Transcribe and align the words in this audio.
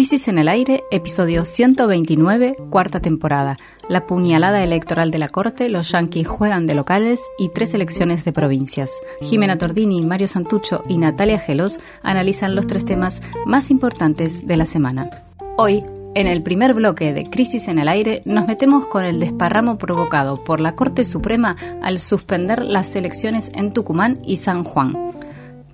Crisis 0.00 0.28
en 0.28 0.38
el 0.38 0.48
Aire, 0.48 0.82
episodio 0.90 1.44
129, 1.44 2.56
cuarta 2.70 3.00
temporada. 3.00 3.58
La 3.86 4.06
puñalada 4.06 4.62
electoral 4.62 5.10
de 5.10 5.18
la 5.18 5.28
Corte, 5.28 5.68
los 5.68 5.92
yanquis 5.92 6.26
juegan 6.26 6.66
de 6.66 6.74
locales 6.74 7.20
y 7.36 7.50
tres 7.50 7.74
elecciones 7.74 8.24
de 8.24 8.32
provincias. 8.32 8.90
Jimena 9.20 9.58
Tordini, 9.58 10.00
Mario 10.00 10.26
Santucho 10.26 10.82
y 10.88 10.96
Natalia 10.96 11.38
Gelos 11.38 11.80
analizan 12.02 12.54
los 12.54 12.66
tres 12.66 12.86
temas 12.86 13.20
más 13.44 13.70
importantes 13.70 14.46
de 14.46 14.56
la 14.56 14.64
semana. 14.64 15.10
Hoy, 15.58 15.84
en 16.14 16.26
el 16.26 16.42
primer 16.42 16.72
bloque 16.72 17.12
de 17.12 17.28
Crisis 17.28 17.68
en 17.68 17.78
el 17.78 17.86
Aire, 17.86 18.22
nos 18.24 18.46
metemos 18.46 18.86
con 18.86 19.04
el 19.04 19.20
desparramo 19.20 19.76
provocado 19.76 20.42
por 20.42 20.60
la 20.60 20.76
Corte 20.76 21.04
Suprema 21.04 21.56
al 21.82 21.98
suspender 21.98 22.64
las 22.64 22.96
elecciones 22.96 23.52
en 23.54 23.74
Tucumán 23.74 24.18
y 24.24 24.36
San 24.36 24.64
Juan. 24.64 24.96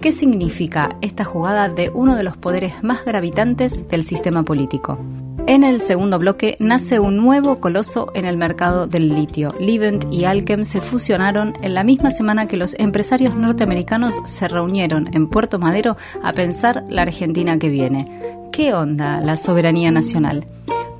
¿Qué 0.01 0.13
significa 0.13 0.91
esta 1.01 1.25
jugada 1.25 1.69
de 1.69 1.91
uno 1.91 2.17
de 2.17 2.23
los 2.23 2.37
poderes 2.37 2.83
más 2.83 3.05
gravitantes 3.05 3.89
del 3.89 4.05
sistema 4.05 4.45
político? 4.45 4.99
En 5.47 5.65
el 5.65 5.81
segundo 5.81 6.19
bloque 6.19 6.57
nace 6.59 6.99
un 6.99 7.17
nuevo 7.17 7.61
coloso 7.61 8.11
en 8.15 8.25
el 8.25 8.37
mercado 8.37 8.87
del 8.87 9.15
litio. 9.15 9.55
Livent 9.59 10.13
y 10.13 10.25
Alchem 10.25 10.65
se 10.65 10.81
fusionaron 10.81 11.55
en 11.63 11.75
la 11.75 11.85
misma 11.85 12.11
semana 12.11 12.47
que 12.47 12.57
los 12.57 12.75
empresarios 12.79 13.37
norteamericanos 13.37 14.21
se 14.25 14.49
reunieron 14.49 15.09
en 15.15 15.29
Puerto 15.29 15.59
Madero 15.59 15.97
a 16.23 16.33
pensar 16.33 16.85
la 16.89 17.03
Argentina 17.03 17.59
que 17.59 17.69
viene. 17.69 18.09
¿Qué 18.53 18.75
onda 18.75 19.21
la 19.21 19.37
soberanía 19.37 19.93
nacional? 19.93 20.45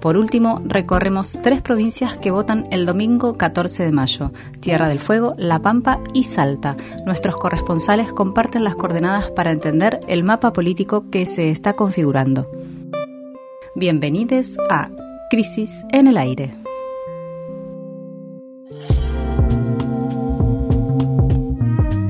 Por 0.01 0.17
último, 0.17 0.61
recorremos 0.65 1.37
tres 1.43 1.63
provincias 1.63 2.17
que 2.17 2.31
votan 2.31 2.67
el 2.71 2.87
domingo 2.87 3.37
14 3.37 3.85
de 3.85 3.93
mayo, 3.93 4.33
Tierra 4.61 4.89
del 4.89 5.01
Fuego, 5.01 5.35
La 5.39 5.61
Pampa 5.61 6.01
y 6.13 6.25
Salta. 6.25 6.77
Nuestros 7.05 7.37
corresponsales 7.37 8.13
comparten 8.13 8.63
las 8.63 8.77
coordenadas 8.77 9.31
para 9.31 9.53
entender 9.53 10.01
el 10.07 10.23
mapa 10.23 10.53
político 10.53 11.11
que 11.11 11.27
se 11.27 11.51
está 11.51 11.73
configurando. 11.75 12.49
Bienvenidos 13.75 14.57
a 14.71 14.89
Crisis 15.31 15.85
en 15.91 16.07
el 16.07 16.19
Aire. 16.19 16.55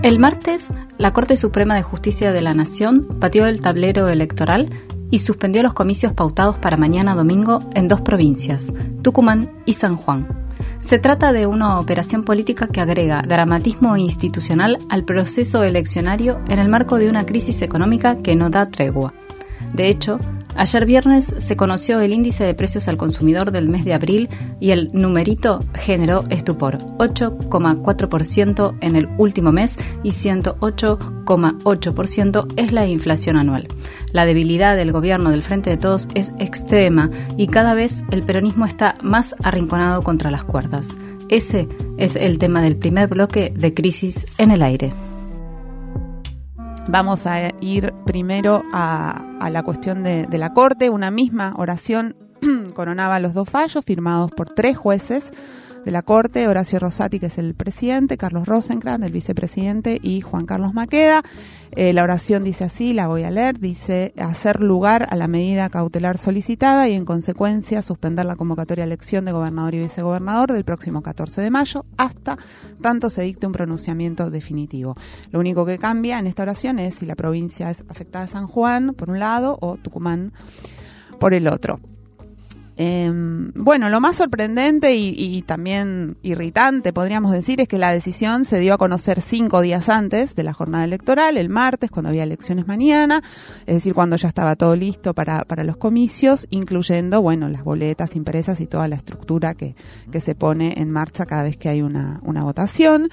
El 0.07 0.21
martes, 0.21 0.73
la 0.99 1.13
Corte 1.13 1.37
Suprema 1.37 1.75
de 1.75 1.83
Justicia 1.83 2.31
de 2.31 2.41
la 2.41 2.55
Nación 2.55 3.19
pateó 3.19 3.47
el 3.47 3.61
tablero 3.61 4.07
electoral 4.07 4.71
y 5.11 5.19
suspendió 5.21 5.63
los 5.63 5.75
comicios 5.75 6.13
pautados 6.13 6.59
para 6.59 6.77
mañana 6.77 7.15
domingo 7.15 7.69
en 7.75 7.89
dos 7.89 8.01
provincias, 8.01 8.73
Tucumán 9.03 9.51
y 9.65 9.75
San 9.75 9.97
Juan. 9.97 10.47
Se 10.81 10.99
trata 10.99 11.33
de 11.33 11.47
una 11.47 11.79
operación 11.81 12.25
política 12.25 12.69
que 12.69 12.81
agrega 12.81 13.23
dramatismo 13.23 13.97
institucional 13.97 14.79
al 14.89 15.05
proceso 15.05 15.63
eleccionario 15.65 16.41
en 16.49 16.59
el 16.59 16.69
marco 16.69 16.99
de 16.99 17.09
una 17.09 17.27
crisis 17.27 17.63
económica 17.63 18.23
que 18.23 18.37
no 18.37 18.51
da 18.51 18.71
tregua. 18.71 19.13
De 19.75 19.89
hecho, 19.89 20.19
Ayer 20.59 20.87
viernes 20.87 21.35
se 21.37 21.55
conoció 21.55 22.01
el 22.01 22.15
índice 22.15 22.43
de 22.45 22.55
precios 22.55 22.89
al 22.89 22.97
consumidor 22.97 23.53
del 23.53 23.69
mes 23.69 23.85
de 23.85 23.93
abril 23.93 24.31
y 24.59 24.71
el 24.71 24.89
numerito 24.95 25.63
generó 25.75 26.25
estupor, 26.31 26.79
8,4% 26.97 28.79
en 28.81 28.97
el 28.97 29.07
último 29.19 29.53
mes 29.53 29.79
y 30.03 30.13
108,8% 30.13 32.55
es 32.57 32.73
la 32.73 32.87
inflación 32.87 33.37
anual. 33.37 33.69
La 34.13 34.25
debilidad 34.25 34.77
del 34.77 34.93
gobierno 34.93 35.31
del 35.31 35.43
Frente 35.43 35.69
de 35.69 35.77
Todos 35.77 36.09
es 36.15 36.33
extrema 36.39 37.11
y 37.37 37.49
cada 37.49 37.75
vez 37.75 38.03
el 38.11 38.23
peronismo 38.23 38.65
está 38.65 38.97
más 39.03 39.37
arrinconado 39.43 40.01
contra 40.03 40.31
las 40.31 40.45
cuerdas. 40.45 40.97
Ese 41.29 41.69
es 41.99 42.17
el 42.17 42.39
tema 42.39 42.63
del 42.63 42.77
primer 42.77 43.09
bloque 43.09 43.53
de 43.55 43.75
Crisis 43.75 44.27
en 44.39 44.53
el 44.53 44.63
Aire. 44.63 44.95
Vamos 46.89 47.27
a 47.27 47.51
ir 47.61 47.93
primero 48.05 48.63
a, 48.73 49.49
la 49.51 49.63
cuestión 49.65 50.05
de, 50.05 50.27
la 50.39 50.53
Corte. 50.53 50.89
Una 50.89 51.11
misma 51.11 51.53
oración 51.57 52.17
coronaba 52.75 53.19
los 53.19 53.35
dos 53.35 53.49
fallos 53.49 53.85
firmados 53.85 54.31
por 54.31 54.51
tres 54.51 54.77
jueces 54.77 55.33
de 55.87 55.93
la 55.93 56.03
Corte, 56.03 56.49
Horacio 56.49 56.81
Rosati, 56.81 57.21
que 57.21 57.27
es 57.27 57.39
el 57.39 57.55
presidente, 57.55 58.17
Carlos 58.17 58.49
Rosenkrantz, 58.49 59.07
el 59.07 59.13
vicepresidente, 59.13 60.01
y 60.03 60.21
Juan 60.21 60.45
Carlos 60.45 60.75
Maqueda. 60.75 61.23
Eh, 61.71 61.93
la 61.93 62.03
oración 62.03 62.43
dice 62.43 62.65
así, 62.65 62.93
la 62.93 63.07
voy 63.07 63.23
a 63.23 63.31
leer, 63.31 63.61
dice 63.61 64.13
hacer 64.19 64.63
lugar 64.63 65.07
a 65.09 65.15
la 65.15 65.29
medida 65.29 65.71
cautelar 65.71 66.19
solicitada 66.19 66.89
y 66.89 66.95
en 66.95 67.05
consecuencia 67.05 67.83
suspender 67.83 68.27
la 68.27 68.35
convocatoria 68.35 68.83
a 68.83 68.87
elección 68.89 69.25
de 69.27 69.31
gobernador 69.31 69.75
y 69.75 69.79
vicegobernador 69.79 70.53
del 70.53 70.65
próximo 70.65 71.03
14 71.03 71.41
de 71.41 71.51
mayo 71.51 71.85
hasta 71.97 72.37
tanto 72.83 73.09
se 73.09 73.23
dicte 73.23 73.47
un 73.47 73.53
pronunciamiento 73.53 74.29
definitivo. 74.29 74.97
Lo 75.31 75.39
único 75.39 75.65
que 75.65 75.79
cambia 75.79 76.19
en 76.19 76.27
esta 76.27 76.43
oración 76.43 76.81
es 76.81 76.97
si 76.97 77.07
la 77.07 77.15
provincia 77.15 77.71
es 77.71 77.85
afectada 77.89 78.27
de 78.27 78.33
San 78.33 78.49
Juan, 78.49 78.93
por 78.95 79.09
un 79.09 79.21
lado, 79.21 79.57
o 79.61 79.77
Tucumán 79.77 80.33
por 81.21 81.33
el 81.33 81.47
otro. 81.47 81.79
Em, 82.79 83.53
bueno, 83.55 83.89
lo 83.89 84.01
más 84.01 84.19
sorprendente 84.19 84.95
y, 84.95 85.41
también 85.43 86.19
irritante, 86.23 86.93
podríamos 86.93 87.33
decir, 87.33 87.61
es 87.61 87.69
que 87.69 87.79
la 87.79 87.91
decisión 87.91 88.45
se 88.45 88.61
dio 88.61 88.75
a 88.75 88.79
conocer 88.79 89.23
cinco 89.23 89.63
días 89.63 89.89
antes 89.89 90.35
de 90.35 90.43
la 90.43 90.53
jornada 90.53 90.85
electoral, 90.85 91.39
el 91.39 91.49
martes, 91.49 91.91
cuando 91.91 92.11
había 92.11 92.25
elecciones 92.25 92.67
mañana, 92.67 93.23
es 93.65 93.77
decir, 93.77 93.95
cuando 93.95 94.17
ya 94.17 94.29
estaba 94.29 94.57
todo 94.57 94.77
listo 94.77 95.15
para, 95.15 95.45
los 95.65 95.79
comicios, 95.79 96.47
incluyendo, 96.51 97.23
bueno, 97.23 97.49
las 97.49 97.65
boletas 97.65 98.15
impresas 98.15 98.61
y 98.61 98.67
toda 98.67 98.89
la 98.89 98.97
estructura 98.97 99.55
que, 99.55 99.75
se 100.21 100.35
pone 100.35 100.75
en 100.79 100.91
marcha 100.91 101.27
cada 101.27 101.43
vez 101.43 101.57
que 101.57 101.69
hay 101.69 101.83
una 101.83 102.43
votación. 102.43 103.11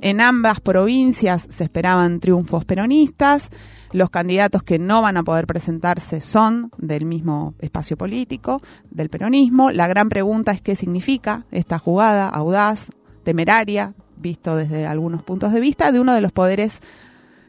En 0.00 0.20
ambas 0.20 0.60
provincias 0.60 1.46
se 1.48 1.64
esperaban 1.64 2.20
triunfos 2.20 2.64
peronistas. 2.64 3.50
Los 3.92 4.10
candidatos 4.10 4.62
que 4.62 4.78
no 4.78 5.02
van 5.02 5.16
a 5.16 5.22
poder 5.22 5.46
presentarse 5.46 6.20
son 6.20 6.70
del 6.78 7.04
mismo 7.04 7.54
espacio 7.60 7.96
político, 7.96 8.62
del 8.90 9.08
peronismo. 9.08 9.70
La 9.70 9.86
gran 9.86 10.08
pregunta 10.08 10.52
es 10.52 10.60
qué 10.60 10.76
significa 10.76 11.46
esta 11.50 11.78
jugada 11.78 12.28
audaz, 12.28 12.90
temeraria, 13.22 13.94
visto 14.16 14.56
desde 14.56 14.86
algunos 14.86 15.22
puntos 15.22 15.52
de 15.52 15.60
vista, 15.60 15.92
de 15.92 16.00
uno 16.00 16.14
de 16.14 16.20
los 16.20 16.32
poderes 16.32 16.80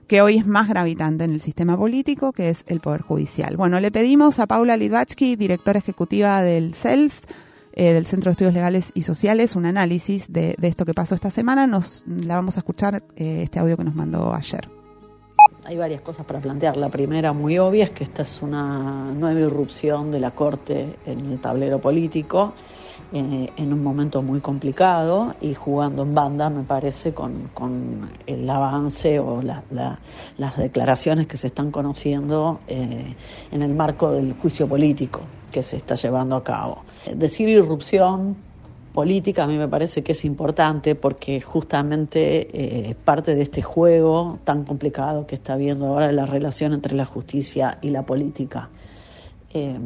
que 0.08 0.22
hoy 0.22 0.38
es 0.38 0.48
más 0.48 0.70
gravitante 0.70 1.26
en 1.26 1.34
el 1.34 1.42
sistema 1.42 1.78
político, 1.78 2.32
que 2.32 2.50
es 2.50 2.64
el 2.68 2.80
Poder 2.80 3.02
Judicial. 3.02 3.58
Bueno, 3.58 3.80
le 3.80 3.92
pedimos 3.92 4.40
a 4.40 4.48
Paula 4.48 4.78
Lidvatsky, 4.78 5.36
directora 5.36 5.80
ejecutiva 5.80 6.42
del 6.42 6.74
CELS, 6.74 7.22
eh, 7.74 7.94
del 7.94 8.06
Centro 8.08 8.30
de 8.30 8.34
Estudios 8.34 8.54
Legales 8.54 8.92
y 8.94 9.02
Sociales, 9.04 9.56
un 9.56 9.66
análisis 9.66 10.32
de, 10.32 10.56
esto 10.62 10.86
que 10.86 10.94
pasó 10.94 11.14
esta 11.14 11.30
semana. 11.30 11.68
Nos 11.68 12.06
la 12.08 12.36
vamos 12.36 12.56
a 12.58 12.62
escuchar 12.62 13.04
eh, 13.16 13.42
este 13.44 13.60
audio 13.60 13.76
que 13.76 13.84
nos 13.84 13.96
mandó 13.96 14.34
ayer 14.34 14.77
hay 15.68 15.76
varias 15.76 16.00
cosas 16.00 16.26
para 16.26 16.40
plantear. 16.40 16.78
La 16.78 16.88
primera, 16.88 17.34
muy 17.34 17.60
obvia, 17.60 17.84
es 17.84 17.92
que 17.92 18.06
esta 18.06 18.22
es 18.22 18.42
una 18.42 19.12
nueva 19.12 19.42
irrupción 19.42 20.12
de 20.12 20.20
la 20.22 20.32
Corte 20.32 20.96
en 21.06 21.34
el 21.34 21.40
tablero 21.40 21.80
político 21.80 22.54
eh, 23.12 23.50
en 23.58 23.74
un 23.74 23.84
momento 23.84 24.22
muy 24.22 24.40
complicado 24.40 25.36
y 25.42 25.54
jugando 25.54 26.04
en 26.04 26.16
banda, 26.16 26.50
me 26.50 26.64
parece, 26.64 27.14
con, 27.14 27.50
el 28.26 28.50
avance 28.50 29.20
o 29.20 29.42
las 29.42 30.58
declaraciones 30.58 31.28
que 31.28 31.36
se 31.36 31.48
están 31.48 31.70
conociendo 31.70 32.62
eh, 32.70 33.14
en 33.52 33.62
el 33.62 33.76
marco 33.76 34.14
del 34.14 34.36
juicio 34.36 34.68
político 34.68 35.20
que 35.52 35.64
se 35.64 35.76
está 35.76 35.96
llevando 35.96 36.38
a 36.38 36.44
cabo. 36.46 36.84
Decir 37.14 37.50
irrupción 37.50 38.38
política 38.98 39.44
a 39.44 39.48
mí 39.48 39.60
me 39.60 39.68
parece 39.68 40.02
que 40.02 40.14
es 40.14 40.26
importante 40.26 40.96
porque 40.96 41.40
justamente 41.40 42.90
eh, 42.90 42.96
parte 42.96 43.36
de 43.36 43.44
este 43.44 43.62
juego 43.62 44.40
tan 44.44 44.64
complicado 44.64 45.28
que 45.28 45.36
está 45.36 45.54
habiendo 45.54 45.86
ahora 45.86 46.12
la 46.12 46.26
relación 46.26 46.74
entre 46.74 46.96
la 46.96 47.06
justicia 47.06 47.78
y 47.84 47.92
la 47.92 48.02
política. 48.02 48.70
Eh, 49.54 49.78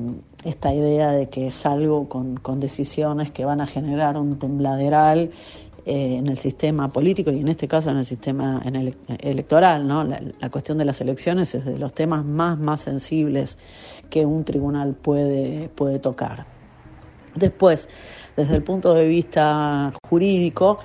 esta 0.46 0.74
idea 0.74 1.12
de 1.12 1.28
que 1.28 1.48
es 1.48 1.66
algo 1.66 2.08
con, 2.08 2.40
decisiones 2.62 3.32
que 3.32 3.44
van 3.44 3.60
a 3.60 3.68
generar 3.68 4.16
un 4.16 4.40
tembladeral 4.40 5.32
eh, 5.86 6.16
en 6.16 6.28
el 6.28 6.38
sistema 6.38 6.88
político 6.94 7.32
y 7.32 7.42
en 7.42 7.50
este 7.50 7.68
caso 7.68 7.92
en 7.92 7.98
el 7.98 8.06
sistema 8.06 8.62
en 8.64 8.78
el, 8.78 8.96
electoral, 9.20 9.86
¿no? 9.86 10.06
La, 10.06 10.22
la, 10.40 10.50
cuestión 10.50 10.78
de 10.78 10.86
las 10.86 11.02
elecciones 11.02 11.54
es 11.54 11.66
de 11.66 11.78
los 11.78 11.94
temas 11.94 12.24
más, 12.24 12.60
más 12.60 12.80
sensibles 12.80 13.58
que 14.10 14.26
un 14.26 14.46
tribunal 14.46 14.94
puede, 14.94 15.68
puede 15.68 16.00
tocar. 16.00 16.46
Después, 17.36 17.88
desde 18.36 18.56
el 18.56 18.64
punto 18.64 18.94
de 18.94 19.08
vista 19.08 19.94
jurídico, 20.08 20.80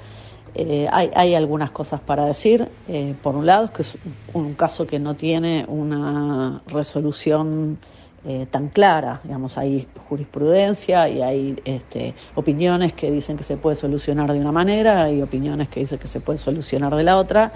eh, 0.58 0.88
hay, 0.90 1.34
algunas 1.34 1.70
cosas 1.70 2.00
para 2.00 2.24
decir. 2.24 2.66
Eh, 2.88 3.14
por 3.22 3.36
un 3.36 3.44
lado, 3.44 3.66
es 3.66 3.70
que 3.72 3.82
es 3.82 3.98
un 4.32 4.54
caso 4.54 4.86
que 4.86 4.98
no 4.98 5.14
tiene 5.14 5.66
una 5.68 6.62
resolución 6.66 7.78
eh, 8.24 8.46
tan 8.50 8.68
clara. 8.68 9.20
Digamos, 9.22 9.58
hay 9.58 9.86
jurisprudencia 10.08 11.10
y 11.10 11.20
hay 11.20 11.60
este, 11.66 12.14
opiniones 12.34 12.94
que 12.94 13.10
dicen 13.10 13.36
que 13.36 13.44
se 13.44 13.58
puede 13.58 13.76
solucionar 13.76 14.32
de 14.32 14.40
una 14.40 14.50
manera 14.50 15.12
y 15.12 15.20
opiniones 15.20 15.68
que 15.68 15.80
dicen 15.80 15.98
que 15.98 16.08
se 16.08 16.20
puede 16.20 16.38
solucionar 16.38 16.94
de 16.96 17.04
la 17.04 17.18
otra. 17.18 17.52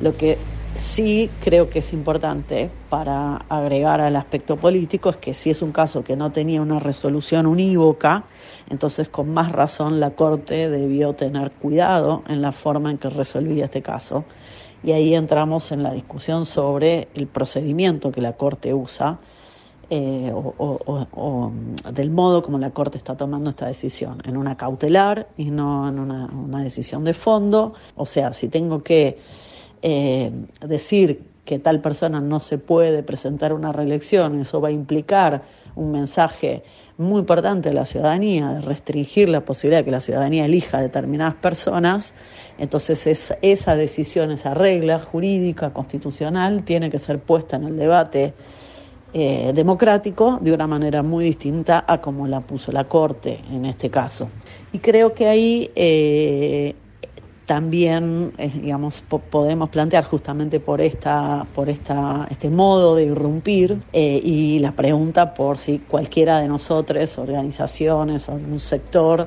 Lo 0.00 0.16
que 0.16 0.36
sí 0.76 1.30
creo 1.42 1.68
que 1.68 1.80
es 1.80 1.92
importante 1.92 2.70
para 2.88 3.36
agregar 3.48 4.00
al 4.00 4.16
aspecto 4.16 4.56
político 4.56 5.10
es 5.10 5.16
que 5.16 5.34
si 5.34 5.50
es 5.50 5.62
un 5.62 5.72
caso 5.72 6.02
que 6.04 6.16
no 6.16 6.32
tenía 6.32 6.62
una 6.62 6.78
resolución 6.78 7.46
unívoca, 7.46 8.24
entonces 8.68 9.08
con 9.08 9.32
más 9.32 9.52
razón 9.52 10.00
la 10.00 10.10
Corte 10.10 10.70
debió 10.70 11.14
tener 11.14 11.50
cuidado 11.52 12.22
en 12.28 12.42
la 12.42 12.52
forma 12.52 12.90
en 12.90 12.98
que 12.98 13.10
resolvía 13.10 13.66
este 13.66 13.82
caso. 13.82 14.24
Y 14.82 14.92
ahí 14.92 15.14
entramos 15.14 15.72
en 15.72 15.82
la 15.82 15.92
discusión 15.92 16.46
sobre 16.46 17.08
el 17.14 17.26
procedimiento 17.26 18.10
que 18.10 18.22
la 18.22 18.32
Corte 18.32 18.72
usa 18.72 19.18
eh, 19.92 20.30
o, 20.32 21.52
del 21.92 22.10
modo 22.10 22.44
como 22.44 22.58
la 22.58 22.70
Corte 22.70 22.96
está 22.96 23.16
tomando 23.16 23.50
esta 23.50 23.66
decisión, 23.66 24.22
en 24.24 24.36
una 24.36 24.56
cautelar 24.56 25.30
y 25.36 25.50
no 25.50 25.88
en 25.88 25.98
una, 25.98 26.62
decisión 26.62 27.02
de 27.02 27.12
fondo. 27.12 27.74
O 27.96 28.06
sea, 28.06 28.32
si 28.32 28.48
tengo 28.48 28.84
que 28.84 29.18
eh, 29.82 30.30
decir 30.60 31.22
que 31.44 31.58
tal 31.58 31.80
persona 31.80 32.20
no 32.20 32.40
se 32.40 32.58
puede 32.58 33.02
presentar 33.02 33.52
una 33.52 33.72
reelección, 33.72 34.40
eso 34.40 34.60
va 34.60 34.68
a 34.68 34.72
implicar 34.72 35.42
un 35.74 35.90
mensaje 35.92 36.62
muy 36.98 37.20
importante 37.20 37.70
a 37.70 37.72
la 37.72 37.86
ciudadanía 37.86 38.50
de 38.50 38.60
restringir 38.60 39.28
la 39.28 39.40
posibilidad 39.40 39.80
de 39.80 39.84
que 39.86 39.90
la 39.90 40.00
ciudadanía 40.00 40.44
elija 40.44 40.80
determinadas 40.80 41.34
personas, 41.36 42.14
entonces 42.58 43.34
esa 43.40 43.74
decisión, 43.74 44.30
esa 44.30 44.54
regla 44.54 44.98
jurídica, 44.98 45.72
constitucional, 45.72 46.62
tiene 46.64 46.90
que 46.90 46.98
ser 46.98 47.18
puesta 47.20 47.56
en 47.56 47.64
el 47.64 47.76
debate 47.76 48.34
eh, 49.12 49.50
democrático 49.52 50.38
de 50.40 50.52
una 50.52 50.68
manera 50.68 51.02
muy 51.02 51.24
distinta 51.24 51.84
a 51.88 52.00
como 52.00 52.28
la 52.28 52.42
puso 52.42 52.70
la 52.70 52.84
Corte 52.84 53.40
en 53.50 53.64
este 53.64 53.90
caso. 53.90 54.28
Y 54.72 54.78
creo 54.78 55.14
que 55.14 55.26
ahí 55.26 55.70
eh, 55.74 56.76
también, 57.50 58.32
eh, 58.38 58.48
digamos, 58.48 59.02
podemos 59.02 59.70
plantear 59.70 60.04
justamente 60.04 60.60
por 60.60 60.80
esta, 60.80 61.44
por 61.52 61.68
esta, 61.68 62.28
este 62.30 62.48
modo 62.48 62.94
de 62.94 63.06
irrumpir 63.06 63.82
y 63.92 64.60
la 64.60 64.70
pregunta 64.70 65.34
por 65.34 65.58
si 65.58 65.80
cualquiera 65.80 66.38
de 66.38 66.46
nosotros, 66.46 67.18
organizaciones 67.18 68.28
o 68.28 68.34
un 68.34 68.60
sector 68.60 69.26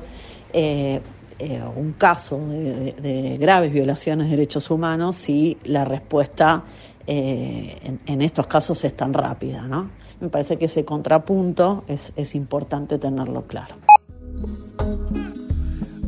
un 1.76 1.92
caso 1.98 2.38
de, 2.48 3.36
graves 3.38 3.70
violaciones 3.70 4.30
de 4.30 4.36
derechos 4.36 4.70
humanos, 4.70 5.16
si 5.16 5.58
la 5.64 5.84
respuesta 5.84 6.62
eh, 7.06 7.98
en, 8.06 8.22
estos 8.22 8.46
casos 8.46 8.82
es 8.84 8.96
tan 8.96 9.12
rápida. 9.12 9.62
¿no? 9.68 9.90
Me 10.20 10.30
parece 10.30 10.56
que 10.56 10.64
ese 10.64 10.86
contrapunto 10.86 11.84
es, 11.88 12.10
es 12.16 12.34
importante 12.34 12.98
tenerlo 12.98 13.42
claro. 13.42 13.76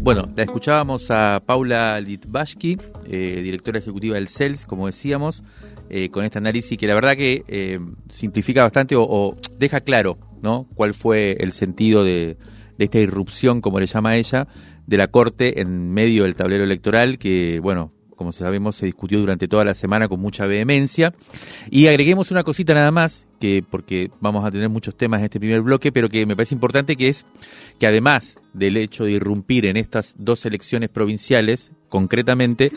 Bueno, 0.06 0.28
la 0.36 0.44
escuchábamos 0.44 1.10
a 1.10 1.40
Paula 1.44 2.00
Litvashki, 2.00 2.78
eh, 3.06 3.40
directora 3.42 3.80
ejecutiva 3.80 4.14
del 4.14 4.28
CELS, 4.28 4.64
como 4.64 4.86
decíamos, 4.86 5.42
eh, 5.90 6.10
con 6.10 6.24
este 6.24 6.38
análisis 6.38 6.78
que 6.78 6.86
la 6.86 6.94
verdad 6.94 7.16
que 7.16 7.80
simplifica 8.08 8.62
bastante 8.62 8.94
o, 8.96 9.36
deja 9.58 9.80
claro 9.80 10.16
¿no? 10.40 10.68
cuál 10.76 10.94
fue 10.94 11.32
el 11.40 11.50
sentido 11.50 12.04
de, 12.04 12.36
esta 12.78 12.98
irrupción, 13.00 13.60
como 13.60 13.80
le 13.80 13.86
llama 13.86 14.14
ella, 14.14 14.46
de 14.86 14.96
la 14.96 15.08
Corte 15.08 15.60
en 15.60 15.90
medio 15.92 16.22
del 16.22 16.36
tablero 16.36 16.62
electoral, 16.62 17.18
que, 17.18 17.58
bueno, 17.58 17.90
como 18.16 18.32
sabemos, 18.32 18.76
se 18.76 18.86
discutió 18.86 19.20
durante 19.20 19.46
toda 19.46 19.64
la 19.64 19.74
semana 19.74 20.08
con 20.08 20.18
mucha 20.18 20.46
vehemencia. 20.46 21.14
Y 21.70 21.86
agreguemos 21.86 22.30
una 22.30 22.42
cosita 22.42 22.74
nada 22.74 22.90
más, 22.90 23.26
que 23.38 23.62
porque 23.68 24.10
vamos 24.20 24.44
a 24.44 24.50
tener 24.50 24.68
muchos 24.68 24.96
temas 24.96 25.20
en 25.20 25.26
este 25.26 25.38
primer 25.38 25.60
bloque, 25.60 25.92
pero 25.92 26.08
que 26.08 26.26
me 26.26 26.34
parece 26.34 26.54
importante, 26.54 26.96
que 26.96 27.08
es 27.08 27.26
que 27.78 27.86
además 27.86 28.38
del 28.54 28.76
hecho 28.78 29.04
de 29.04 29.12
irrumpir 29.12 29.66
en 29.66 29.76
estas 29.76 30.16
dos 30.18 30.44
elecciones 30.46 30.88
provinciales, 30.88 31.70
concretamente, 31.88 32.72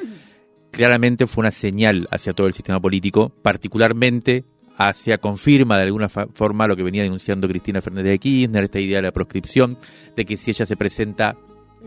claramente 0.72 1.26
fue 1.26 1.42
una 1.42 1.52
señal 1.52 2.08
hacia 2.12 2.34
todo 2.34 2.48
el 2.48 2.54
sistema 2.54 2.80
político, 2.80 3.32
particularmente 3.42 4.44
hacia, 4.78 5.18
confirma 5.18 5.78
de 5.78 5.84
alguna 5.84 6.08
forma 6.10 6.68
lo 6.68 6.76
que 6.76 6.84
venía 6.84 7.04
denunciando 7.04 7.48
Cristina 7.48 7.82
Fernández 7.82 8.12
de 8.12 8.20
Kirchner, 8.20 8.64
esta 8.64 8.80
idea 8.80 8.98
de 8.98 9.04
la 9.04 9.12
proscripción, 9.12 9.78
de 10.16 10.26
que 10.26 10.38
si 10.38 10.52
ella 10.52 10.66
se 10.66 10.78
presenta, 10.78 11.36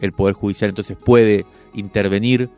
el 0.00 0.12
Poder 0.12 0.34
Judicial 0.34 0.70
entonces 0.70 0.96
puede 0.96 1.44
intervenir 1.74 2.50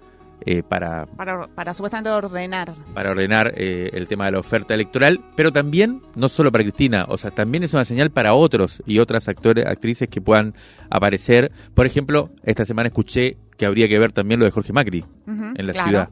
eh, 0.46 0.62
para, 0.62 1.06
para, 1.06 1.74
supuestamente 1.74 2.10
ordenar. 2.10 2.74
Para 2.94 3.10
ordenar 3.10 3.54
eh, 3.56 3.90
el 3.94 4.08
tema 4.08 4.26
de 4.26 4.32
la 4.32 4.38
oferta 4.38 4.74
electoral, 4.74 5.20
pero 5.36 5.52
también, 5.52 6.02
no 6.16 6.28
solo 6.28 6.52
para 6.52 6.64
Cristina, 6.64 7.06
o 7.08 7.16
sea, 7.16 7.30
también 7.30 7.64
es 7.64 7.72
una 7.74 7.84
señal 7.84 8.10
para 8.10 8.34
otros 8.34 8.82
y 8.86 8.98
otras 8.98 9.28
actores, 9.28 9.66
actrices 9.66 10.08
que 10.08 10.20
puedan 10.20 10.54
aparecer. 10.90 11.52
Por 11.74 11.86
ejemplo, 11.86 12.30
esta 12.42 12.64
semana 12.64 12.88
escuché 12.88 13.38
que 13.56 13.66
habría 13.66 13.88
que 13.88 13.98
ver 13.98 14.12
también 14.12 14.40
lo 14.40 14.46
de 14.46 14.50
Jorge 14.50 14.72
Macri 14.72 15.04
en 15.26 15.66
la 15.66 15.72
ciudad 15.72 16.10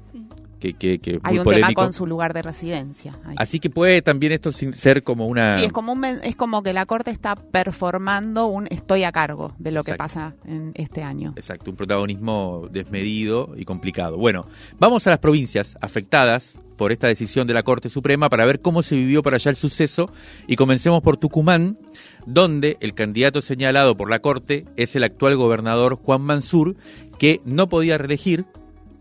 que, 0.62 1.20
Hay 1.22 1.38
un 1.38 1.44
tema 1.44 1.72
con 1.74 1.92
su 1.92 2.06
lugar 2.06 2.32
de 2.32 2.42
residencia. 2.42 3.18
Así 3.36 3.58
que 3.58 3.70
puede 3.70 4.02
también 4.02 4.32
esto 4.32 4.52
ser 4.52 5.02
como 5.02 5.26
una... 5.26 5.58
Sí, 5.58 5.64
es 5.64 5.72
como, 5.72 5.94
es 6.04 6.36
como 6.36 6.62
que 6.62 6.72
la 6.72 6.86
Corte 6.86 7.10
está 7.10 7.34
performando 7.34 8.46
un 8.46 8.68
estoy 8.70 9.04
a 9.04 9.12
cargo 9.12 9.52
de 9.58 9.72
lo 9.72 9.82
que 9.82 9.94
pasa 9.94 10.34
en 10.44 10.72
este 10.74 11.02
año. 11.02 11.34
Exacto, 11.36 11.70
un 11.70 11.76
protagonismo 11.76 12.68
desmedido 12.70 13.54
y 13.56 13.64
complicado. 13.64 14.16
Bueno, 14.16 14.46
vamos 14.78 15.06
a 15.06 15.10
las 15.10 15.18
provincias 15.18 15.76
afectadas 15.80 16.54
por 16.76 16.92
esta 16.92 17.06
decisión 17.06 17.46
de 17.46 17.54
la 17.54 17.62
Corte 17.62 17.88
Suprema 17.88 18.28
para 18.28 18.44
ver 18.44 18.60
cómo 18.60 18.82
se 18.82 18.96
vivió 18.96 19.22
para 19.22 19.36
allá 19.36 19.50
el 19.50 19.56
suceso 19.56 20.10
y 20.46 20.56
comencemos 20.56 21.02
por 21.02 21.16
Tucumán, 21.16 21.78
donde 22.26 22.76
el 22.80 22.94
candidato 22.94 23.40
señalado 23.40 23.96
por 23.96 24.10
la 24.10 24.20
Corte 24.20 24.64
es 24.76 24.96
el 24.96 25.04
actual 25.04 25.36
gobernador 25.36 25.96
Juan 25.96 26.22
Mansur, 26.22 26.76
que 27.18 27.40
no 27.44 27.68
podía 27.68 27.98
reelegir 27.98 28.46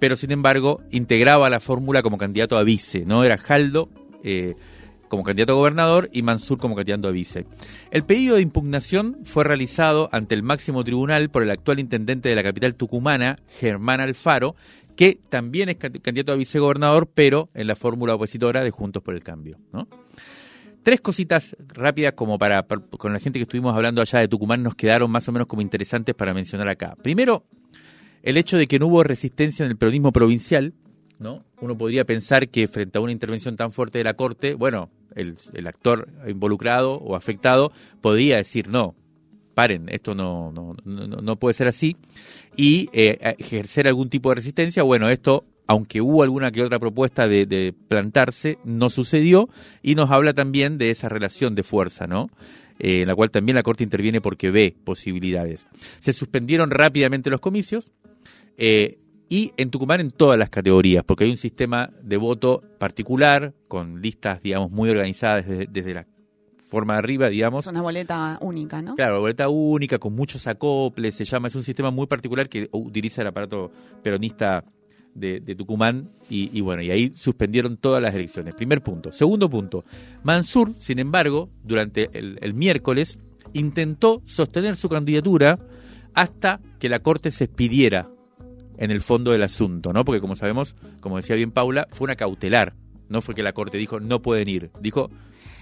pero 0.02 0.16
sin 0.16 0.32
embargo 0.32 0.82
integraba 0.90 1.48
la 1.52 1.60
fórmula 1.60 2.02
como 2.02 2.18
candidato 2.18 2.58
a 2.58 2.64
vice, 2.64 3.06
¿no? 3.06 3.24
Era 3.24 3.38
Jaldo 3.38 3.88
eh, 4.24 4.56
como 5.08 5.22
candidato 5.22 5.54
a 5.54 5.58
gobernador 5.58 6.10
y 6.12 6.24
Mansur 6.24 6.58
como 6.58 6.76
candidato 6.76 7.08
a 7.08 7.12
vice. 7.12 7.46
El 7.92 8.04
pedido 8.04 8.38
de 8.38 8.42
impugnación 8.42 9.20
fue 9.26 9.44
realizado 9.44 10.10
ante 10.12 10.34
el 10.34 10.42
máximo 10.42 10.84
tribunal 10.84 11.30
por 11.30 11.44
el 11.44 11.52
actual 11.52 11.80
intendente 11.80 12.30
de 12.30 12.36
la 12.36 12.42
capital 12.42 12.74
tucumana, 12.74 13.38
Germán 13.48 14.02
Alfaro, 14.02 14.56
que 14.96 15.20
también 15.30 15.70
es 15.70 15.76
candidato 15.76 16.32
a 16.32 16.36
vicegobernador, 16.36 17.08
pero 17.14 17.52
en 17.54 17.68
la 17.68 17.76
fórmula 17.76 18.16
opositora 18.16 18.64
de 18.64 18.72
Juntos 18.72 19.04
por 19.04 19.14
el 19.14 19.22
Cambio. 19.24 19.60
Tres 20.82 21.00
cositas 21.00 21.56
rápidas 21.60 22.14
como 22.14 22.40
para, 22.40 22.66
con 22.98 23.14
la 23.14 23.20
gente 23.20 23.38
que 23.38 23.44
estuvimos 23.44 23.76
hablando 23.76 24.02
allá 24.02 24.18
de 24.18 24.28
Tucumán 24.28 24.64
nos 24.64 24.74
quedaron 24.74 25.12
más 25.12 25.30
o 25.30 25.32
menos 25.32 25.48
como 25.48 25.62
interesantes 25.62 26.16
para 26.16 26.34
mencionar 26.34 26.70
acá. 26.70 26.96
Primero, 27.04 27.46
el 28.24 28.38
hecho 28.38 28.58
de 28.58 28.68
que 28.68 28.80
no 28.80 28.88
hubo 28.88 29.04
resistencia 29.04 29.66
en 29.66 29.72
el 29.72 29.78
peronismo 29.78 30.12
provincial, 30.12 30.74
¿no? 31.20 31.44
Uno 31.62 31.78
podría 31.78 32.04
pensar 32.06 32.50
que 32.50 32.68
frente 32.68 32.98
a 32.98 33.02
una 33.02 33.12
intervención 33.12 33.56
tan 33.56 33.72
fuerte 33.72 34.00
de 34.00 34.04
la 34.04 34.16
Corte, 34.16 34.56
bueno, 34.56 34.90
el, 35.16 35.68
actor 35.68 36.08
involucrado 36.28 36.94
o 36.96 37.16
afectado 37.16 37.72
podía 38.02 38.38
decir 38.38 38.70
no, 38.70 38.96
paren, 39.54 39.88
esto 39.90 40.16
no, 40.16 40.52
no, 40.52 40.76
no, 40.84 41.36
puede 41.36 41.54
ser 41.54 41.68
así, 41.68 41.96
y 42.56 42.90
eh, 42.94 43.36
ejercer 43.38 43.88
algún 43.88 44.10
tipo 44.10 44.30
de 44.30 44.36
resistencia, 44.36 44.84
bueno, 44.84 45.10
esto, 45.10 45.46
aunque 45.68 46.02
hubo 46.02 46.24
alguna 46.24 46.52
que 46.52 46.64
otra 46.64 46.80
propuesta 46.80 47.28
de, 47.28 47.74
plantarse, 47.88 48.58
no 48.64 48.90
sucedió, 48.90 49.50
y 49.84 49.96
nos 49.96 50.10
habla 50.10 50.34
también 50.34 50.78
de 50.78 50.90
esa 50.90 51.10
relación 51.10 51.56
de 51.56 51.64
fuerza, 51.64 52.08
¿no? 52.08 52.30
Eh, 52.80 53.02
en 53.02 53.08
la 53.08 53.16
cual 53.16 53.30
también 53.30 53.56
la 53.56 53.64
Corte 53.64 53.84
interviene 53.84 54.22
porque 54.22 54.50
ve 54.50 54.76
posibilidades. 54.84 55.68
Se 56.00 56.14
suspendieron 56.14 56.72
rápidamente 56.72 57.30
los 57.30 57.40
comicios, 57.40 57.92
eh, 58.64 59.00
y 59.28 59.54
en 59.58 59.72
Tucumán 59.72 60.02
en 60.02 60.12
todas 60.12 60.38
las 60.38 60.52
categorías, 60.52 61.04
porque 61.04 61.24
hay 61.24 61.32
un 61.32 61.38
sistema 61.38 61.90
de 62.04 62.18
voto 62.18 62.62
particular, 62.78 63.56
con 63.68 64.04
listas, 64.04 64.44
digamos, 64.44 64.70
muy 64.70 64.88
organizadas 64.88 65.48
desde, 65.48 65.94
la 65.96 66.06
forma 66.68 66.94
de 66.94 67.00
arriba, 67.00 67.28
digamos. 67.28 67.66
Es 67.66 67.72
una 67.72 67.82
boleta 67.82 68.38
única, 68.40 68.84
¿no? 68.84 68.94
Claro, 68.94 69.20
boleta 69.20 69.50
única, 69.50 69.98
con 69.98 70.14
muchos 70.14 70.46
acoples, 70.46 71.16
se 71.16 71.26
llama, 71.26 71.48
es 71.48 71.56
un 71.56 71.64
sistema 71.64 71.90
muy 71.90 72.06
particular 72.06 72.50
que 72.50 72.70
utiliza 72.72 73.24
el 73.24 73.30
aparato 73.30 73.72
peronista 74.04 74.64
de, 75.16 75.40
Tucumán 75.58 76.12
y, 76.30 76.62
bueno, 76.62 76.84
y 76.84 76.92
ahí 76.92 77.12
suspendieron 77.16 77.78
todas 77.78 78.00
las 78.00 78.14
elecciones. 78.14 78.54
Primer 78.54 78.84
punto. 78.84 79.12
Segundo 79.12 79.50
punto, 79.50 79.86
Mansur, 80.22 80.72
sin 80.78 81.00
embargo, 81.00 81.50
durante 81.64 82.12
el 82.14 82.54
miércoles 82.54 83.18
intentó 83.54 84.22
sostener 84.26 84.76
su 84.76 84.88
candidatura 84.88 85.58
hasta 86.14 86.60
que 86.80 86.90
la 86.90 87.00
Corte 87.00 87.32
se 87.32 87.46
expidiera 87.46 88.08
en 88.82 88.90
el 88.90 89.04
fondo 89.04 89.32
del 89.32 89.44
asunto, 89.44 89.94
¿no? 89.94 90.04
Porque 90.04 90.20
como 90.20 90.36
sabemos, 90.36 90.76
como 91.02 91.18
decía 91.18 91.36
bien 91.36 91.52
Paula, 91.52 91.88
fue 91.92 92.06
una 92.06 92.16
cautelar. 92.16 92.74
No 93.10 93.22
fue 93.22 93.36
que 93.36 93.44
la 93.44 93.54
Corte 93.54 93.78
dijo 93.78 94.00
no 94.00 94.24
pueden 94.24 94.50
ir. 94.50 94.72
Dijo. 94.82 95.12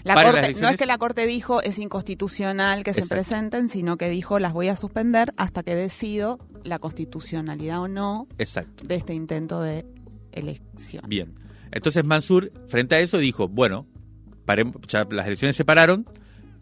La 0.06 0.14
corte, 0.14 0.54
no 0.54 0.70
es 0.70 0.78
que 0.78 0.86
la 0.86 0.98
Corte 0.98 1.28
dijo 1.28 1.62
es 1.62 1.78
inconstitucional 1.78 2.86
que 2.86 2.94
se 2.94 3.06
presenten, 3.06 3.68
sino 3.68 3.98
que 3.98 4.10
dijo 4.10 4.40
las 4.40 4.54
voy 4.54 4.70
a 4.70 4.78
suspender 4.78 5.34
hasta 5.36 5.64
que 5.64 5.76
decido 5.76 6.40
la 6.64 6.80
constitucionalidad 6.80 7.82
o 7.82 7.90
no 7.90 8.30
Exacto. 8.38 8.86
de 8.88 8.96
este 8.96 9.14
intento 9.14 9.62
de 9.62 9.86
elección. 10.32 11.04
Bien. 11.10 11.36
Entonces 11.74 12.06
Mansur, 12.06 12.54
frente 12.68 12.96
a 12.96 13.00
eso, 13.00 13.18
dijo, 13.18 13.50
bueno, 13.50 13.86
ya 14.88 15.06
las 15.12 15.28
elecciones 15.28 15.58
se 15.58 15.66
pararon, 15.66 16.06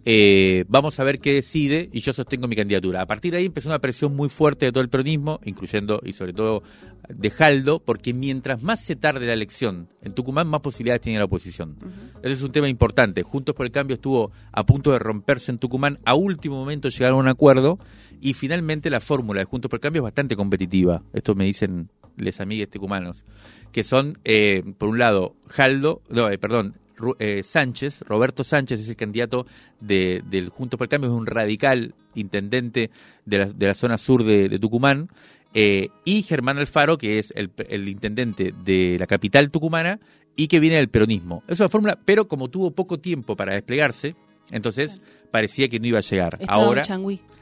eh, 0.10 0.64
vamos 0.70 1.02
a 1.02 1.04
ver 1.04 1.20
qué 1.20 1.34
decide 1.34 1.90
y 1.92 2.00
yo 2.00 2.14
sostengo 2.14 2.48
mi 2.48 2.56
candidatura. 2.56 3.02
A 3.02 3.06
partir 3.06 3.34
de 3.34 3.40
ahí 3.40 3.48
empezó 3.48 3.68
una 3.68 3.80
presión 3.80 4.16
muy 4.16 4.30
fuerte 4.30 4.66
de 4.66 4.72
todo 4.72 4.82
el 4.82 4.88
peronismo, 4.88 5.42
incluyendo 5.44 6.00
y 6.02 6.14
sobre 6.14 6.32
todo 6.32 6.64
de 7.10 7.30
Jaldo, 7.30 7.82
porque 7.84 8.14
mientras 8.14 8.64
más 8.64 8.82
se 8.86 8.96
tarde 8.96 9.28
la 9.28 9.34
elección 9.34 9.90
en 10.02 10.14
Tucumán, 10.14 10.48
más 10.48 10.62
posibilidades 10.62 11.02
tiene 11.02 11.20
la 11.20 11.26
oposición. 11.26 11.76
Ese 12.24 12.32
es 12.32 12.42
un 12.42 12.54
tema 12.54 12.70
importante. 12.70 13.22
Juntos 13.22 13.54
por 13.54 13.66
el 13.66 13.74
Cambio 13.74 13.96
estuvo 13.96 14.32
a 14.54 14.66
punto 14.66 14.94
de 14.94 15.00
romperse 15.00 15.52
en 15.52 15.58
Tucumán, 15.58 15.98
a 16.06 16.16
último 16.16 16.56
momento 16.56 16.88
llegaron 16.88 17.18
a 17.18 17.22
un 17.24 17.28
acuerdo 17.28 17.78
y 18.22 18.34
finalmente 18.34 18.90
la 18.90 19.02
fórmula 19.02 19.42
de 19.42 19.46
Juntos 19.46 19.70
por 19.70 19.80
el 19.80 19.82
Cambio 19.82 20.00
es 20.00 20.04
bastante 20.04 20.38
competitiva. 20.38 21.04
Esto 21.12 21.36
me 21.36 21.44
dicen 21.44 21.90
les 22.16 22.40
amigues 22.40 22.70
tucumanos, 22.70 23.26
que 23.74 23.84
son, 23.84 24.20
eh, 24.24 24.64
por 24.78 24.88
un 24.88 25.00
lado, 25.00 25.36
Jaldo, 25.50 26.02
no, 26.10 26.30
eh, 26.30 26.38
perdón, 26.38 26.78
eh, 27.20 27.44
Sánchez, 27.44 28.02
Roberto 28.02 28.44
Sánchez 28.44 28.82
es 28.82 28.90
el 28.90 28.96
candidato 28.96 29.46
de, 29.80 30.22
del 30.26 30.50
Juntos 30.50 30.78
por 30.78 30.86
el 30.86 30.90
Cambio, 30.90 31.10
es 31.10 31.16
un 31.16 31.26
radical 31.26 31.94
intendente 32.16 32.90
de 33.26 33.38
la, 33.38 33.46
de 33.46 33.68
la 33.68 33.74
zona 33.74 33.98
sur 33.98 34.24
de, 34.24 34.60
Tucumán, 34.60 35.10
eh, 35.54 35.90
y 36.06 36.24
Germán 36.24 36.58
Alfaro, 36.58 36.98
que 36.98 37.20
es 37.20 37.32
el, 37.36 37.52
el, 37.70 37.88
intendente 37.88 38.54
de 38.64 38.98
la 39.00 39.08
capital 39.08 39.50
tucumana 39.50 40.00
y 40.36 40.48
que 40.48 40.60
viene 40.60 40.76
del 40.76 40.90
peronismo. 40.90 41.44
Es 41.48 41.60
una 41.60 41.70
fórmula, 41.70 41.98
pero 42.04 42.28
como 42.28 42.50
tuvo 42.50 42.72
poco 42.72 43.00
tiempo 43.00 43.36
para 43.36 43.54
desplegarse, 43.54 44.16
entonces 44.52 45.02
parecía 45.32 45.68
que 45.68 45.80
no 45.80 45.88
iba 45.88 46.00
a 46.00 46.02
llegar. 46.02 46.40
Ahora 46.48 46.84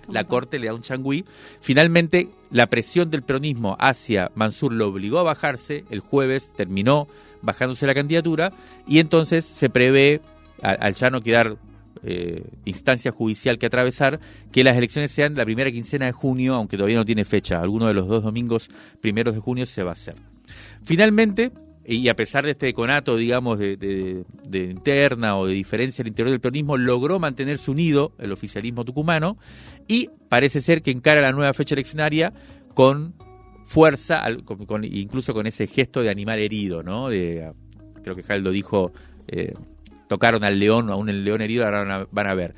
la 0.07 0.25
Corte 0.25 0.59
le 0.59 0.67
da 0.67 0.73
un 0.73 0.81
changüí. 0.81 1.25
Finalmente, 1.59 2.29
la 2.51 2.67
presión 2.67 3.09
del 3.09 3.23
peronismo 3.23 3.75
hacia 3.79 4.31
Mansur 4.35 4.71
lo 4.71 4.87
obligó 4.87 5.19
a 5.19 5.23
bajarse. 5.23 5.83
El 5.89 5.99
jueves 5.99 6.53
terminó 6.55 7.07
bajándose 7.41 7.87
la 7.87 7.93
candidatura 7.93 8.51
y 8.87 8.99
entonces 8.99 9.45
se 9.45 9.69
prevé, 9.69 10.21
al, 10.61 10.93
ya 10.95 11.09
no 11.09 11.21
quedar 11.21 11.57
eh, 12.03 12.43
instancia 12.65 13.11
judicial 13.11 13.57
que 13.57 13.65
atravesar, 13.65 14.19
que 14.51 14.63
las 14.63 14.77
elecciones 14.77 15.11
sean 15.11 15.35
la 15.35 15.45
primera 15.45 15.71
quincena 15.71 16.05
de 16.05 16.11
junio, 16.11 16.55
aunque 16.55 16.77
todavía 16.77 16.97
no 16.97 17.05
tiene 17.05 17.25
fecha. 17.25 17.59
Alguno 17.59 17.87
de 17.87 17.93
los 17.93 18.07
dos 18.07 18.23
domingos 18.23 18.69
primeros 19.01 19.33
de 19.33 19.41
junio 19.41 19.65
se 19.65 19.83
va 19.83 19.91
a 19.91 19.93
hacer. 19.93 20.15
Finalmente, 20.83 21.51
y 21.87 22.09
a 22.09 22.15
pesar 22.15 22.45
de 22.45 22.51
este 22.51 22.73
conato, 22.73 23.15
digamos, 23.15 23.59
de, 23.59 24.25
interna 24.51 25.37
o 25.37 25.45
de 25.45 25.53
diferencia 25.53 26.01
al 26.01 26.07
interior 26.07 26.31
del 26.31 26.41
peronismo, 26.41 26.77
logró 26.77 27.19
mantenerse 27.19 27.69
unido 27.69 28.13
el 28.17 28.31
oficialismo 28.31 28.83
tucumano 28.85 29.37
y 29.87 30.09
parece 30.29 30.61
ser 30.61 30.81
que 30.81 30.91
encara 30.91 31.21
la 31.21 31.31
nueva 31.31 31.53
fecha 31.53 31.75
eleccionaria 31.75 32.33
con 32.73 33.13
fuerza, 33.65 34.23
incluso 34.83 35.33
con 35.33 35.47
ese 35.47 35.67
gesto 35.67 36.01
de 36.01 36.09
animal 36.09 36.39
herido, 36.39 36.81
¿no? 36.81 37.09
De, 37.09 37.51
creo 38.03 38.15
que 38.15 38.23
Jaldo 38.23 38.51
dijo, 38.51 38.91
eh, 39.27 39.53
tocaron 40.07 40.43
al 40.43 40.57
león, 40.57 40.89
aún 40.89 41.09
el 41.09 41.23
león 41.23 41.41
herido, 41.41 41.65
ahora 41.65 42.07
van 42.11 42.27
a, 42.27 42.33
ver. 42.33 42.55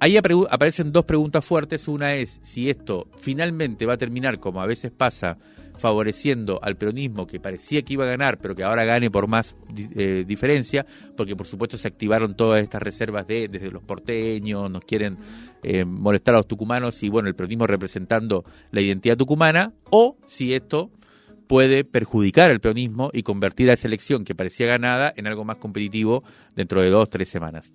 ahí 0.00 0.16
aparecen 0.16 0.92
dos 0.92 1.04
preguntas 1.04 1.44
fuertes. 1.44 1.88
Una 1.88 2.14
es 2.14 2.40
si 2.42 2.70
esto 2.70 3.08
finalmente 3.16 3.86
va 3.86 3.94
a 3.94 3.98
terminar, 3.98 4.38
como 4.38 4.60
a 4.60 4.66
veces 4.66 4.90
pasa, 4.90 5.38
favoreciendo 5.76 6.58
al 6.62 6.76
peronismo 6.76 7.26
que 7.26 7.40
parecía 7.40 7.82
que 7.82 7.94
iba 7.94 8.04
a 8.04 8.08
ganar, 8.08 8.38
pero 8.38 8.54
que 8.54 8.64
ahora 8.64 8.84
gane 8.84 9.10
por 9.10 9.28
más 9.28 9.56
eh, 9.76 10.24
diferencia, 10.26 10.86
porque 11.16 11.36
por 11.36 11.46
supuesto 11.46 11.76
se 11.76 11.88
activaron 11.88 12.36
todas 12.36 12.62
estas 12.62 12.82
reservas 12.82 13.26
de 13.26 13.48
desde 13.48 13.70
los 13.70 13.82
porteños, 13.82 14.70
nos 14.70 14.84
quieren 14.84 15.16
eh, 15.62 15.84
molestar 15.84 16.34
a 16.34 16.38
los 16.38 16.46
tucumanos 16.46 17.02
y 17.02 17.08
bueno, 17.08 17.28
el 17.28 17.34
peronismo 17.34 17.66
representando 17.66 18.44
la 18.70 18.80
identidad 18.80 19.16
tucumana, 19.16 19.72
o 19.90 20.16
si 20.26 20.54
esto 20.54 20.90
puede 21.46 21.84
perjudicar 21.84 22.50
al 22.50 22.60
peronismo 22.60 23.10
y 23.12 23.22
convertir 23.22 23.70
a 23.70 23.74
esa 23.74 23.86
elección 23.86 24.24
que 24.24 24.34
parecía 24.34 24.66
ganada 24.66 25.12
en 25.16 25.26
algo 25.26 25.44
más 25.44 25.56
competitivo 25.56 26.24
dentro 26.54 26.82
de 26.82 26.90
dos, 26.90 27.08
tres 27.08 27.28
semanas. 27.28 27.72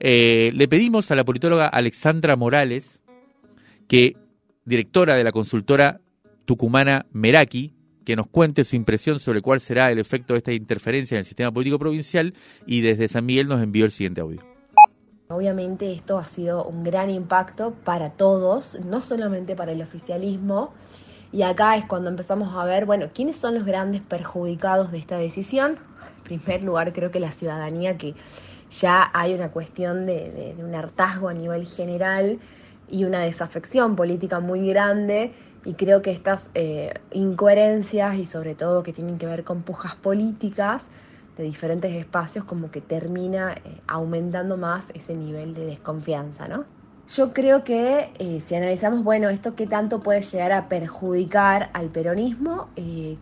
Eh, 0.00 0.50
le 0.54 0.68
pedimos 0.68 1.10
a 1.10 1.16
la 1.16 1.24
politóloga 1.24 1.68
Alexandra 1.68 2.36
Morales, 2.36 3.02
que 3.88 4.16
directora 4.64 5.16
de 5.16 5.24
la 5.24 5.32
consultora 5.32 6.00
tucumana 6.44 7.06
Meraki, 7.12 7.74
que 8.04 8.16
nos 8.16 8.26
cuente 8.26 8.64
su 8.64 8.76
impresión 8.76 9.18
sobre 9.18 9.42
cuál 9.42 9.60
será 9.60 9.90
el 9.90 9.98
efecto 9.98 10.34
de 10.34 10.38
esta 10.38 10.52
interferencia 10.52 11.14
en 11.16 11.20
el 11.20 11.24
sistema 11.24 11.52
político 11.52 11.78
provincial 11.78 12.34
y 12.66 12.80
desde 12.80 13.08
San 13.08 13.24
Miguel 13.24 13.48
nos 13.48 13.62
envió 13.62 13.84
el 13.84 13.92
siguiente 13.92 14.20
audio. 14.20 14.40
Obviamente 15.28 15.92
esto 15.92 16.18
ha 16.18 16.24
sido 16.24 16.64
un 16.64 16.84
gran 16.84 17.08
impacto 17.08 17.72
para 17.84 18.10
todos, 18.10 18.78
no 18.84 19.00
solamente 19.00 19.56
para 19.56 19.72
el 19.72 19.80
oficialismo, 19.80 20.74
y 21.32 21.42
acá 21.42 21.78
es 21.78 21.86
cuando 21.86 22.10
empezamos 22.10 22.54
a 22.54 22.64
ver, 22.66 22.84
bueno, 22.84 23.06
quiénes 23.14 23.38
son 23.38 23.54
los 23.54 23.64
grandes 23.64 24.02
perjudicados 24.02 24.92
de 24.92 24.98
esta 24.98 25.16
decisión. 25.16 25.78
En 26.18 26.22
primer 26.24 26.62
lugar, 26.62 26.92
creo 26.92 27.10
que 27.10 27.20
la 27.20 27.32
ciudadanía, 27.32 27.96
que 27.96 28.14
ya 28.70 29.10
hay 29.14 29.32
una 29.32 29.50
cuestión 29.50 30.04
de, 30.04 30.54
de 30.56 30.62
un 30.62 30.74
hartazgo 30.74 31.28
a 31.28 31.34
nivel 31.34 31.66
general 31.66 32.38
y 32.90 33.04
una 33.04 33.20
desafección 33.20 33.96
política 33.96 34.40
muy 34.40 34.68
grande 34.68 35.32
y 35.64 35.74
creo 35.74 36.02
que 36.02 36.10
estas 36.10 36.50
eh, 36.54 36.94
incoherencias 37.12 38.16
y 38.16 38.26
sobre 38.26 38.54
todo 38.54 38.82
que 38.82 38.92
tienen 38.92 39.18
que 39.18 39.26
ver 39.26 39.44
con 39.44 39.62
pujas 39.62 39.94
políticas 39.94 40.84
de 41.36 41.44
diferentes 41.44 41.92
espacios 41.92 42.44
como 42.44 42.70
que 42.70 42.80
termina 42.80 43.52
eh, 43.52 43.80
aumentando 43.86 44.56
más 44.56 44.90
ese 44.94 45.14
nivel 45.14 45.54
de 45.54 45.66
desconfianza, 45.66 46.48
¿no? 46.48 46.64
Yo 47.08 47.32
creo 47.32 47.64
que 47.64 48.10
eh, 48.18 48.40
si 48.40 48.54
analizamos, 48.54 49.02
bueno, 49.02 49.28
esto 49.28 49.54
qué 49.54 49.66
tanto 49.66 50.00
puede 50.00 50.22
llegar 50.22 50.52
a 50.52 50.68
perjudicar 50.68 51.70
al 51.74 51.90
peronismo, 51.90 52.68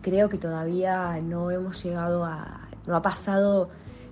creo 0.01 0.29
que 0.29 0.37
todavía 0.37 1.19
no 1.21 1.51
hemos 1.51 1.83
llegado 1.83 2.23
a, 2.23 2.69
no 2.85 2.95
ha 2.95 3.01
pasado 3.01 3.69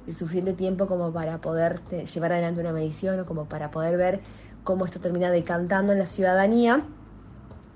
el 0.08 0.14
suficiente 0.16 0.54
tiempo 0.54 0.88
como 0.88 1.14
para 1.14 1.38
poder 1.38 1.82
llevar 1.90 2.32
adelante 2.32 2.60
una 2.62 2.74
medición 2.74 3.20
o 3.20 3.26
como 3.26 3.46
para 3.46 3.70
poder 3.70 3.96
ver 3.96 4.20
cómo 4.64 4.86
esto 4.86 5.00
termina 5.00 5.30
decantando 5.30 5.94
en 5.94 6.00
la 6.00 6.08
ciudadanía 6.08 6.84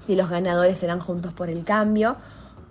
si 0.06 0.16
los 0.16 0.30
ganadores 0.30 0.80
serán 0.80 1.00
Juntos 1.00 1.34
por 1.34 1.50
el 1.50 1.64
Cambio 1.64 2.18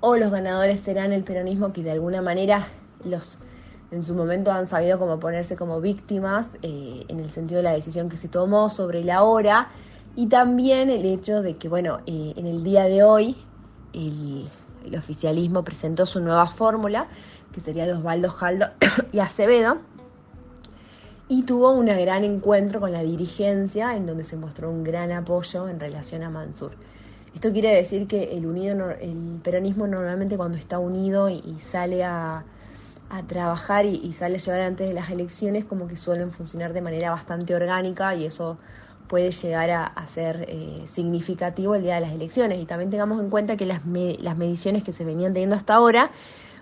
o 0.01 0.17
los 0.17 0.31
ganadores 0.31 0.81
serán 0.81 1.13
el 1.13 1.25
peronismo 1.25 1.73
que 1.73 1.83
de 1.83 1.93
alguna 1.93 2.23
manera 2.23 2.69
los 3.05 3.39
en 3.91 4.05
su 4.05 4.15
momento 4.15 4.51
han 4.51 4.69
sabido 4.69 4.99
como 4.99 5.21
ponerse 5.21 5.55
como 5.55 5.81
víctimas 5.81 6.49
eh, 6.63 7.05
en 7.09 7.21
el 7.21 7.29
sentido 7.31 7.59
de 7.59 7.65
la 7.65 7.73
decisión 7.73 8.09
que 8.09 8.17
se 8.17 8.29
tomó 8.29 8.71
sobre 8.71 9.05
la 9.05 9.23
hora 9.23 9.69
y 10.17 10.29
también 10.29 10.89
el 10.89 11.05
hecho 11.05 11.43
de 11.43 11.57
que 11.57 11.69
bueno 11.69 12.01
eh, 12.07 12.33
en 12.37 12.47
el 12.47 12.65
día 12.65 12.85
de 12.85 13.03
hoy 13.03 13.37
el, 13.93 14.49
el 14.87 14.97
oficialismo 14.97 15.63
presentó 15.63 16.07
su 16.07 16.21
nueva 16.21 16.47
fórmula 16.47 17.07
que 17.53 17.61
sería 17.61 17.87
de 17.87 17.93
Osvaldo 17.93 18.31
Jaldo 18.31 18.67
y 19.13 19.19
Acevedo 19.19 19.79
y 21.29 21.45
tuvo 21.45 21.73
un 21.73 21.87
gran 21.87 22.25
encuentro 22.25 22.81
con 22.81 22.93
la 22.93 23.03
dirigencia 23.03 23.97
en 23.97 24.07
donde 24.07 24.25
se 24.25 24.37
mostró 24.37 24.71
un 24.71 24.85
gran 24.85 25.13
apoyo 25.13 25.67
en 25.69 25.81
relación 25.81 26.23
a 26.23 26.31
Mansur. 26.31 26.73
Esto 27.35 27.53
quiere 27.53 27.75
decir 27.75 28.07
que 28.07 28.37
el 28.37 28.47
unido, 28.47 28.91
el 28.91 29.41
peronismo 29.43 29.87
normalmente 29.87 30.37
cuando 30.37 30.59
está 30.59 30.79
unido 30.79 31.29
y, 31.29 31.57
sale 31.59 32.05
a, 32.05 32.45
trabajar 33.27 33.87
y, 33.87 34.13
sale 34.13 34.37
a 34.37 34.39
llevar 34.39 34.61
antes 34.61 34.89
de 34.89 34.95
las 34.95 35.11
elecciones, 35.11 35.65
como 35.65 35.89
que 35.89 35.97
suelen 35.97 36.33
funcionar 36.33 36.73
de 36.73 36.83
manera 36.83 37.11
bastante 37.11 37.55
orgánica 37.55 38.15
y 38.15 38.27
eso 38.27 38.59
puede 39.09 39.33
llegar 39.33 39.71
a, 39.71 40.07
ser 40.07 40.47
eh, 40.49 40.83
significativo 40.87 41.75
el 41.75 41.83
día 41.83 41.97
de 41.97 42.03
las 42.03 42.13
elecciones. 42.13 42.61
Y 42.61 42.65
también 42.65 42.91
tengamos 42.91 43.21
en 43.21 43.31
cuenta 43.31 43.57
que 43.57 43.67
las, 43.67 43.83
las 43.87 44.37
mediciones 44.37 44.85
que 44.85 44.93
se 44.93 45.05
venían 45.05 45.33
teniendo 45.33 45.57
hasta 45.57 45.75
ahora 45.75 46.11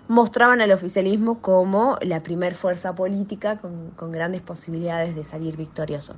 mostraban 0.07 0.61
al 0.61 0.71
oficialismo 0.71 1.41
como 1.41 1.97
la 2.01 2.23
primer 2.23 2.55
fuerza 2.55 2.95
política 2.95 3.57
con, 3.57 3.91
con 3.91 4.11
grandes 4.11 4.41
posibilidades 4.41 5.15
de 5.15 5.23
salir 5.23 5.55
victorioso. 5.55 6.15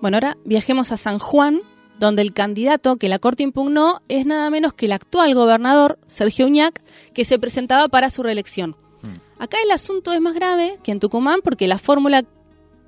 Bueno, 0.00 0.16
ahora 0.16 0.36
viajemos 0.44 0.92
a 0.92 0.96
San 0.96 1.18
Juan, 1.18 1.60
donde 1.98 2.22
el 2.22 2.32
candidato 2.32 2.96
que 2.96 3.08
la 3.08 3.18
Corte 3.18 3.42
impugnó 3.42 4.02
es 4.08 4.26
nada 4.26 4.50
menos 4.50 4.72
que 4.72 4.86
el 4.86 4.92
actual 4.92 5.34
gobernador, 5.34 5.98
Sergio 6.04 6.46
Uñac, 6.46 6.80
que 7.12 7.24
se 7.24 7.38
presentaba 7.38 7.88
para 7.88 8.10
su 8.10 8.22
reelección. 8.22 8.76
Mm. 9.02 9.42
Acá 9.42 9.58
el 9.64 9.70
asunto 9.70 10.12
es 10.12 10.20
más 10.20 10.34
grave 10.34 10.78
que 10.82 10.92
en 10.92 11.00
Tucumán 11.00 11.40
porque 11.42 11.68
la 11.68 11.78
fórmula 11.78 12.24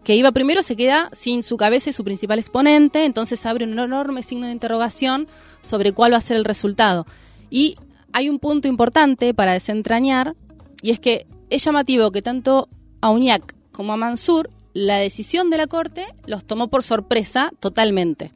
que 0.04 0.16
iba 0.16 0.32
primero 0.32 0.62
se 0.62 0.76
queda 0.76 1.10
sin 1.12 1.42
su 1.42 1.56
cabeza 1.56 1.90
y 1.90 1.92
su 1.92 2.04
principal 2.04 2.38
exponente, 2.38 3.04
entonces 3.04 3.44
abre 3.44 3.64
un 3.64 3.78
enorme 3.78 4.22
signo 4.22 4.46
de 4.46 4.52
interrogación 4.52 5.28
sobre 5.62 5.92
cuál 5.92 6.12
va 6.12 6.16
a 6.16 6.22
ser 6.22 6.36
el 6.36 6.44
resultado. 6.44 7.06
Y 7.50 7.76
hay 8.12 8.28
un 8.28 8.38
punto 8.38 8.66
importante 8.66 9.34
para 9.34 9.52
desentrañar, 9.52 10.34
y 10.82 10.90
es 10.90 11.00
que 11.00 11.26
es 11.50 11.64
llamativo 11.64 12.12
que 12.12 12.22
tanto 12.22 12.68
a 13.00 13.10
Uñac 13.10 13.54
como 13.72 13.92
a 13.92 13.96
Mansur 13.96 14.50
la 14.72 14.96
decisión 14.96 15.50
de 15.50 15.58
la 15.58 15.66
Corte 15.66 16.06
los 16.26 16.44
tomó 16.44 16.68
por 16.68 16.82
sorpresa 16.82 17.50
totalmente. 17.60 18.32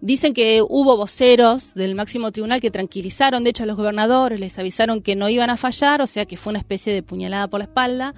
Dicen 0.00 0.32
que 0.32 0.62
hubo 0.62 0.96
voceros 0.96 1.74
del 1.74 1.96
máximo 1.96 2.30
tribunal 2.30 2.60
que 2.60 2.70
tranquilizaron, 2.70 3.42
de 3.42 3.50
hecho, 3.50 3.64
a 3.64 3.66
los 3.66 3.76
gobernadores, 3.76 4.38
les 4.38 4.56
avisaron 4.58 5.02
que 5.02 5.16
no 5.16 5.28
iban 5.28 5.50
a 5.50 5.56
fallar, 5.56 6.00
o 6.02 6.06
sea 6.06 6.24
que 6.24 6.36
fue 6.36 6.50
una 6.50 6.60
especie 6.60 6.92
de 6.92 7.02
puñalada 7.02 7.48
por 7.48 7.58
la 7.58 7.64
espalda. 7.64 8.14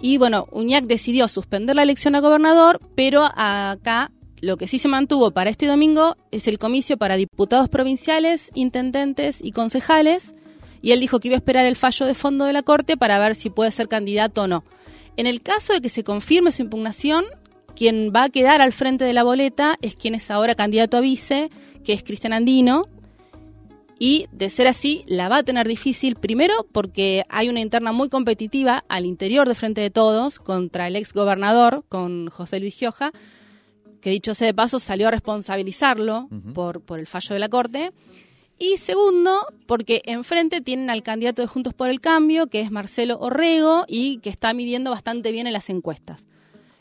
Y 0.00 0.18
bueno, 0.18 0.46
Uñac 0.52 0.84
decidió 0.84 1.26
suspender 1.26 1.74
la 1.74 1.82
elección 1.82 2.14
a 2.14 2.20
gobernador, 2.20 2.80
pero 2.94 3.28
acá 3.34 4.12
lo 4.40 4.56
que 4.56 4.68
sí 4.68 4.78
se 4.78 4.88
mantuvo 4.88 5.30
para 5.30 5.50
este 5.50 5.66
domingo 5.66 6.16
es 6.30 6.46
el 6.46 6.58
comicio 6.58 6.96
para 6.96 7.16
diputados 7.16 7.68
provinciales, 7.68 8.50
intendentes 8.54 9.38
y 9.42 9.52
concejales. 9.52 10.34
Y 10.80 10.92
él 10.92 11.00
dijo 11.00 11.18
que 11.18 11.28
iba 11.28 11.36
a 11.36 11.38
esperar 11.38 11.66
el 11.66 11.76
fallo 11.76 12.06
de 12.06 12.14
fondo 12.14 12.44
de 12.44 12.52
la 12.52 12.62
Corte 12.62 12.96
para 12.96 13.18
ver 13.18 13.34
si 13.34 13.50
puede 13.50 13.70
ser 13.70 13.88
candidato 13.88 14.42
o 14.42 14.46
no. 14.46 14.62
En 15.16 15.26
el 15.26 15.42
caso 15.42 15.72
de 15.72 15.80
que 15.80 15.88
se 15.88 16.04
confirme 16.04 16.52
su 16.52 16.62
impugnación, 16.62 17.24
quien 17.74 18.12
va 18.14 18.24
a 18.24 18.28
quedar 18.30 18.60
al 18.60 18.72
frente 18.72 19.04
de 19.04 19.12
la 19.12 19.22
boleta 19.22 19.76
es 19.82 19.96
quien 19.96 20.14
es 20.14 20.30
ahora 20.30 20.54
candidato 20.54 20.96
a 20.96 21.00
vice, 21.00 21.50
que 21.84 21.92
es 21.92 22.02
Cristian 22.02 22.32
Andino. 22.32 22.88
Y 23.98 24.26
de 24.32 24.50
ser 24.50 24.66
así, 24.66 25.04
la 25.06 25.28
va 25.28 25.38
a 25.38 25.42
tener 25.44 25.68
difícil, 25.68 26.16
primero 26.16 26.66
porque 26.72 27.24
hay 27.28 27.48
una 27.48 27.60
interna 27.60 27.92
muy 27.92 28.08
competitiva 28.08 28.84
al 28.88 29.06
interior 29.06 29.48
de 29.48 29.54
Frente 29.54 29.80
de 29.80 29.90
Todos 29.90 30.40
contra 30.40 30.88
el 30.88 30.96
ex 30.96 31.12
gobernador, 31.12 31.84
con 31.88 32.28
José 32.28 32.58
Luis 32.58 32.74
Gioja, 32.76 33.12
que 34.00 34.10
dicho 34.10 34.34
sea 34.34 34.46
de 34.46 34.54
paso 34.54 34.80
salió 34.80 35.08
a 35.08 35.10
responsabilizarlo 35.12 36.28
por, 36.52 36.80
por 36.80 36.98
el 36.98 37.06
fallo 37.06 37.34
de 37.34 37.38
la 37.38 37.48
Corte. 37.48 37.92
Y 38.58 38.76
segundo, 38.76 39.46
porque 39.66 40.02
enfrente 40.04 40.60
tienen 40.60 40.90
al 40.90 41.02
candidato 41.02 41.42
de 41.42 41.48
Juntos 41.48 41.74
por 41.74 41.88
el 41.88 42.00
Cambio, 42.00 42.48
que 42.48 42.60
es 42.60 42.70
Marcelo 42.70 43.18
Orrego, 43.18 43.84
y 43.88 44.18
que 44.18 44.30
está 44.30 44.52
midiendo 44.54 44.90
bastante 44.90 45.32
bien 45.32 45.46
en 45.46 45.52
las 45.52 45.70
encuestas. 45.70 46.26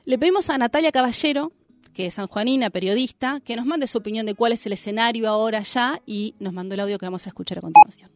Le 0.06 0.18
pedimos 0.18 0.50
a 0.50 0.58
Natalia 0.58 0.92
Caballero, 0.92 1.54
que 1.94 2.08
es 2.08 2.16
sanjuanina, 2.16 2.70
periodista, 2.70 3.40
que 3.40 3.56
nos 3.56 3.66
mande 3.66 3.88
su 3.88 4.00
opinión 4.00 4.26
de 4.26 4.36
cuál 4.36 4.52
es 4.52 4.66
el 4.66 4.74
escenario 4.74 5.30
ahora 5.30 5.62
ya 5.62 6.02
y 6.06 6.36
nos 6.40 6.52
mandó 6.52 6.74
el 6.74 6.82
audio 6.82 6.98
que 6.98 7.06
vamos 7.06 7.26
a 7.26 7.30
escuchar 7.30 7.60
a 7.60 7.62
continuación. 7.62 8.12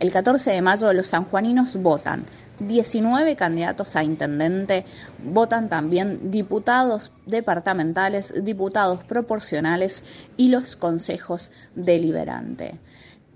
El 0.00 0.10
14 0.10 0.50
de 0.50 0.62
mayo 0.62 0.92
los 0.92 1.06
sanjuaninos 1.06 1.76
votan 1.76 2.24
19 2.58 3.36
candidatos 3.36 3.94
a 3.94 4.02
intendente, 4.02 4.84
votan 5.22 5.68
también 5.68 6.32
diputados 6.32 7.12
departamentales, 7.26 8.34
diputados 8.42 9.04
proporcionales 9.04 10.02
y 10.36 10.48
los 10.48 10.74
consejos 10.74 11.52
deliberante. 11.76 12.80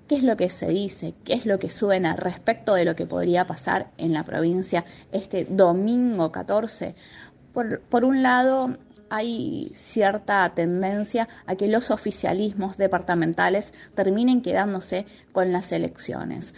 ¿Qué 0.08 0.14
es 0.14 0.22
lo 0.22 0.36
que 0.36 0.48
se 0.48 0.68
dice? 0.68 1.14
¿Qué 1.24 1.34
es 1.34 1.46
lo 1.46 1.58
que 1.58 1.68
suena 1.68 2.14
respecto 2.14 2.74
de 2.74 2.84
lo 2.84 2.94
que 2.94 3.06
podría 3.06 3.48
pasar 3.48 3.90
en 3.98 4.12
la 4.12 4.22
provincia 4.22 4.84
este 5.10 5.46
domingo 5.50 6.30
14? 6.30 6.94
Por, 7.56 8.04
un 8.04 8.22
lado, 8.22 8.76
hay 9.08 9.70
cierta 9.72 10.52
tendencia 10.54 11.26
a 11.46 11.56
que 11.56 11.68
los 11.68 11.90
oficialismos 11.90 12.76
departamentales 12.76 13.72
terminen 13.94 14.42
quedándose 14.42 15.06
con 15.32 15.52
las 15.52 15.72
elecciones. 15.72 16.54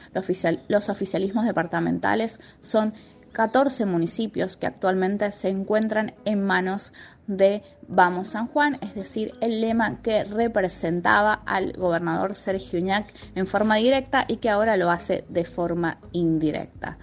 Los, 0.66 0.88
oficialismos 0.88 1.46
departamentales 1.46 2.40
son 2.60 2.94
14 3.30 3.86
municipios 3.86 4.56
que 4.56 4.66
actualmente 4.66 5.30
se 5.30 5.50
encuentran 5.50 6.14
en 6.24 6.42
manos 6.42 6.92
de 7.28 7.62
Vamos 7.86 8.26
San 8.26 8.48
Juan, 8.48 8.78
es 8.80 8.96
decir, 8.96 9.34
el 9.40 9.60
lema 9.60 10.02
que 10.02 10.24
representaba 10.24 11.32
al 11.46 11.74
gobernador 11.74 12.34
Sergio 12.34 12.80
Uñac 12.80 13.06
en 13.36 13.46
forma 13.46 13.76
directa 13.76 14.24
y 14.26 14.38
que 14.38 14.50
ahora 14.50 14.76
lo 14.76 14.90
hace 14.90 15.24
de 15.28 15.44
forma 15.44 16.00
indirecta. 16.10 16.98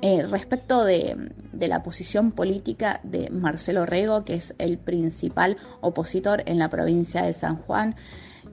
Eh, 0.00 0.22
respecto 0.22 0.84
de, 0.84 1.16
la 1.52 1.82
posición 1.82 2.30
política 2.30 3.00
de 3.02 3.30
Marcelo 3.30 3.84
Rego, 3.84 4.24
que 4.24 4.34
es 4.34 4.54
el 4.58 4.78
principal 4.78 5.56
opositor 5.80 6.44
en 6.46 6.58
la 6.58 6.68
provincia 6.68 7.22
de 7.22 7.32
San 7.32 7.56
Juan, 7.56 7.96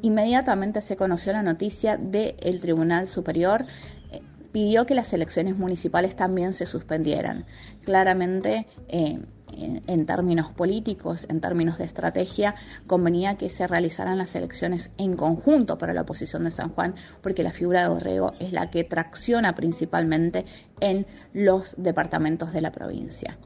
inmediatamente 0.01 0.81
se 0.81 0.97
conoció 0.97 1.33
la 1.33 1.43
noticia 1.43 1.97
del 1.97 2.61
Tribunal 2.61 3.07
Superior 3.07 3.65
eh, 4.11 4.21
pidió 4.51 4.87
que 4.87 4.95
las 4.95 5.13
elecciones 5.13 5.55
municipales 5.55 6.15
también 6.15 6.53
se 6.53 6.65
suspendieran. 6.65 7.45
Claramente, 7.83 8.65
eh, 8.87 9.19
en, 9.51 10.05
términos 10.05 10.49
políticos, 10.51 11.25
en 11.29 11.41
términos 11.41 11.77
de 11.77 11.85
estrategia, 11.85 12.55
convenía 12.87 13.35
que 13.35 13.49
se 13.49 13.67
realizaran 13.67 14.17
las 14.17 14.35
elecciones 14.35 14.91
en 14.97 15.15
conjunto 15.15 15.77
para 15.77 15.93
la 15.93 16.01
oposición 16.01 16.43
de 16.43 16.51
San 16.51 16.69
Juan, 16.69 16.95
porque 17.21 17.43
la 17.43 17.51
figura 17.51 17.81
de 17.81 17.89
Borrego 17.89 18.33
es 18.39 18.53
la 18.53 18.69
que 18.69 18.83
tracciona 18.83 19.55
principalmente 19.55 20.45
en 20.79 21.05
los 21.33 21.75
departamentos 21.77 22.53
de 22.53 22.61
la 22.61 22.71
provincia 22.71 23.37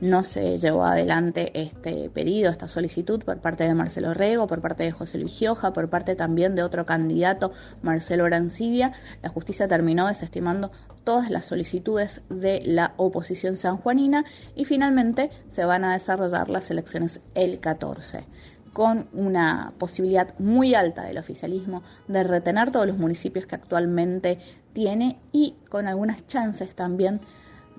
no 0.00 0.22
se 0.22 0.58
llevó 0.58 0.84
adelante 0.84 1.50
este 1.54 2.10
pedido, 2.10 2.50
esta 2.50 2.68
solicitud 2.68 3.22
por 3.22 3.38
parte 3.38 3.64
de 3.64 3.74
Marcelo 3.74 4.14
Rego, 4.14 4.46
por 4.46 4.60
parte 4.60 4.84
de 4.84 4.90
José 4.90 5.18
Luis 5.18 5.32
Gioja, 5.32 5.72
por 5.72 5.88
parte 5.88 6.14
también 6.16 6.54
de 6.54 6.62
otro 6.62 6.84
candidato, 6.84 7.52
Marcelo 7.82 8.24
Arancibia. 8.24 8.92
La 9.22 9.28
justicia 9.28 9.68
terminó 9.68 10.06
desestimando 10.06 10.70
todas 11.04 11.30
las 11.30 11.46
solicitudes 11.46 12.22
de 12.28 12.62
la 12.64 12.92
oposición 12.96 13.56
sanjuanina 13.56 14.24
y 14.54 14.64
finalmente 14.64 15.30
se 15.48 15.64
van 15.64 15.84
a 15.84 15.92
desarrollar 15.92 16.50
las 16.50 16.70
elecciones 16.70 17.20
el 17.34 17.60
14 17.60 18.24
con 18.72 19.08
una 19.14 19.72
posibilidad 19.78 20.38
muy 20.38 20.74
alta 20.74 21.04
del 21.04 21.16
oficialismo 21.16 21.82
de 22.08 22.22
retener 22.22 22.70
todos 22.70 22.86
los 22.86 22.98
municipios 22.98 23.46
que 23.46 23.54
actualmente 23.54 24.38
tiene 24.74 25.18
y 25.32 25.54
con 25.70 25.86
algunas 25.86 26.26
chances 26.26 26.74
también 26.74 27.22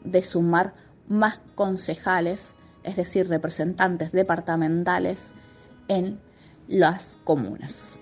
de 0.03 0.23
sumar 0.23 0.73
más 1.07 1.39
concejales, 1.55 2.53
es 2.83 2.95
decir, 2.95 3.27
representantes 3.27 4.11
departamentales 4.11 5.19
en 5.87 6.19
las 6.67 7.17
comunas. 7.23 7.97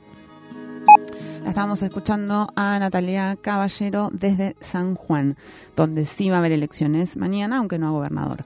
La 1.43 1.49
estamos 1.49 1.83
escuchando 1.83 2.47
a 2.55 2.79
Natalia 2.79 3.37
Caballero 3.39 4.09
desde 4.11 4.55
San 4.61 4.95
Juan, 4.95 5.37
donde 5.75 6.05
sí 6.05 6.29
va 6.29 6.37
a 6.37 6.39
haber 6.39 6.51
elecciones 6.51 7.17
mañana, 7.17 7.57
aunque 7.57 7.77
no 7.77 7.87
a 7.87 7.91
gobernador. 7.91 8.43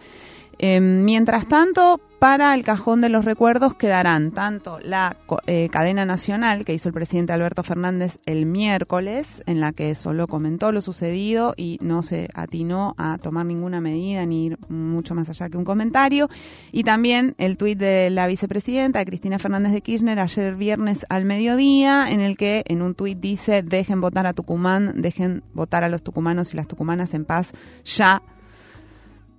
Em, 0.62 1.06
mientras 1.06 1.48
tanto, 1.48 2.02
para 2.20 2.54
el 2.54 2.66
cajón 2.66 3.00
de 3.00 3.08
los 3.08 3.24
recuerdos 3.24 3.76
quedarán 3.76 4.32
tanto 4.32 4.78
la 4.82 5.16
eh, 5.48 5.70
cadena 5.72 6.04
nacional 6.04 6.66
que 6.66 6.74
hizo 6.74 6.90
el 6.90 6.94
presidente 6.94 7.32
Alberto 7.32 7.64
Fernández 7.64 8.18
el 8.26 8.46
miércoles, 8.46 9.42
en 9.46 9.62
la 9.62 9.72
que 9.72 9.96
solo 9.96 10.28
comentó 10.28 10.74
lo 10.74 10.82
sucedido 10.82 11.54
y 11.56 11.78
no 11.82 12.04
se 12.04 12.28
atinó 12.34 12.94
a 12.98 13.18
tomar 13.20 13.46
ninguna 13.46 13.80
medida 13.80 14.26
ni 14.26 14.48
ir 14.48 14.58
mucho 14.68 15.16
más 15.16 15.30
allá 15.30 15.48
que 15.48 15.56
un 15.56 15.64
comentario, 15.64 16.28
y 16.74 16.84
también 16.84 17.36
el 17.38 17.56
tuit 17.56 17.80
de 17.80 18.10
la 18.10 18.28
vicepresidenta 18.28 19.06
Cristina 19.06 19.40
Fernández 19.40 19.72
de 19.72 19.80
Kirchner 19.80 20.20
ayer 20.20 20.56
viernes 20.56 21.06
al 21.08 21.24
mediodía, 21.24 22.12
en 22.12 22.20
el 22.20 22.36
que 22.36 22.66
en 22.68 22.82
un 22.82 22.96
tuit 22.96 23.18
dice 23.18 23.64
dejen 23.64 24.02
votar 24.02 24.28
a 24.28 24.34
Tucumán, 24.34 25.02
dejen 25.02 25.42
votar 25.54 25.86
a 25.86 25.90
los 25.90 26.04
tucumanos 26.04 26.54
y 26.54 26.58
las 26.58 26.68
tucumanas 26.68 27.14
en 27.14 27.24
paz 27.24 27.54
ya 27.86 28.22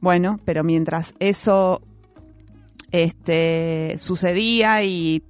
bueno, 0.01 0.41
pero 0.45 0.65
mientras 0.65 1.15
eso 1.19 1.83
este, 2.93 3.97
sucedía 3.99 4.83
y 4.83 5.23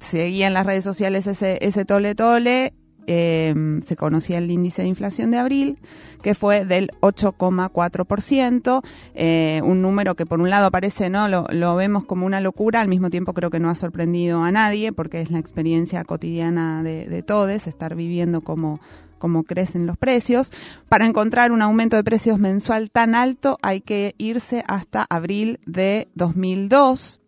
seguía 0.00 0.46
en 0.46 0.54
las 0.54 0.66
redes 0.66 0.84
sociales 0.84 1.26
ese, 1.26 1.58
ese 1.60 1.84
tole 1.84 2.14
tole, 2.14 2.72
em, 3.06 3.82
se 3.82 3.96
conocía 3.96 4.38
el 4.38 4.50
índice 4.50 4.82
de 4.82 4.88
inflación 4.88 5.30
de 5.30 5.38
abril, 5.38 5.78
que 6.22 6.34
fue 6.34 6.64
del 6.64 6.90
8,4%, 7.00 8.82
eh, 9.14 9.60
un 9.62 9.82
número 9.82 10.14
que 10.14 10.24
por 10.24 10.40
un 10.40 10.48
lado 10.48 10.70
parece, 10.70 11.10
¿no? 11.10 11.28
Lo, 11.28 11.46
lo, 11.50 11.76
vemos 11.76 12.04
como 12.04 12.24
una 12.24 12.40
locura, 12.40 12.80
al 12.80 12.88
mismo 12.88 13.10
tiempo 13.10 13.34
creo 13.34 13.50
que 13.50 13.60
no 13.60 13.68
ha 13.68 13.74
sorprendido 13.74 14.42
a 14.42 14.50
nadie, 14.50 14.92
porque 14.92 15.20
es 15.20 15.30
la 15.30 15.38
experiencia 15.38 16.04
cotidiana 16.04 16.82
de, 16.82 17.06
de 17.06 17.22
todos, 17.22 17.66
estar 17.66 17.94
viviendo 17.94 18.40
como 18.40 18.80
como 19.24 19.44
crecen 19.44 19.86
los 19.86 19.96
precios. 19.96 20.52
Para 20.90 21.06
encontrar 21.06 21.50
un 21.50 21.62
aumento 21.62 21.96
de 21.96 22.04
precios 22.04 22.38
mensual 22.38 22.90
tan 22.90 23.14
alto 23.14 23.56
hay 23.62 23.80
que 23.80 24.14
irse 24.18 24.62
hasta 24.68 25.06
abril 25.08 25.60
de 25.64 26.08
2002 26.14 27.22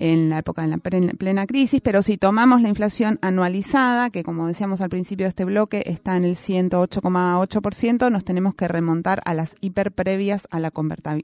en 0.00 0.30
la 0.30 0.38
época 0.38 0.62
de 0.62 0.68
la 0.68 0.78
plena 0.78 1.46
crisis, 1.46 1.80
pero 1.80 2.02
si 2.02 2.16
tomamos 2.16 2.60
la 2.60 2.68
inflación 2.68 3.20
anualizada, 3.22 4.10
que 4.10 4.24
como 4.24 4.48
decíamos 4.48 4.80
al 4.80 4.88
principio 4.88 5.26
de 5.26 5.28
este 5.28 5.44
bloque 5.44 5.84
está 5.86 6.16
en 6.16 6.24
el 6.24 6.34
108,8%, 6.34 8.10
nos 8.10 8.24
tenemos 8.24 8.56
que 8.56 8.66
remontar 8.66 9.22
a 9.24 9.32
las 9.32 9.54
hiper 9.60 9.92
previas 9.92 10.48
a 10.50 10.58
la 10.58 10.72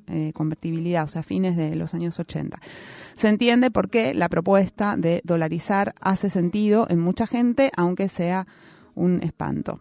eh, 0.06 0.30
convertibilidad, 0.32 1.02
o 1.02 1.08
sea, 1.08 1.24
fines 1.24 1.56
de 1.56 1.74
los 1.74 1.92
años 1.92 2.20
80. 2.20 2.60
Se 3.16 3.28
entiende 3.28 3.72
por 3.72 3.90
qué 3.90 4.14
la 4.14 4.28
propuesta 4.28 4.94
de 4.96 5.22
dolarizar 5.24 5.92
hace 6.00 6.30
sentido 6.30 6.86
en 6.88 7.00
mucha 7.00 7.26
gente, 7.26 7.72
aunque 7.76 8.08
sea 8.08 8.46
un 9.00 9.22
espanto. 9.22 9.80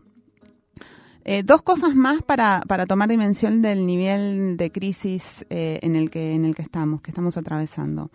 Eh, 1.25 1.43
dos 1.43 1.61
cosas 1.61 1.95
más 1.95 2.23
para, 2.23 2.63
para, 2.67 2.87
tomar 2.87 3.09
dimensión 3.09 3.61
del 3.61 3.85
nivel 3.85 4.57
de 4.57 4.71
crisis 4.71 5.45
eh, 5.49 5.77
en, 5.83 5.95
el 5.95 6.09
que, 6.09 6.33
en 6.33 6.45
el 6.45 6.55
que 6.55 6.61
estamos, 6.61 7.01
que 7.01 7.11
estamos 7.11 7.37
atravesando. 7.37 8.09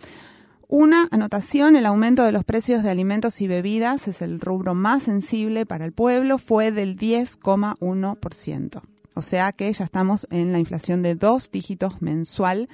Una 0.67 1.07
anotación, 1.11 1.77
el 1.77 1.87
aumento 1.87 2.25
de 2.25 2.33
los 2.33 2.45
precios 2.45 2.83
de 2.83 2.90
alimentos 2.90 3.40
y 3.40 3.47
bebidas 3.47 4.09
es 4.09 4.23
el 4.23 4.40
rubro 4.40 4.75
más 4.75 5.05
sensible 5.05 5.67
para 5.67 5.85
el 5.85 5.93
pueblo, 5.93 6.38
fue 6.38 6.73
del 6.73 6.97
10,1%. 6.97 8.83
O 9.14 9.23
sea 9.23 9.53
que 9.53 9.73
ya 9.73 9.85
estamos 9.85 10.27
en 10.31 10.51
la 10.51 10.59
inflación 10.59 11.03
de 11.03 11.14
dos 11.14 11.51
dígitos 11.53 12.03
mensual 12.03 12.69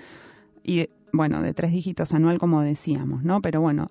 y, 0.62 0.88
bueno, 1.12 1.42
de 1.42 1.52
tres 1.52 1.72
dígitos 1.72 2.14
anual, 2.14 2.38
como 2.38 2.62
decíamos, 2.62 3.24
¿no? 3.24 3.42
Pero 3.42 3.60
bueno, 3.60 3.90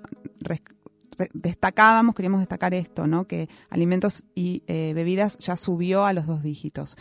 destacábamos, 1.34 2.16
queríamos 2.16 2.40
destacar 2.40 2.74
esto, 2.74 3.08
¿no? 3.08 3.26
Que 3.26 3.50
alimentos 3.70 4.24
y 4.36 4.64
eh, 4.68 4.94
bebidas 4.96 5.38
ya 5.38 5.56
subió 5.56 6.06
a 6.06 6.14
los 6.14 6.26
dos 6.26 6.44
dígitos. 6.44 6.98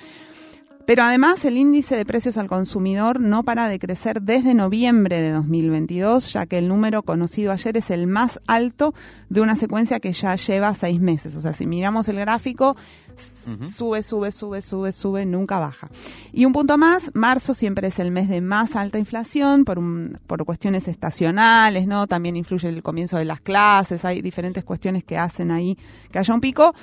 Pero 0.89 1.03
además 1.03 1.45
el 1.45 1.59
índice 1.59 1.97
de 1.97 2.07
precios 2.07 2.39
al 2.39 2.49
consumidor 2.49 3.21
no 3.21 3.43
para 3.43 3.69
de 3.69 3.79
crecer 3.79 4.23
desde 4.23 4.55
noviembre 4.55 5.21
de 5.21 5.33
2022, 5.33 6.33
ya 6.33 6.47
que 6.47 6.57
el 6.57 6.67
número 6.67 7.03
conocido 7.03 7.53
ayer 7.53 7.77
es 7.77 7.91
el 7.91 8.07
más 8.07 8.41
alto 8.47 8.95
de 9.29 9.43
una 9.43 9.55
secuencia 9.55 10.01
que 10.01 10.15
ya 10.15 10.35
lleva 10.37 10.75
seis 10.75 10.99
meses. 10.99 11.37
O 11.37 11.43
sea, 11.43 11.53
si 11.53 11.67
miramos 11.67 12.09
el 12.09 12.19
gráfico, 12.19 12.75
sube, 13.71 14.03
sube, 14.03 14.33
sube, 14.33 14.63
sube, 14.63 14.93
sube, 14.93 15.27
nunca 15.27 15.59
baja. 15.59 15.89
Y 16.33 16.45
un 16.45 16.53
punto 16.53 16.77
más, 16.79 17.11
marzo 17.15 17.55
siempre 17.55 17.89
es 17.89 17.99
el 17.99 18.11
mes 18.11 18.29
de 18.29 18.41
más 18.41 18.77
alta 18.77 18.99
inflación 18.99 19.65
por, 19.65 19.81
por 20.27 20.45
cuestiones 20.45 20.89
estacionales, 20.89 21.87
¿no? 21.87 22.07
También 22.07 22.37
influye 22.37 22.69
el 22.69 22.83
comienzo 22.83 23.17
de 23.17 23.25
las 23.25 23.41
clases, 23.41 24.05
hay 24.05 24.23
diferentes 24.23 24.65
cuestiones 24.65 25.05
que 25.05 25.19
hacen 25.19 25.51
ahí 25.51 25.79
que 26.11 26.19
haya 26.19 26.35
un 26.35 26.41
pico 26.41 26.75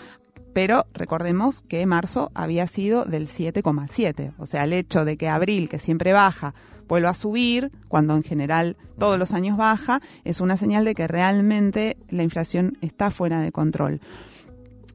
pero 0.56 0.86
recordemos 0.94 1.64
que 1.68 1.86
marzo 1.86 2.32
había 2.34 2.66
sido 2.68 3.04
del 3.04 3.28
7,7. 3.28 4.32
O 4.38 4.46
sea, 4.46 4.64
el 4.64 4.72
hecho 4.72 5.04
de 5.04 5.18
que 5.18 5.28
abril, 5.28 5.68
que 5.68 5.80
siempre 5.80 6.14
baja, 6.14 6.54
vuelva 6.88 7.10
a 7.10 7.14
subir, 7.14 7.74
cuando 7.90 8.16
en 8.16 8.24
general 8.24 8.78
todos 8.98 9.20
los 9.20 9.34
años 9.34 9.58
baja, 9.58 10.00
es 10.24 10.40
una 10.40 10.56
señal 10.56 10.86
de 10.86 10.96
que 10.96 11.10
realmente 11.10 11.98
la 12.10 12.24
inflación 12.24 12.78
está 12.80 13.12
fuera 13.12 13.42
de 13.42 13.52
control. 13.52 14.00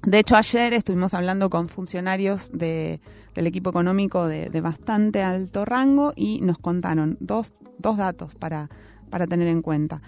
De 0.03 0.19
hecho, 0.19 0.37
ayer 0.37 0.73
estuvimos 0.73 1.13
hablando 1.15 1.51
con 1.51 1.69
funcionarios 1.69 2.51
de, 2.53 3.01
del 3.35 3.47
equipo 3.47 3.71
económico 3.71 4.27
de, 4.27 4.49
de, 4.49 4.61
bastante 4.61 5.23
alto 5.23 5.65
rango 5.65 6.13
y 6.17 6.41
nos 6.41 6.59
contaron 6.59 7.19
dos, 7.21 7.53
dos 7.79 7.97
datos 7.99 8.35
para, 8.35 8.71
para 9.11 9.27
tener 9.27 9.49
en 9.49 9.61
cuenta. 9.61 10.01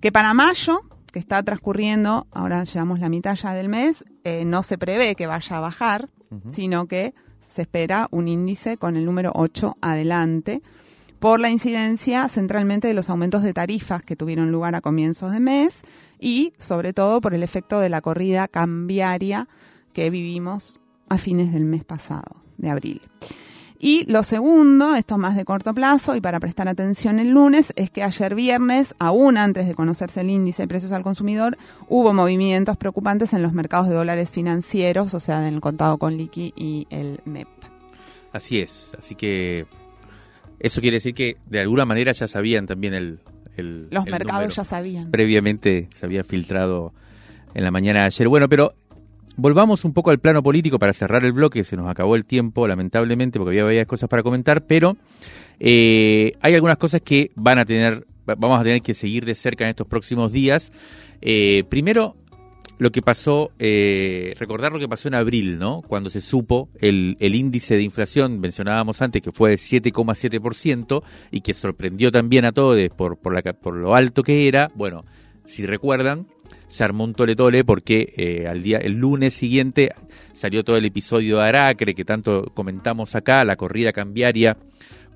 Que 0.00 0.10
para 0.10 0.34
mayo, 0.34 0.80
que 1.12 1.20
está 1.20 1.42
transcurriendo, 1.42 2.26
ahora 2.32 2.64
llevamos 2.64 2.98
la 2.98 3.08
mitad 3.08 3.36
ya 3.36 3.52
del 3.54 3.68
mes, 3.68 4.04
eh, 4.24 4.44
no 4.44 4.62
se 4.62 4.76
prevé 4.76 5.14
que 5.14 5.26
vaya 5.26 5.56
a 5.56 5.60
bajar, 5.60 6.08
uh 6.30 6.36
-huh. 6.36 6.52
sino 6.52 6.86
que 6.86 7.14
se 7.54 7.62
espera 7.62 8.08
un 8.10 8.28
índice 8.28 8.76
con 8.76 8.96
el 8.96 9.04
número 9.04 9.32
8 9.34 9.76
adelante 9.80 10.62
por 11.18 11.40
la 11.40 11.50
incidencia 11.50 12.28
centralmente 12.28 12.88
de 12.88 12.94
los 12.94 13.10
aumentos 13.10 13.42
de 13.42 13.52
tarifas 13.52 14.02
que 14.02 14.16
tuvieron 14.16 14.52
lugar 14.52 14.74
a 14.74 14.80
comienzos 14.80 15.32
de 15.32 15.40
mes 15.40 15.82
y 16.20 16.52
sobre 16.58 16.92
todo 16.92 17.20
por 17.20 17.34
el 17.34 17.42
efecto 17.42 17.80
de 17.80 17.88
la 17.88 18.00
corrida 18.00 18.48
cambiaria 18.48 19.48
que 19.92 20.10
vivimos 20.10 20.80
a 21.08 21.18
fines 21.18 21.52
del 21.52 21.64
mes 21.64 21.84
pasado, 21.84 22.42
de 22.56 22.70
abril. 22.70 23.02
Y 23.80 24.10
lo 24.10 24.24
segundo, 24.24 24.96
esto 24.96 25.18
más 25.18 25.36
de 25.36 25.44
corto 25.44 25.72
plazo 25.72 26.16
y 26.16 26.20
para 26.20 26.40
prestar 26.40 26.66
atención 26.66 27.20
el 27.20 27.28
lunes, 27.30 27.72
es 27.76 27.90
que 27.90 28.02
ayer 28.02 28.34
viernes, 28.34 28.94
aún 28.98 29.36
antes 29.36 29.68
de 29.68 29.74
conocerse 29.74 30.20
el 30.20 30.30
índice 30.30 30.64
de 30.64 30.68
precios 30.68 30.90
al 30.90 31.04
consumidor, 31.04 31.56
hubo 31.88 32.12
movimientos 32.12 32.76
preocupantes 32.76 33.32
en 33.34 33.42
los 33.42 33.52
mercados 33.52 33.88
de 33.88 33.94
dólares 33.94 34.30
financieros, 34.30 35.14
o 35.14 35.20
sea, 35.20 35.46
en 35.46 35.54
el 35.54 35.60
contado 35.60 35.96
con 35.96 36.16
liqui 36.16 36.52
y 36.56 36.88
el 36.90 37.20
MEP. 37.24 37.46
Así 38.32 38.58
es, 38.58 38.90
así 38.98 39.14
que 39.14 39.66
eso 40.60 40.80
quiere 40.80 40.96
decir 40.96 41.14
que 41.14 41.36
de 41.46 41.60
alguna 41.60 41.84
manera 41.84 42.12
ya 42.12 42.26
sabían 42.26 42.66
también 42.66 42.94
el... 42.94 43.18
el 43.56 43.88
los 43.90 44.06
el 44.06 44.12
mercados 44.12 44.42
número. 44.42 44.54
ya 44.54 44.64
sabían. 44.64 45.10
Previamente 45.10 45.88
se 45.94 46.06
había 46.06 46.24
filtrado 46.24 46.92
en 47.54 47.64
la 47.64 47.70
mañana 47.70 48.00
de 48.00 48.06
ayer. 48.06 48.28
Bueno, 48.28 48.48
pero 48.48 48.74
volvamos 49.36 49.84
un 49.84 49.92
poco 49.92 50.10
al 50.10 50.18
plano 50.18 50.42
político 50.42 50.78
para 50.78 50.92
cerrar 50.92 51.24
el 51.24 51.32
bloque. 51.32 51.64
Se 51.64 51.76
nos 51.76 51.88
acabó 51.88 52.16
el 52.16 52.24
tiempo, 52.24 52.66
lamentablemente, 52.66 53.38
porque 53.38 53.52
había 53.52 53.64
varias 53.64 53.86
cosas 53.86 54.08
para 54.08 54.22
comentar, 54.22 54.66
pero 54.66 54.96
eh, 55.60 56.32
hay 56.40 56.54
algunas 56.54 56.76
cosas 56.76 57.00
que 57.02 57.30
van 57.34 57.58
a 57.58 57.64
tener, 57.64 58.06
vamos 58.26 58.60
a 58.60 58.62
tener 58.62 58.82
que 58.82 58.94
seguir 58.94 59.24
de 59.24 59.34
cerca 59.34 59.64
en 59.64 59.70
estos 59.70 59.86
próximos 59.86 60.32
días. 60.32 60.72
Eh, 61.20 61.64
primero, 61.68 62.16
lo 62.78 62.90
que 62.90 63.02
pasó, 63.02 63.50
eh, 63.58 64.34
recordar 64.38 64.72
lo 64.72 64.78
que 64.78 64.88
pasó 64.88 65.08
en 65.08 65.14
abril, 65.14 65.58
¿no? 65.58 65.82
Cuando 65.82 66.10
se 66.10 66.20
supo 66.20 66.68
el, 66.80 67.16
el 67.20 67.34
índice 67.34 67.76
de 67.76 67.82
inflación, 67.82 68.40
mencionábamos 68.40 69.02
antes, 69.02 69.22
que 69.22 69.32
fue 69.32 69.50
de 69.50 69.56
7,7% 69.56 71.02
y 71.30 71.40
que 71.40 71.54
sorprendió 71.54 72.10
también 72.10 72.44
a 72.44 72.52
todos 72.52 72.78
por, 72.90 73.18
por, 73.18 73.34
la, 73.34 73.42
por 73.52 73.74
lo 73.74 73.94
alto 73.94 74.22
que 74.22 74.48
era. 74.48 74.70
Bueno, 74.74 75.04
si 75.46 75.66
recuerdan, 75.66 76.26
se 76.68 76.84
armó 76.84 77.04
un 77.04 77.14
tole 77.14 77.34
tole 77.34 77.64
porque 77.64 78.12
eh, 78.16 78.46
al 78.46 78.62
día, 78.62 78.78
el 78.78 78.92
lunes 78.92 79.34
siguiente 79.34 79.90
salió 80.32 80.62
todo 80.62 80.76
el 80.76 80.84
episodio 80.84 81.38
de 81.38 81.44
Aracre 81.44 81.94
que 81.94 82.04
tanto 82.04 82.52
comentamos 82.54 83.14
acá, 83.14 83.44
la 83.44 83.56
corrida 83.56 83.92
cambiaria 83.92 84.56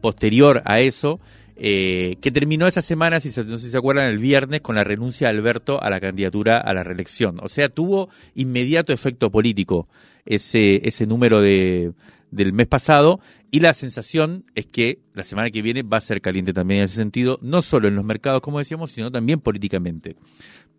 posterior 0.01 0.63
a 0.65 0.81
eso, 0.81 1.21
eh, 1.65 2.17
que 2.21 2.33
terminó 2.33 2.67
esa 2.67 2.83
semana, 2.83 3.21
si 3.21 3.29
no 3.29 3.57
sé 3.57 3.67
si 3.67 3.71
se 3.71 3.77
acuerdan, 3.77 4.11
el 4.11 4.19
viernes 4.19 4.63
con 4.63 4.75
la 4.75 4.83
renuncia 4.83 5.29
de 5.29 5.39
Alberto 5.39 5.81
a 5.81 5.91
la 5.91 6.01
candidatura 6.01 6.59
a 6.59 6.75
la 6.75 6.83
reelección. 6.83 7.39
O 7.41 7.49
sea, 7.49 7.69
tuvo 7.69 8.09
inmediato 8.35 8.93
efecto 8.93 9.31
político 9.31 9.87
ese, 10.27 10.81
ese 10.89 11.07
número 11.07 11.41
de, 11.41 11.93
del 12.33 12.53
mes 12.53 12.67
pasado 12.67 13.21
y 13.53 13.61
la 13.61 13.75
sensación 13.75 14.45
es 14.57 14.67
que 14.67 14.99
la 15.15 15.23
semana 15.23 15.51
que 15.51 15.63
viene 15.63 15.85
va 15.85 15.99
a 15.99 16.01
ser 16.01 16.21
caliente 16.21 16.53
también 16.53 16.81
en 16.81 16.87
ese 16.87 16.97
sentido, 16.97 17.39
no 17.43 17.63
solo 17.63 17.87
en 17.87 17.95
los 17.95 18.05
mercados, 18.05 18.41
como 18.41 18.59
decíamos, 18.59 18.91
sino 18.91 19.13
también 19.13 19.39
políticamente. 19.39 20.17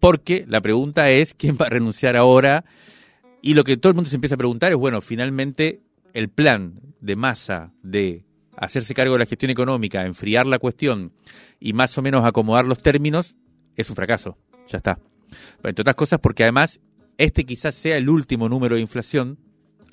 Porque 0.01 0.43
la 0.49 0.59
pregunta 0.59 1.09
es, 1.09 1.33
¿quién 1.33 1.55
va 1.55 1.67
a 1.67 1.69
renunciar 1.69 2.17
ahora? 2.17 2.65
Y 3.41 3.53
lo 3.53 3.63
que 3.63 3.77
todo 3.77 3.91
el 3.91 3.95
mundo 3.95 4.09
se 4.09 4.17
empieza 4.17 4.35
a 4.35 4.37
preguntar 4.37 4.73
es, 4.73 4.77
bueno, 4.77 4.99
finalmente 4.99 5.79
el 6.13 6.27
plan 6.27 6.81
de 6.99 7.15
masa 7.15 7.71
de 7.83 8.25
hacerse 8.57 8.93
cargo 8.93 9.13
de 9.13 9.19
la 9.19 9.25
gestión 9.25 9.51
económica, 9.51 10.05
enfriar 10.05 10.45
la 10.45 10.59
cuestión 10.59 11.13
y 11.59 11.73
más 11.73 11.97
o 11.97 12.01
menos 12.01 12.25
acomodar 12.25 12.65
los 12.65 12.81
términos, 12.81 13.35
es 13.75 13.89
un 13.89 13.95
fracaso. 13.95 14.37
Ya 14.67 14.77
está. 14.77 14.99
Pero 15.61 15.69
entre 15.69 15.81
otras 15.81 15.95
cosas 15.95 16.19
porque 16.19 16.43
además 16.43 16.79
este 17.17 17.45
quizás 17.45 17.75
sea 17.75 17.97
el 17.97 18.09
último 18.09 18.49
número 18.49 18.75
de 18.75 18.81
inflación 18.81 19.39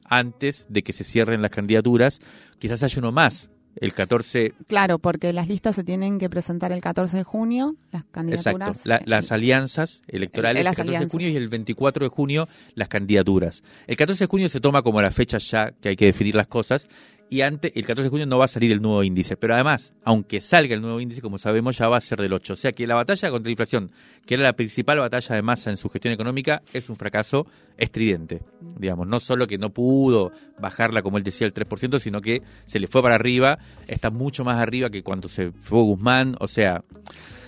antes 0.05 0.67
de 0.69 0.83
que 0.83 0.93
se 0.93 1.05
cierren 1.05 1.43
las 1.43 1.51
candidaturas. 1.51 2.21
Quizás 2.59 2.83
haya 2.83 2.99
uno 2.99 3.13
más, 3.13 3.49
el 3.77 3.95
14. 3.95 4.55
Claro, 4.67 4.99
porque 4.99 5.33
las 5.33 5.49
listas 5.49 5.77
se 5.77 5.85
tienen 5.85 6.19
que 6.19 6.29
presentar 6.29 6.73
el 6.73 6.81
14 6.81 7.19
de 7.19 7.25
junio, 7.25 7.77
las 7.93 8.05
candidaturas. 8.05 8.69
Exacto, 8.69 8.89
la, 8.89 9.03
las 9.05 9.33
alianzas 9.33 10.03
electorales 10.09 10.61
el, 10.61 10.67
el 10.67 10.71
14 10.71 10.83
alianzas. 10.83 11.09
de 11.09 11.11
junio 11.11 11.29
y 11.29 11.37
el 11.37 11.49
24 11.49 12.05
de 12.05 12.11
junio 12.11 12.49
las 12.75 12.89
candidaturas. 12.89 13.63
El 13.87 13.97
14 13.97 14.25
de 14.25 14.29
junio 14.29 14.49
se 14.49 14.61
toma 14.61 14.83
como 14.83 15.01
la 15.01 15.11
fecha 15.11 15.39
ya 15.39 15.71
que 15.73 15.91
hay 15.91 15.97
que 15.97 16.07
definir 16.07 16.35
las 16.35 16.49
cosas 16.49 16.89
y 17.33 17.43
antes, 17.43 17.71
el 17.77 17.87
14 17.87 18.03
de 18.03 18.11
junio 18.11 18.27
no 18.27 18.39
va 18.39 18.47
a 18.47 18.49
salir 18.49 18.73
el 18.73 18.83
nuevo 18.83 19.05
índice. 19.05 19.37
Pero 19.37 19.55
además, 19.55 19.95
aunque 20.03 20.41
salga 20.41 20.75
el 20.75 20.83
nuevo 20.83 21.01
índice, 21.01 21.23
como 21.23 21.39
sabemos, 21.39 21.79
ya 21.79 21.89
va 21.89 21.97
a 21.97 22.01
ser 22.01 22.19
del 22.19 22.33
8. 22.33 22.55
O 22.55 22.57
sea 22.57 22.73
que 22.73 22.89
la 22.89 22.97
batalla 22.97 23.31
contra 23.31 23.47
la 23.47 23.53
inflación, 23.53 23.93
que 24.27 24.35
era 24.35 24.43
la 24.43 24.55
principal 24.55 24.99
batalla 24.99 25.37
de 25.37 25.43
masa 25.43 25.71
en 25.71 25.77
su 25.77 25.89
gestión 25.89 26.13
económica, 26.13 26.61
es 26.73 26.91
un 26.91 26.97
fracaso 26.97 27.47
estridente. 27.77 28.43
Digamos, 28.61 29.07
no 29.07 29.21
solo 29.21 29.47
que 29.47 29.59
no 29.59 29.71
pudo 29.71 30.33
bajarla, 30.59 31.03
como 31.03 31.19
él 31.19 31.23
decía, 31.23 31.47
el 31.47 31.55
3%, 31.55 32.01
sino 32.01 32.21
que 32.21 32.43
se 32.65 32.81
le 32.81 32.89
fue 32.89 33.01
para 33.01 33.15
arriba, 33.15 33.59
está 33.87 34.11
mucho 34.11 34.43
más 34.43 34.59
arriba 34.59 34.91
que 34.91 35.05
cuando 35.05 35.29
se 35.29 35.53
fue 35.53 35.83
Guzmán. 35.83 36.35
O 36.41 36.49
sea, 36.49 36.83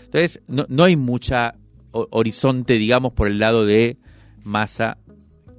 entonces 0.04 0.40
no, 0.46 0.64
no 0.68 0.84
hay 0.84 0.94
mucha 0.94 1.56
horizonte, 1.90 2.74
digamos, 2.74 3.14
por 3.14 3.26
el 3.26 3.40
lado 3.40 3.66
de 3.66 3.96
masa 4.44 4.98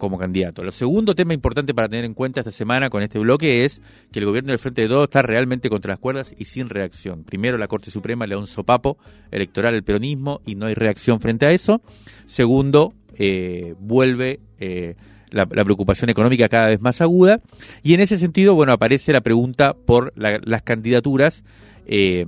como 0.04 0.18
candidato. 0.18 0.63
Lo 0.63 0.72
segundo 0.74 1.16
tema 1.16 1.34
importante 1.34 1.74
para 1.74 1.88
tener 1.88 2.04
en 2.04 2.13
cuenta 2.13 2.42
esta 2.42 2.52
semana 2.52 2.89
con 2.89 3.02
este 3.02 3.20
bloque 3.20 3.63
es 3.63 3.82
que 4.12 4.20
el 4.20 4.26
gobierno 4.26 4.50
del 4.50 4.60
Frente 4.60 4.82
de 4.82 4.89
Todos 4.89 5.06
está 5.06 5.22
realmente 5.22 5.70
contra 5.70 5.94
las 5.94 6.00
cuerdas 6.00 6.36
y 6.38 6.44
sin 6.44 6.68
reacción. 6.68 7.24
Primero, 7.24 7.58
la 7.58 7.70
Corte 7.70 7.89
Suprema 7.89 8.28
le 8.28 8.36
da 8.36 8.42
un 8.42 8.48
sopapo 8.48 8.98
electoral 9.32 9.76
al 9.76 9.84
peronismo 9.84 10.42
y 10.46 10.56
no 10.56 10.66
hay 10.66 10.74
reacción 10.74 11.22
frente 11.22 11.46
a 11.46 11.52
eso. 11.54 11.82
Segundo, 12.26 12.94
eh, 13.18 13.76
vuelve 13.80 14.42
eh, 14.60 14.96
la, 15.30 15.46
preocupación 15.46 16.10
económica 16.10 16.50
cada 16.50 16.68
vez 16.68 16.82
más 16.82 17.00
aguda. 17.00 17.39
Y 17.82 17.94
en 17.94 18.02
ese 18.02 18.18
sentido, 18.18 18.56
bueno, 18.56 18.74
aparece 18.74 19.13
la 19.13 19.22
pregunta 19.22 19.74
por 19.74 20.12
la, 20.18 20.38
las 20.44 20.63
candidaturas, 20.63 21.46
eh, 21.86 22.26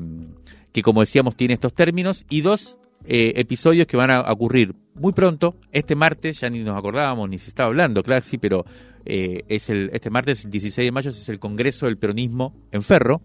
que 0.71 0.81
como 0.81 1.01
decíamos 1.01 1.35
tiene 1.35 1.55
estos 1.55 1.73
términos, 1.73 2.25
y 2.29 2.39
dos 2.39 2.77
eh, 3.03 3.33
episodios 3.35 3.87
que 3.87 3.97
van 3.97 4.11
a 4.11 4.31
ocurrir 4.31 4.75
muy 4.95 5.13
pronto. 5.13 5.55
Este 5.71 5.95
martes, 5.95 6.39
ya 6.39 6.49
ni 6.49 6.59
nos 6.63 6.77
acordábamos 6.77 7.29
ni 7.29 7.37
se 7.37 7.49
estaba 7.49 7.67
hablando, 7.67 8.01
claro, 8.03 8.23
sí, 8.23 8.37
pero 8.37 8.65
eh, 9.05 9.43
es 9.47 9.69
el, 9.69 9.89
este 9.93 10.09
martes, 10.09 10.45
el 10.45 10.51
16 10.51 10.87
de 10.87 10.91
mayo, 10.91 11.09
es 11.09 11.29
el 11.29 11.39
Congreso 11.39 11.85
del 11.85 11.97
Peronismo 11.97 12.55
en 12.71 12.81
Ferro. 12.81 13.21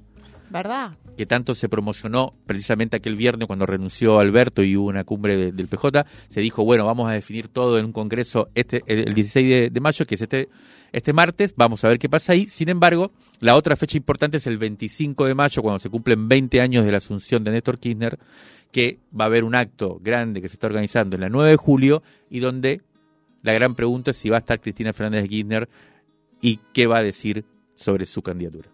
¿Verdad? 0.50 0.98
Que 1.16 1.26
tanto 1.26 1.54
se 1.54 1.68
promocionó 1.68 2.34
precisamente 2.44 2.96
aquel 2.96 3.14
viernes 3.14 3.46
cuando 3.46 3.66
renunció 3.66 4.18
Alberto 4.18 4.64
y 4.64 4.76
hubo 4.76 4.88
una 4.88 5.04
cumbre 5.04 5.36
de, 5.36 5.52
del 5.52 5.68
PJ. 5.68 6.04
Se 6.28 6.40
dijo, 6.40 6.64
bueno, 6.64 6.84
vamos 6.84 7.08
a 7.08 7.12
definir 7.12 7.46
todo 7.46 7.78
en 7.78 7.86
un 7.86 7.92
congreso 7.92 8.48
este 8.56 8.82
el 8.86 9.14
16 9.14 9.48
de, 9.48 9.70
de 9.70 9.80
mayo, 9.80 10.04
que 10.06 10.16
es 10.16 10.22
este 10.22 10.48
este 10.92 11.12
martes. 11.12 11.54
Vamos 11.56 11.84
a 11.84 11.88
ver 11.88 11.98
qué 11.98 12.08
pasa 12.08 12.32
ahí. 12.32 12.46
Sin 12.46 12.68
embargo, 12.68 13.12
la 13.40 13.56
otra 13.56 13.76
fecha 13.76 13.96
importante 13.96 14.38
es 14.38 14.46
el 14.46 14.58
25 14.58 15.26
de 15.26 15.34
mayo, 15.34 15.62
cuando 15.62 15.78
se 15.78 15.88
cumplen 15.88 16.28
20 16.28 16.60
años 16.60 16.84
de 16.84 16.90
la 16.90 16.98
asunción 16.98 17.44
de 17.44 17.52
Néstor 17.52 17.78
Kirchner, 17.78 18.18
que 18.72 18.98
va 19.18 19.24
a 19.24 19.26
haber 19.26 19.44
un 19.44 19.54
acto 19.54 19.98
grande 20.02 20.40
que 20.40 20.48
se 20.48 20.54
está 20.54 20.66
organizando 20.66 21.16
en 21.16 21.22
la 21.22 21.28
9 21.28 21.50
de 21.50 21.56
julio 21.56 22.02
y 22.28 22.40
donde 22.40 22.82
la 23.42 23.52
gran 23.52 23.74
pregunta 23.74 24.10
es 24.10 24.16
si 24.16 24.28
va 24.28 24.36
a 24.36 24.40
estar 24.40 24.60
Cristina 24.60 24.92
Fernández 24.92 25.22
de 25.22 25.28
Kirchner 25.28 25.68
y 26.40 26.60
qué 26.72 26.86
va 26.86 26.98
a 26.98 27.02
decir 27.02 27.44
sobre 27.74 28.06
su 28.06 28.22
candidatura. 28.22 28.68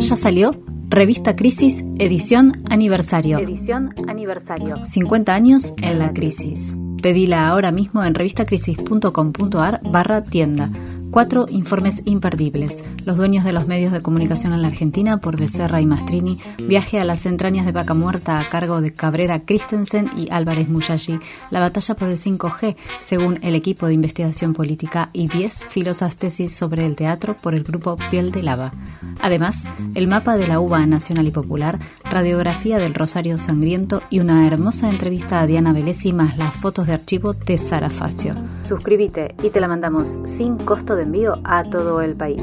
Ya 0.00 0.16
salió 0.16 0.52
Revista 0.88 1.36
Crisis, 1.36 1.84
edición 1.98 2.64
aniversario. 2.68 3.38
Edición 3.38 3.94
aniversario. 4.08 4.84
50 4.84 5.34
años 5.34 5.74
en 5.82 5.98
la 5.98 6.12
crisis. 6.12 6.74
Pedila 7.00 7.48
ahora 7.48 7.70
mismo 7.70 8.04
en 8.04 8.14
revistacrisis.com.ar 8.14 9.80
barra 9.84 10.22
tienda. 10.22 10.70
Cuatro 11.10 11.46
informes 11.48 12.02
imperdibles. 12.04 12.84
Los 13.04 13.16
dueños 13.16 13.44
de 13.44 13.52
los 13.52 13.66
medios 13.66 13.92
de 13.92 14.00
comunicación 14.00 14.52
en 14.52 14.62
la 14.62 14.68
Argentina 14.68 15.20
por 15.20 15.36
Becerra 15.36 15.80
y 15.80 15.86
Mastrini. 15.86 16.38
Viaje 16.68 17.00
a 17.00 17.04
las 17.04 17.26
entrañas 17.26 17.66
de 17.66 17.72
Vaca 17.72 17.94
Muerta 17.94 18.38
a 18.38 18.48
cargo 18.48 18.80
de 18.80 18.94
Cabrera 18.94 19.40
Christensen 19.40 20.08
y 20.16 20.30
Álvarez 20.30 20.68
Muyashi. 20.68 21.18
La 21.50 21.58
batalla 21.58 21.96
por 21.96 22.08
el 22.08 22.16
5G, 22.16 22.76
según 23.00 23.40
el 23.42 23.56
equipo 23.56 23.86
de 23.86 23.94
investigación 23.94 24.52
política. 24.52 25.10
Y 25.12 25.26
10 25.26 25.66
filosas 25.66 26.14
tesis 26.14 26.54
sobre 26.54 26.86
el 26.86 26.94
teatro 26.94 27.36
por 27.36 27.54
el 27.54 27.64
grupo 27.64 27.96
Piel 28.10 28.30
de 28.30 28.44
Lava. 28.44 28.72
Además, 29.20 29.64
el 29.96 30.06
mapa 30.06 30.36
de 30.36 30.46
la 30.46 30.60
uva 30.60 30.86
nacional 30.86 31.26
y 31.26 31.32
popular, 31.32 31.80
radiografía 32.04 32.78
del 32.78 32.94
Rosario 32.94 33.36
Sangriento 33.36 34.02
y 34.10 34.20
una 34.20 34.46
hermosa 34.46 34.88
entrevista 34.88 35.40
a 35.40 35.46
Diana 35.46 35.72
Velesi 35.72 36.12
más 36.12 36.38
las 36.38 36.54
fotos 36.54 36.86
de 36.86 36.92
archivo 36.92 37.32
de 37.32 37.58
Sara 37.58 37.90
Facio. 37.90 38.36
Suscríbete 38.62 39.34
y 39.42 39.50
te 39.50 39.58
la 39.58 39.66
mandamos 39.66 40.20
sin 40.24 40.56
costo 40.56 40.94
de 40.94 40.99
envío 41.02 41.38
a 41.44 41.64
todo 41.64 42.00
el 42.00 42.14
país. 42.14 42.42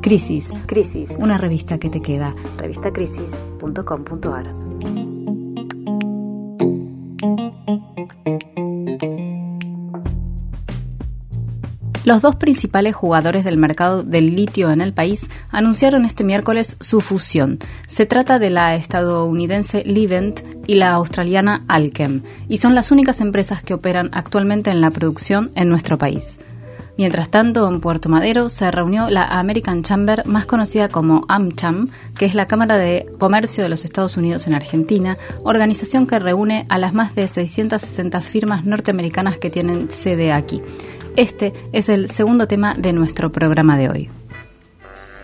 Crisis, 0.00 0.52
Crisis, 0.66 1.10
una 1.18 1.38
revista 1.38 1.78
que 1.78 1.90
te 1.90 2.00
queda. 2.00 2.34
Revistacrisis.com.ar. 2.58 4.66
Los 12.06 12.22
dos 12.22 12.36
principales 12.36 12.94
jugadores 12.94 13.44
del 13.44 13.56
mercado 13.56 14.04
del 14.04 14.36
litio 14.36 14.70
en 14.70 14.80
el 14.80 14.92
país 14.92 15.28
anunciaron 15.50 16.04
este 16.04 16.22
miércoles 16.22 16.76
su 16.78 17.00
fusión. 17.00 17.58
Se 17.88 18.06
trata 18.06 18.38
de 18.38 18.48
la 18.48 18.76
estadounidense 18.76 19.82
Livent 19.84 20.38
y 20.68 20.76
la 20.76 20.92
australiana 20.92 21.64
Alchem, 21.66 22.22
y 22.48 22.58
son 22.58 22.76
las 22.76 22.92
únicas 22.92 23.20
empresas 23.20 23.64
que 23.64 23.74
operan 23.74 24.10
actualmente 24.12 24.70
en 24.70 24.80
la 24.80 24.92
producción 24.92 25.50
en 25.56 25.68
nuestro 25.68 25.98
país. 25.98 26.38
Mientras 26.98 27.28
tanto, 27.28 27.68
en 27.68 27.80
Puerto 27.80 28.08
Madero 28.08 28.48
se 28.48 28.70
reunió 28.70 29.10
la 29.10 29.24
American 29.24 29.82
Chamber, 29.82 30.26
más 30.26 30.46
conocida 30.46 30.88
como 30.88 31.26
AmCham, 31.28 31.90
que 32.18 32.24
es 32.24 32.34
la 32.34 32.46
Cámara 32.46 32.78
de 32.78 33.06
Comercio 33.18 33.62
de 33.62 33.68
los 33.68 33.84
Estados 33.84 34.16
Unidos 34.16 34.46
en 34.46 34.54
Argentina, 34.54 35.18
organización 35.42 36.06
que 36.06 36.18
reúne 36.18 36.64
a 36.70 36.78
las 36.78 36.94
más 36.94 37.14
de 37.14 37.28
660 37.28 38.20
firmas 38.22 38.64
norteamericanas 38.64 39.36
que 39.36 39.50
tienen 39.50 39.90
sede 39.90 40.32
aquí. 40.32 40.62
Este 41.16 41.52
es 41.72 41.90
el 41.90 42.08
segundo 42.08 42.48
tema 42.48 42.74
de 42.74 42.94
nuestro 42.94 43.30
programa 43.30 43.76
de 43.76 43.90
hoy. 43.90 44.10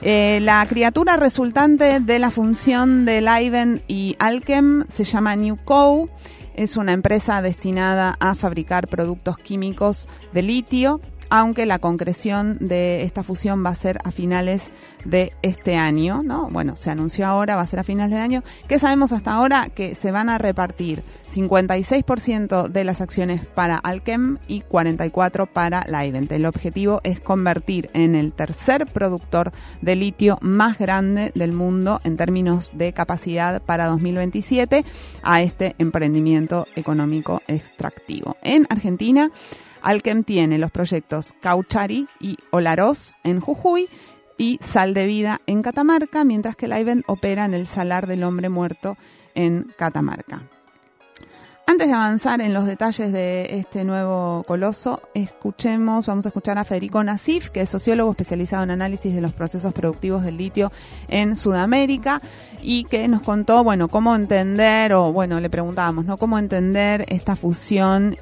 Eh, 0.03 0.41
la 0.43 0.67
criatura 0.67 1.17
resultante 1.17 2.01
de 2.01 2.19
la 2.19 2.31
función 2.31 3.07
de 3.07 3.23
Liven 3.23 3.83
y 3.89 4.17
Alchem 4.19 4.85
se 4.89 5.05
llama 5.05 5.37
Newco. 5.37 6.11
Es 6.55 6.77
una 6.77 6.93
empresa 6.93 7.41
destinada 7.41 8.17
a 8.21 8.35
fabricar 8.35 8.89
productos 8.89 9.39
químicos 9.39 10.07
de 10.35 10.43
litio 10.43 11.01
aunque 11.33 11.65
la 11.65 11.79
concreción 11.79 12.59
de 12.61 13.05
esta 13.05 13.23
fusión 13.23 13.65
va 13.65 13.71
a 13.71 13.75
ser 13.75 13.99
a 14.05 14.13
finales 14.13 14.69
de 15.07 15.33
este 15.41 15.77
año, 15.77 16.23
¿no? 16.23 16.51
Bueno, 16.51 16.77
se 16.77 16.91
anunció 16.91 17.27
ahora, 17.27 17.57
va 17.57 17.63
a 17.63 17.67
ser 17.67 17.79
a 17.79 17.85
finales 17.85 18.15
de 18.15 18.21
año. 18.21 18.43
¿Qué 18.69 18.79
sabemos 18.79 19.13
hasta 19.13 19.33
ahora? 19.33 19.71
Que 19.71 19.95
se 19.95 20.11
van 20.11 20.29
a 20.29 20.37
repartir 20.37 21.03
56% 21.35 22.69
de 22.69 22.85
las 22.85 23.01
acciones 23.01 23.47
para 23.47 23.79
Alchem 23.79 24.37
y 24.47 24.61
44% 24.61 25.49
para 25.49 25.87
Livent. 25.87 26.31
El 26.33 26.45
objetivo 26.45 27.01
es 27.03 27.19
convertir 27.19 27.89
en 27.95 28.15
el 28.15 28.35
tercer 28.35 28.87
productor 28.87 29.53
de 29.81 29.97
litio 29.97 30.37
más 30.43 30.79
grande 30.79 31.33
del 31.35 31.53
mundo 31.53 31.99
en 32.05 32.19
términos 32.19 32.73
de 32.75 32.93
capacidad 32.93 33.63
para 33.63 33.87
2027 33.87 34.85
a 35.23 35.41
este 35.41 35.77
emprendimiento 35.79 36.67
económico 36.77 37.41
extractivo. 37.47 38.37
En 38.43 38.67
Argentina, 38.69 39.31
Alkem 39.83 40.25
tiene 40.25 40.59
los 40.59 40.71
proyectos 40.71 41.35
Cauchari 41.41 42.07
y 42.21 42.37
Olaroz 42.51 43.15
en 43.25 43.41
Jujuy 43.41 43.89
y 44.39 44.59
Sal 44.63 44.95
de 44.95 45.07
Vida 45.07 45.41
en 45.47 45.63
Catamarca, 45.63 46.25
mientras 46.25 46.57
que 46.57 46.69
Livent 46.69 47.05
opera 47.07 47.45
en 47.45 47.55
el 47.55 47.67
Salar 47.67 48.07
del 48.07 48.25
Hombre 48.25 48.49
Muerto 48.49 48.97
en 49.35 49.73
Catamarca. 49.77 50.43
Antes 51.73 51.89
de 51.89 51.95
avanzar 51.95 52.43
en 52.43 52.53
los 52.53 52.67
detalles 52.67 53.13
de 53.15 53.57
este 53.59 53.83
nuevo 53.83 54.45
coloso, 54.47 55.01
escuchemos, 55.15 56.07
vamos 56.07 56.27
a 56.27 56.29
escuchar 56.29 56.59
a 56.59 56.65
Federico 56.65 57.03
Nasif, 57.03 57.49
que 57.49 57.63
es 57.63 57.71
sociólogo 57.71 58.11
especializado 58.11 58.65
en 58.65 58.73
análisis 58.73 59.15
de 59.15 59.23
los 59.23 59.33
procesos 59.33 59.73
productivos 59.73 60.23
del 60.23 60.37
litio 60.37 60.71
en 61.09 61.35
Sudamérica 61.35 62.21
y 62.61 62.85
que 62.85 63.09
nos 63.09 63.23
contó, 63.23 63.65
bueno, 63.65 63.89
cómo 63.89 64.15
entender, 64.15 64.93
o 64.93 65.15
bueno, 65.15 65.41
le 65.41 65.49
preguntábamos, 65.49 66.05
¿no? 66.05 66.19
Cómo 66.19 66.39
entender 66.39 67.07
esta 67.09 67.37
fusión 67.37 68.19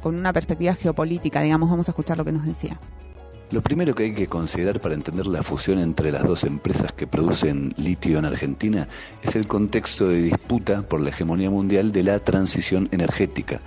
con 0.00 0.14
una 0.14 0.32
perspectiva 0.32 0.72
geopolítica, 0.74 1.42
digamos, 1.42 1.68
vamos 1.68 1.88
a 1.88 1.90
escuchar 1.90 2.16
lo 2.16 2.24
que 2.24 2.32
nos 2.32 2.46
decía. 2.46 2.80
Lo 3.52 3.60
primero 3.60 3.94
que 3.94 4.04
hay 4.04 4.14
que 4.14 4.28
considerar 4.28 4.80
para 4.80 4.94
entender 4.94 5.26
la 5.26 5.42
fusión 5.42 5.78
entre 5.78 6.10
las 6.10 6.24
dos 6.24 6.44
empresas 6.44 6.90
que 6.90 7.06
producen 7.06 7.74
litio 7.76 8.18
en 8.18 8.24
Argentina 8.24 8.88
es 9.22 9.36
el 9.36 9.46
contexto 9.46 10.08
de 10.08 10.22
disputa 10.22 10.80
por 10.80 11.02
la 11.02 11.10
hegemonía 11.10 11.50
mundial 11.50 11.92
de 11.92 12.02
la 12.02 12.18
transición 12.18 12.88
energética, 12.92 13.60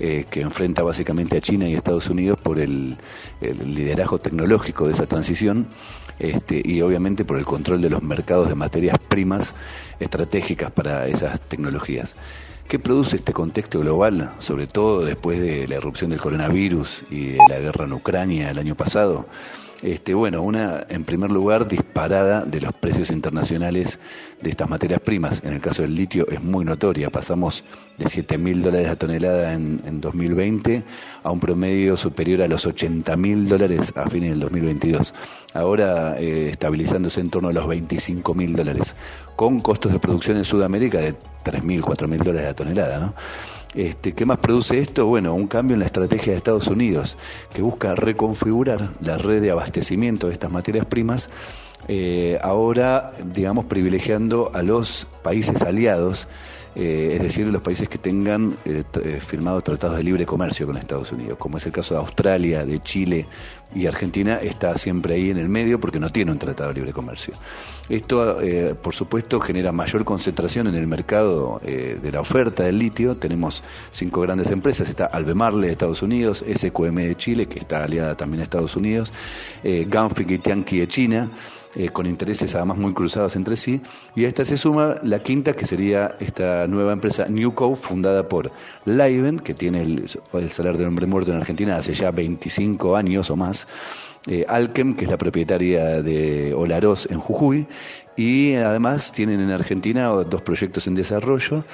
eh, 0.00 0.26
que 0.28 0.40
enfrenta 0.40 0.82
básicamente 0.82 1.36
a 1.36 1.40
China 1.40 1.68
y 1.68 1.74
Estados 1.74 2.10
Unidos 2.10 2.40
por 2.40 2.58
el, 2.58 2.96
liderazgo 3.40 4.18
tecnológico 4.18 4.88
de 4.88 4.94
esa 4.94 5.06
transición 5.06 5.68
este, 6.18 6.60
y 6.64 6.82
obviamente 6.82 7.24
por 7.24 7.38
el 7.38 7.44
control 7.44 7.80
de 7.80 7.90
los 7.90 8.02
mercados 8.02 8.48
de 8.48 8.56
materias 8.56 8.98
primas 8.98 9.54
estratégicas 10.00 10.72
para 10.72 11.06
esas 11.06 11.40
tecnologías. 11.42 12.16
¿Qué 12.68 12.78
produce 12.78 13.16
este 13.16 13.32
contexto 13.32 13.80
global, 13.80 14.30
sobre 14.40 14.66
todo 14.66 15.02
después 15.02 15.40
de 15.40 15.66
la 15.66 15.76
erupción 15.76 16.10
del 16.10 16.20
coronavirus 16.20 17.02
y 17.10 17.28
de 17.28 17.38
la 17.48 17.58
guerra 17.58 17.86
en 17.86 17.94
Ucrania 17.94 18.50
el 18.50 18.58
año 18.58 18.74
pasado? 18.74 19.26
Este, 19.80 20.12
bueno, 20.12 20.42
una, 20.42 20.84
en 20.90 21.04
primer 21.04 21.30
lugar, 21.32 21.66
disparada 21.66 22.44
de 22.44 22.60
los 22.60 22.74
precios 22.74 23.10
internacionales 23.10 23.98
de 24.40 24.50
estas 24.50 24.68
materias 24.68 25.00
primas. 25.00 25.42
En 25.44 25.54
el 25.54 25.60
caso 25.60 25.82
del 25.82 25.94
litio 25.94 26.26
es 26.28 26.42
muy 26.42 26.64
notoria. 26.64 27.10
Pasamos 27.10 27.64
de 27.96 28.08
7 28.08 28.38
mil 28.38 28.62
dólares 28.62 28.88
a 28.88 28.96
tonelada 28.96 29.52
en, 29.52 29.80
en, 29.84 30.00
2020 30.00 30.84
a 31.22 31.30
un 31.30 31.40
promedio 31.40 31.96
superior 31.96 32.42
a 32.42 32.48
los 32.48 32.66
80 32.66 33.16
mil 33.16 33.48
dólares 33.48 33.92
a 33.96 34.08
fines 34.08 34.30
del 34.30 34.40
2022. 34.40 35.14
Ahora 35.54 36.18
eh, 36.18 36.50
estabilizándose 36.50 37.20
en 37.20 37.30
torno 37.30 37.48
a 37.48 37.52
los 37.52 37.66
25 37.66 38.34
mil 38.34 38.54
dólares, 38.54 38.94
con 39.36 39.60
costos 39.60 39.92
de 39.92 39.98
producción 39.98 40.36
en 40.36 40.44
Sudamérica 40.44 40.98
de 40.98 41.14
3 41.42 41.64
mil, 41.64 41.82
4 41.82 42.06
mil 42.08 42.18
dólares 42.20 42.50
a 42.50 42.54
tonelada, 42.54 42.98
¿no? 43.00 43.14
Este, 43.74 44.12
¿Qué 44.14 44.24
más 44.24 44.38
produce 44.38 44.78
esto? 44.78 45.06
Bueno, 45.06 45.34
un 45.34 45.46
cambio 45.46 45.74
en 45.74 45.80
la 45.80 45.86
estrategia 45.86 46.32
de 46.32 46.38
Estados 46.38 46.68
Unidos, 46.68 47.16
que 47.52 47.60
busca 47.60 47.94
reconfigurar 47.94 48.90
la 49.00 49.18
red 49.18 49.42
de 49.42 49.50
abastecimiento 49.50 50.26
de 50.26 50.32
estas 50.32 50.50
materias 50.50 50.86
primas, 50.86 51.28
eh, 51.88 52.38
ahora, 52.42 53.12
digamos, 53.24 53.64
privilegiando 53.64 54.50
a 54.54 54.62
los 54.62 55.06
países 55.22 55.62
aliados 55.62 56.28
eh, 56.78 57.14
es 57.16 57.22
decir, 57.22 57.44
los 57.46 57.60
países 57.60 57.88
que 57.88 57.98
tengan 57.98 58.56
eh, 58.64 58.84
eh, 59.02 59.18
firmado 59.20 59.60
tratados 59.62 59.96
de 59.96 60.04
libre 60.04 60.24
comercio 60.24 60.64
con 60.64 60.76
Estados 60.76 61.10
Unidos, 61.10 61.36
como 61.36 61.56
es 61.56 61.66
el 61.66 61.72
caso 61.72 61.94
de 61.94 62.00
Australia, 62.00 62.64
de 62.64 62.80
Chile 62.80 63.26
y 63.74 63.86
Argentina, 63.86 64.38
está 64.40 64.78
siempre 64.78 65.14
ahí 65.14 65.30
en 65.30 65.38
el 65.38 65.48
medio 65.48 65.80
porque 65.80 65.98
no 65.98 66.10
tiene 66.10 66.30
un 66.30 66.38
tratado 66.38 66.68
de 66.68 66.76
libre 66.76 66.92
comercio. 66.92 67.34
Esto, 67.88 68.38
por 68.80 68.94
supuesto, 68.94 69.40
genera 69.40 69.72
mayor 69.72 70.04
concentración 70.04 70.68
en 70.68 70.74
el 70.74 70.86
mercado 70.86 71.60
de 71.62 72.10
la 72.12 72.20
oferta 72.20 72.62
del 72.64 72.78
litio. 72.78 73.16
Tenemos 73.16 73.62
cinco 73.90 74.20
grandes 74.22 74.50
empresas, 74.50 74.88
está 74.88 75.06
Albemarle 75.06 75.66
de 75.66 75.72
Estados 75.72 76.02
Unidos, 76.02 76.44
SQM 76.46 76.96
de 76.96 77.16
Chile, 77.16 77.46
que 77.46 77.58
está 77.58 77.84
aliada 77.84 78.16
también 78.16 78.40
a 78.40 78.44
Estados 78.44 78.76
Unidos, 78.76 79.12
Ganfeng 79.62 80.30
y 80.30 80.38
Tianqi 80.38 80.80
de 80.80 80.88
China, 80.88 81.30
eh, 81.74 81.88
con 81.90 82.06
intereses 82.06 82.54
además 82.54 82.78
muy 82.78 82.94
cruzados 82.94 83.36
entre 83.36 83.56
sí. 83.56 83.80
Y 84.14 84.24
a 84.24 84.28
esta 84.28 84.44
se 84.44 84.56
suma 84.56 84.96
la 85.02 85.22
quinta, 85.22 85.52
que 85.52 85.66
sería 85.66 86.16
esta 86.20 86.66
nueva 86.66 86.92
empresa 86.92 87.26
Newco, 87.28 87.76
fundada 87.76 88.28
por 88.28 88.50
Livent, 88.84 89.40
que 89.40 89.54
tiene 89.54 89.82
el, 89.82 90.10
el 90.32 90.50
salario 90.50 90.78
del 90.78 90.88
hombre 90.88 91.06
muerto 91.06 91.30
en 91.30 91.38
Argentina 91.38 91.76
hace 91.76 91.94
ya 91.94 92.10
25 92.10 92.96
años 92.96 93.30
o 93.30 93.36
más. 93.36 93.66
Eh, 94.26 94.44
Alkem, 94.46 94.94
que 94.94 95.04
es 95.04 95.10
la 95.10 95.16
propietaria 95.16 96.02
de 96.02 96.52
Olaroz 96.52 97.06
en 97.10 97.18
Jujuy, 97.18 97.66
y 98.16 98.54
además 98.54 99.12
tienen 99.12 99.40
en 99.40 99.50
Argentina 99.50 100.08
dos 100.08 100.42
proyectos 100.42 100.86
en 100.86 100.94
desarrollo. 100.94 101.64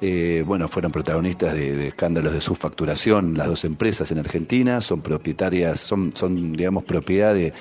Eh, 0.00 0.42
bueno, 0.46 0.66
fueron 0.66 0.92
protagonistas 0.92 1.52
de, 1.52 1.88
escándalos 1.88 2.32
de 2.32 2.40
subfacturación 2.40 3.34
las 3.36 3.48
dos 3.48 3.66
empresas 3.66 4.10
en 4.10 4.18
Argentina, 4.18 4.80
son 4.80 5.02
propietarias, 5.02 5.78
son, 5.78 6.12
son 6.16 6.54
digamos, 6.54 6.84
propiedad 6.84 7.34
de, 7.34 7.52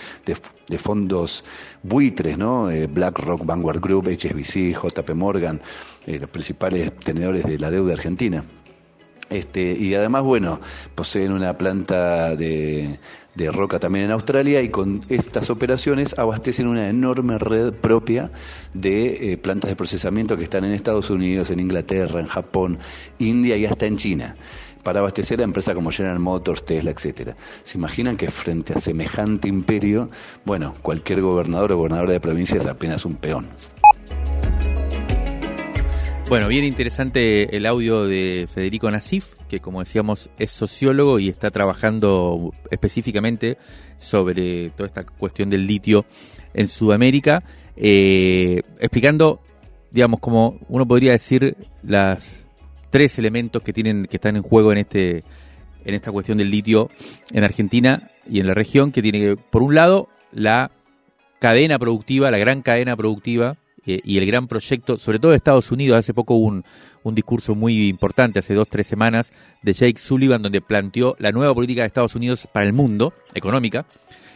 fondos 0.77 1.43
buitres, 1.83 2.37
¿no? 2.37 2.69
Eh, 2.69 2.87
BlackRock, 2.87 3.45
Vanguard 3.45 3.79
Group, 3.79 4.07
HSBC, 4.07 4.73
JP 4.73 5.13
Morgan, 5.15 5.61
eh, 6.05 6.19
los 6.19 6.29
principales 6.29 6.95
tenedores 6.97 7.45
de 7.45 7.57
la 7.57 7.71
deuda 7.71 7.93
argentina. 7.93 8.43
Este, 9.29 9.73
y 9.73 9.93
además, 9.93 10.23
bueno, 10.23 10.59
poseen 10.95 11.31
una 11.31 11.55
planta 11.55 12.35
de, 12.35 12.99
de 13.35 13.51
roca 13.51 13.79
también 13.79 14.05
en 14.05 14.11
Australia 14.11 14.61
y 14.61 14.69
con 14.69 15.05
estas 15.07 15.51
operaciones 15.51 16.17
abastecen 16.17 16.67
una 16.67 16.89
enorme 16.89 17.37
red 17.37 17.73
propia 17.73 18.31
de 18.73 19.33
eh, 19.33 19.37
plantas 19.37 19.69
de 19.69 19.75
procesamiento 19.75 20.35
que 20.35 20.43
están 20.43 20.65
en 20.65 20.71
Estados 20.71 21.11
Unidos, 21.11 21.51
en 21.51 21.59
Inglaterra, 21.59 22.19
en 22.19 22.25
Japón, 22.25 22.79
India 23.19 23.55
y 23.55 23.67
hasta 23.67 23.85
en 23.85 23.97
China 23.97 24.35
para 24.83 24.99
abastecer 24.99 25.41
a 25.41 25.43
empresas 25.43 25.75
como 25.75 25.91
General 25.91 26.19
Motors, 26.19 26.65
Tesla, 26.65 26.91
etcétera. 26.91 27.35
¿Se 27.63 27.77
imaginan 27.77 28.17
que 28.17 28.29
frente 28.29 28.73
a 28.73 28.81
semejante 28.81 29.47
imperio, 29.47 30.09
bueno, 30.45 30.75
cualquier 30.81 31.21
gobernador 31.21 31.73
o 31.73 31.77
gobernadora 31.77 32.13
de 32.13 32.19
provincia 32.19 32.57
es 32.57 32.65
apenas 32.65 33.05
un 33.05 33.15
peón? 33.15 33.47
Bueno, 36.29 36.47
bien 36.47 36.63
interesante 36.63 37.57
el 37.57 37.65
audio 37.65 38.05
de 38.05 38.47
Federico 38.53 38.91
Nasif, 38.91 39.33
que 39.49 39.61
como 39.61 39.79
decíamos 39.79 40.29
es 40.37 40.51
sociólogo 40.51 41.17
y 41.17 41.27
está 41.27 41.49
trabajando 41.49 42.53
específicamente 42.69 43.57
sobre 43.97 44.69
toda 44.69 44.85
esta 44.85 45.05
cuestión 45.05 45.49
del 45.49 45.65
litio 45.65 46.05
en 46.53 46.67
Sudamérica, 46.67 47.43
eh, 47.75 48.61
explicando, 48.79 49.41
digamos, 49.89 50.19
como 50.19 50.59
uno 50.69 50.87
podría 50.87 51.13
decir, 51.13 51.57
las 51.81 52.23
tres 52.89 53.17
elementos 53.17 53.61
que 53.63 53.73
tienen, 53.73 54.05
que 54.05 54.17
están 54.17 54.35
en 54.35 54.43
juego 54.43 54.71
en 54.71 54.79
este, 54.79 55.23
en 55.85 55.95
esta 55.95 56.11
cuestión 56.11 56.37
del 56.37 56.49
litio 56.49 56.89
en 57.31 57.43
Argentina 57.43 58.11
y 58.29 58.39
en 58.39 58.47
la 58.47 58.53
región, 58.53 58.91
que 58.91 59.01
tiene, 59.01 59.35
por 59.35 59.63
un 59.63 59.75
lado, 59.75 60.09
la 60.31 60.71
cadena 61.39 61.79
productiva, 61.79 62.31
la 62.31 62.37
gran 62.37 62.61
cadena 62.61 62.95
productiva 62.95 63.57
eh, 63.85 64.01
y 64.03 64.17
el 64.17 64.25
gran 64.25 64.47
proyecto, 64.47 64.97
sobre 64.97 65.19
todo 65.19 65.31
de 65.31 65.37
Estados 65.37 65.71
Unidos, 65.71 65.97
hace 65.97 66.13
poco 66.13 66.35
un, 66.35 66.63
un 67.03 67.15
discurso 67.15 67.55
muy 67.55 67.87
importante, 67.87 68.39
hace 68.39 68.53
dos, 68.53 68.67
tres 68.69 68.87
semanas, 68.87 69.31
de 69.61 69.73
Jake 69.73 69.99
Sullivan, 69.99 70.41
donde 70.41 70.61
planteó 70.61 71.15
la 71.19 71.31
nueva 71.31 71.53
política 71.53 71.81
de 71.81 71.87
Estados 71.87 72.15
Unidos 72.15 72.47
para 72.51 72.65
el 72.65 72.73
mundo, 72.73 73.13
económica, 73.33 73.85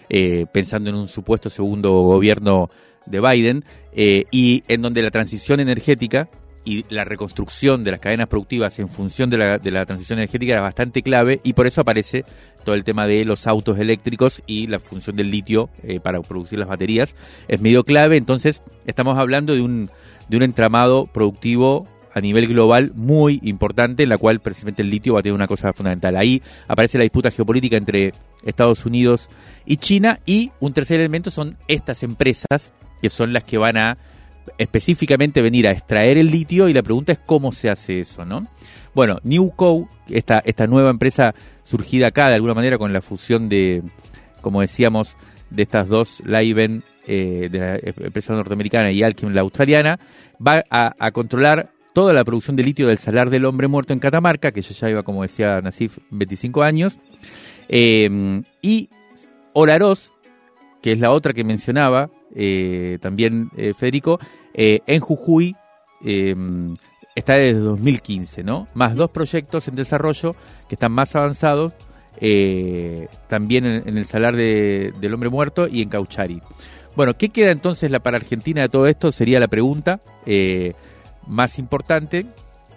eh, 0.10 0.46
pensando 0.52 0.90
en 0.90 0.96
un 0.96 1.08
supuesto 1.08 1.50
segundo 1.50 1.92
gobierno 1.92 2.70
de 3.06 3.20
Biden, 3.20 3.66
eh, 3.92 4.26
y 4.32 4.64
en 4.68 4.82
donde 4.82 5.02
la 5.02 5.12
transición 5.12 5.60
energética 5.60 6.30
y 6.66 6.86
la 6.90 7.04
reconstrucción 7.04 7.84
de 7.84 7.92
las 7.92 8.00
cadenas 8.00 8.28
productivas 8.28 8.80
en 8.80 8.88
función 8.88 9.30
de 9.30 9.38
la, 9.38 9.58
de 9.58 9.72
la 9.72 9.86
transición 9.86 10.20
energética 10.20 10.54
era 10.54 10.62
bastante 10.62 11.02
clave 11.02 11.40
y 11.44 11.54
por 11.54 11.68
eso 11.68 11.82
aparece 11.82 12.24
todo 12.64 12.76
el 12.76 12.84
tema 12.84 13.06
de 13.06 13.26
los 13.26 13.48
autos 13.48 13.78
eléctricos 13.78 14.42
y 14.48 14.68
la 14.68 14.80
función 14.80 15.16
del 15.16 15.32
litio 15.32 15.70
eh, 15.84 16.00
para 16.00 16.22
producir 16.22 16.60
las 16.60 16.68
baterías 16.68 17.16
es 17.48 17.62
medio 17.62 17.84
clave, 17.84 18.18
entonces 18.18 18.64
estamos 18.86 19.18
hablando 19.18 19.54
de 19.54 19.62
un, 19.62 19.90
de 20.30 20.38
un 20.38 20.44
entramado 20.44 21.08
productivo 21.08 21.88
a 22.14 22.22
nivel 22.22 22.48
global 22.48 22.92
muy 22.96 23.40
importante 23.44 24.04
en 24.04 24.10
la 24.10 24.18
cual 24.18 24.40
precisamente 24.40 24.84
el 24.84 24.90
litio 24.90 25.14
va 25.14 25.20
a 25.20 25.24
tener 25.24 25.34
una 25.34 25.48
cosa 25.48 25.74
fundamental. 25.74 26.16
Ahí 26.16 26.42
aparece 26.68 26.98
la 26.98 27.04
disputa 27.04 27.32
geopolítica 27.32 27.76
entre 27.76 28.14
Estados 28.44 28.86
Unidos 28.86 29.30
y 29.66 29.78
China 29.78 30.20
y 30.26 30.52
un 30.60 30.74
tercer 30.74 31.00
elemento 31.00 31.32
son 31.32 31.58
estas 31.68 32.04
empresas 32.04 32.74
que 33.02 33.10
son 33.10 33.34
las 33.34 33.44
que 33.44 33.58
van 33.58 33.78
a 33.78 33.98
específicamente 34.58 35.42
venir 35.42 35.68
a 35.68 35.72
extraer 35.72 36.18
el 36.18 36.32
litio 36.32 36.70
y 36.70 36.74
la 36.74 36.84
pregunta 36.84 37.12
es 37.12 37.20
cómo 37.20 37.52
se 37.52 37.70
hace 37.70 38.00
eso, 38.00 38.26
¿no? 38.26 38.48
Bueno, 38.94 39.18
Newco, 39.24 39.90
esta, 40.10 40.40
esta 40.40 40.68
nueva 40.68 40.90
empresa 40.90 41.34
surgida 41.64 42.08
acá 42.08 42.28
de 42.28 42.36
alguna 42.36 42.54
manera 42.54 42.78
con 42.78 42.94
la 42.94 43.02
fusión 43.02 43.50
de, 43.50 43.82
como 44.42 44.62
decíamos, 44.62 45.16
de 45.50 45.64
estas 45.64 45.88
dos, 45.88 46.22
Laiven, 46.26 46.84
eh, 47.08 47.50
de 47.52 47.60
la 47.60 47.76
empresa 48.06 48.34
norteamericana 48.34 48.92
y 48.92 49.04
Alchem, 49.04 49.34
la 49.34 49.42
australiana, 49.42 50.00
va 50.46 50.64
a, 50.70 51.12
controlar 51.12 51.72
toda 51.94 52.14
la 52.14 52.24
producción 52.24 52.56
de 52.56 52.64
litio 52.64 52.88
del 52.88 52.98
salar 52.98 53.30
del 53.30 53.46
hombre 53.46 53.68
muerto 53.68 53.94
en 53.94 54.00
Catamarca, 54.00 54.52
que 54.52 54.62
ya 54.62 54.88
lleva, 54.88 55.04
como 55.04 55.22
decía 55.22 55.60
Nasif, 55.62 55.98
25 56.12 56.64
años, 56.64 57.00
eh, 57.70 58.42
y 58.62 58.90
Olaroz, 59.54 60.12
que 60.82 60.92
es 60.92 61.00
la 61.00 61.12
otra 61.12 61.34
que 61.34 61.44
mencionaba, 61.44 62.10
eh, 62.36 62.98
también 63.02 63.50
eh, 63.56 63.74
Federico, 63.74 64.20
eh, 64.54 64.80
en 64.88 65.00
Jujuy 65.00 65.56
está 67.16 67.36
desde 67.36 67.60
2015, 67.60 68.44
¿no? 68.44 68.68
Más 68.74 68.96
dos 68.96 69.10
proyectos 69.12 69.68
en 69.68 69.76
desarrollo 69.76 70.36
que 70.68 70.76
están 70.76 70.92
más 70.92 71.16
avanzados, 71.16 71.74
también 73.30 73.66
en, 73.66 73.98
el 73.98 74.06
Salar 74.06 74.36
de, 74.36 74.94
del 75.00 75.14
Hombre 75.14 75.30
Muerto 75.30 75.68
y 75.68 75.82
en 75.82 75.90
Cauchari. 75.90 76.42
Bueno, 76.96 77.14
¿qué 77.18 77.30
queda 77.30 77.52
entonces 77.52 77.90
la, 77.90 78.00
para 78.00 78.18
Argentina 78.18 78.62
de 78.62 78.70
todo 78.70 78.88
esto? 78.88 79.12
Sería 79.12 79.40
la 79.40 79.48
pregunta 79.48 80.02
más 81.28 81.58
importante. 81.58 82.26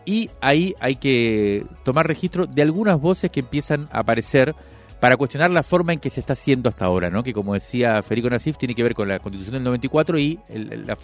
Y 0.05 0.31
ahí 0.41 0.75
hay 0.79 0.97
que 0.97 1.65
tomar 1.85 2.07
registro 2.07 2.47
de 2.47 2.63
algunas 2.63 3.01
voces 3.01 3.31
que 3.31 3.41
empiezan 3.41 3.89
a 3.91 4.01
aparecer 4.01 4.55
para 5.07 5.17
cuestionar 5.17 5.53
la 5.53 5.63
forma 5.63 5.93
en 5.93 6.01
que 6.01 6.11
se 6.11 6.19
está 6.19 6.33
haciendo 6.33 6.69
hasta 6.69 6.85
ahora, 6.85 7.11
¿no? 7.11 7.23
que 7.23 7.33
como 7.33 7.55
decía 7.55 8.03
Federico 8.03 8.29
Nasif, 8.29 8.59
tiene 8.59 8.75
que 8.75 8.83
ver 8.83 8.93
con 8.93 9.07
la 9.07 9.21
Constitución 9.21 9.53
del 9.53 9.63
94 9.63 10.19
y 10.19 10.41
el, 10.49 10.85
la, 10.85 10.99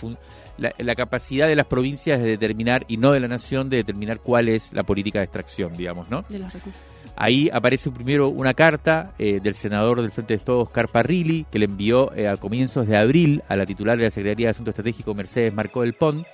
la, 0.58 0.72
la, 0.76 0.94
capacidad 0.96 1.46
de 1.46 1.54
las 1.54 1.66
provincias 1.66 2.20
de 2.20 2.30
determinar, 2.30 2.84
y 2.88 2.96
no 2.96 3.12
de 3.12 3.20
la 3.20 3.28
nación, 3.28 3.70
de 3.70 3.76
determinar 3.76 4.18
cuál 4.18 4.48
es 4.48 4.72
la 4.72 4.82
política 4.82 5.20
de 5.20 5.26
extracción, 5.26 5.76
digamos. 5.76 6.10
¿no? 6.10 6.24
De 6.28 6.40
los 6.40 6.52
recursos. 6.52 6.82
Ahí 7.14 7.48
aparece 7.52 7.92
primero 7.92 8.28
una 8.28 8.54
carta 8.54 9.12
eh, 9.20 9.38
del 9.40 9.54
senador 9.54 10.02
del 10.02 10.10
Frente 10.10 10.36
de 10.36 10.40
Todos, 10.40 10.66
Oscar 10.66 10.88
Parrilli, 10.88 11.46
que 11.48 11.60
le 11.60 11.66
envió 11.66 12.12
eh, 12.16 12.26
a 12.26 12.36
comienzos 12.38 12.88
de 12.88 12.96
abril 12.96 13.44
a 13.46 13.54
la 13.54 13.66
titular 13.66 13.96
de 13.98 14.02
la 14.02 14.10
Secretaría 14.10 14.48
de 14.48 14.50
Asuntos 14.50 14.72
Estratégicos, 14.72 15.14
Mercedes 15.14 15.54
Marcó 15.54 15.82
del 15.82 15.94
Pont, 15.94 16.26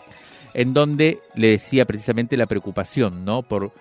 en 0.55 0.73
donde 0.73 1.19
le 1.35 1.49
decía 1.49 1.85
precisamente 1.85 2.39
la 2.39 2.47
preocupación 2.47 3.27
¿no? 3.27 3.43
por 3.43 3.73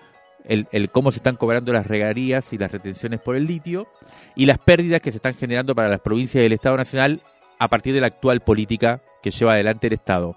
el, 0.44 0.66
el, 0.72 0.90
cómo 0.90 1.10
se 1.10 1.18
están 1.18 1.36
cobrando 1.36 1.72
las 1.72 1.86
regalías 1.86 2.52
y 2.52 2.58
las 2.58 2.72
retenciones 2.72 3.20
por 3.20 3.36
el 3.36 3.46
litio 3.46 3.86
y 4.34 4.46
las 4.46 4.58
pérdidas 4.58 5.00
que 5.00 5.10
se 5.10 5.18
están 5.18 5.34
generando 5.34 5.74
para 5.74 5.88
las 5.88 6.00
provincias 6.00 6.42
del 6.42 6.52
Estado 6.52 6.76
Nacional 6.76 7.22
a 7.58 7.68
partir 7.68 7.94
de 7.94 8.00
la 8.00 8.06
actual 8.06 8.40
política 8.40 9.02
que 9.22 9.30
lleva 9.30 9.52
adelante 9.52 9.88
el 9.88 9.94
Estado. 9.94 10.36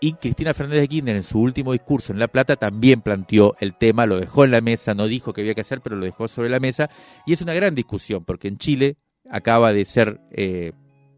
Y 0.00 0.12
Cristina 0.14 0.54
Fernández 0.54 0.82
de 0.82 0.88
Kirchner 0.88 1.16
en 1.16 1.22
su 1.24 1.40
último 1.40 1.72
discurso 1.72 2.12
en 2.12 2.20
La 2.20 2.28
Plata 2.28 2.54
también 2.54 3.00
planteó 3.02 3.56
el 3.58 3.74
tema, 3.74 4.06
lo 4.06 4.20
dejó 4.20 4.44
en 4.44 4.52
la 4.52 4.60
mesa, 4.60 4.94
no 4.94 5.08
dijo 5.08 5.32
que 5.32 5.40
había 5.40 5.54
que 5.54 5.62
hacer, 5.62 5.80
pero 5.80 5.96
lo 5.96 6.04
dejó 6.04 6.28
sobre 6.28 6.50
la 6.50 6.60
mesa. 6.60 6.88
Y 7.26 7.32
es 7.32 7.42
una 7.42 7.52
gran 7.52 7.74
discusión, 7.74 8.24
porque 8.24 8.46
en 8.46 8.58
Chile 8.58 8.96
acaba 9.28 9.72
de 9.72 9.84
ser 9.84 10.20
eh, 10.30 10.72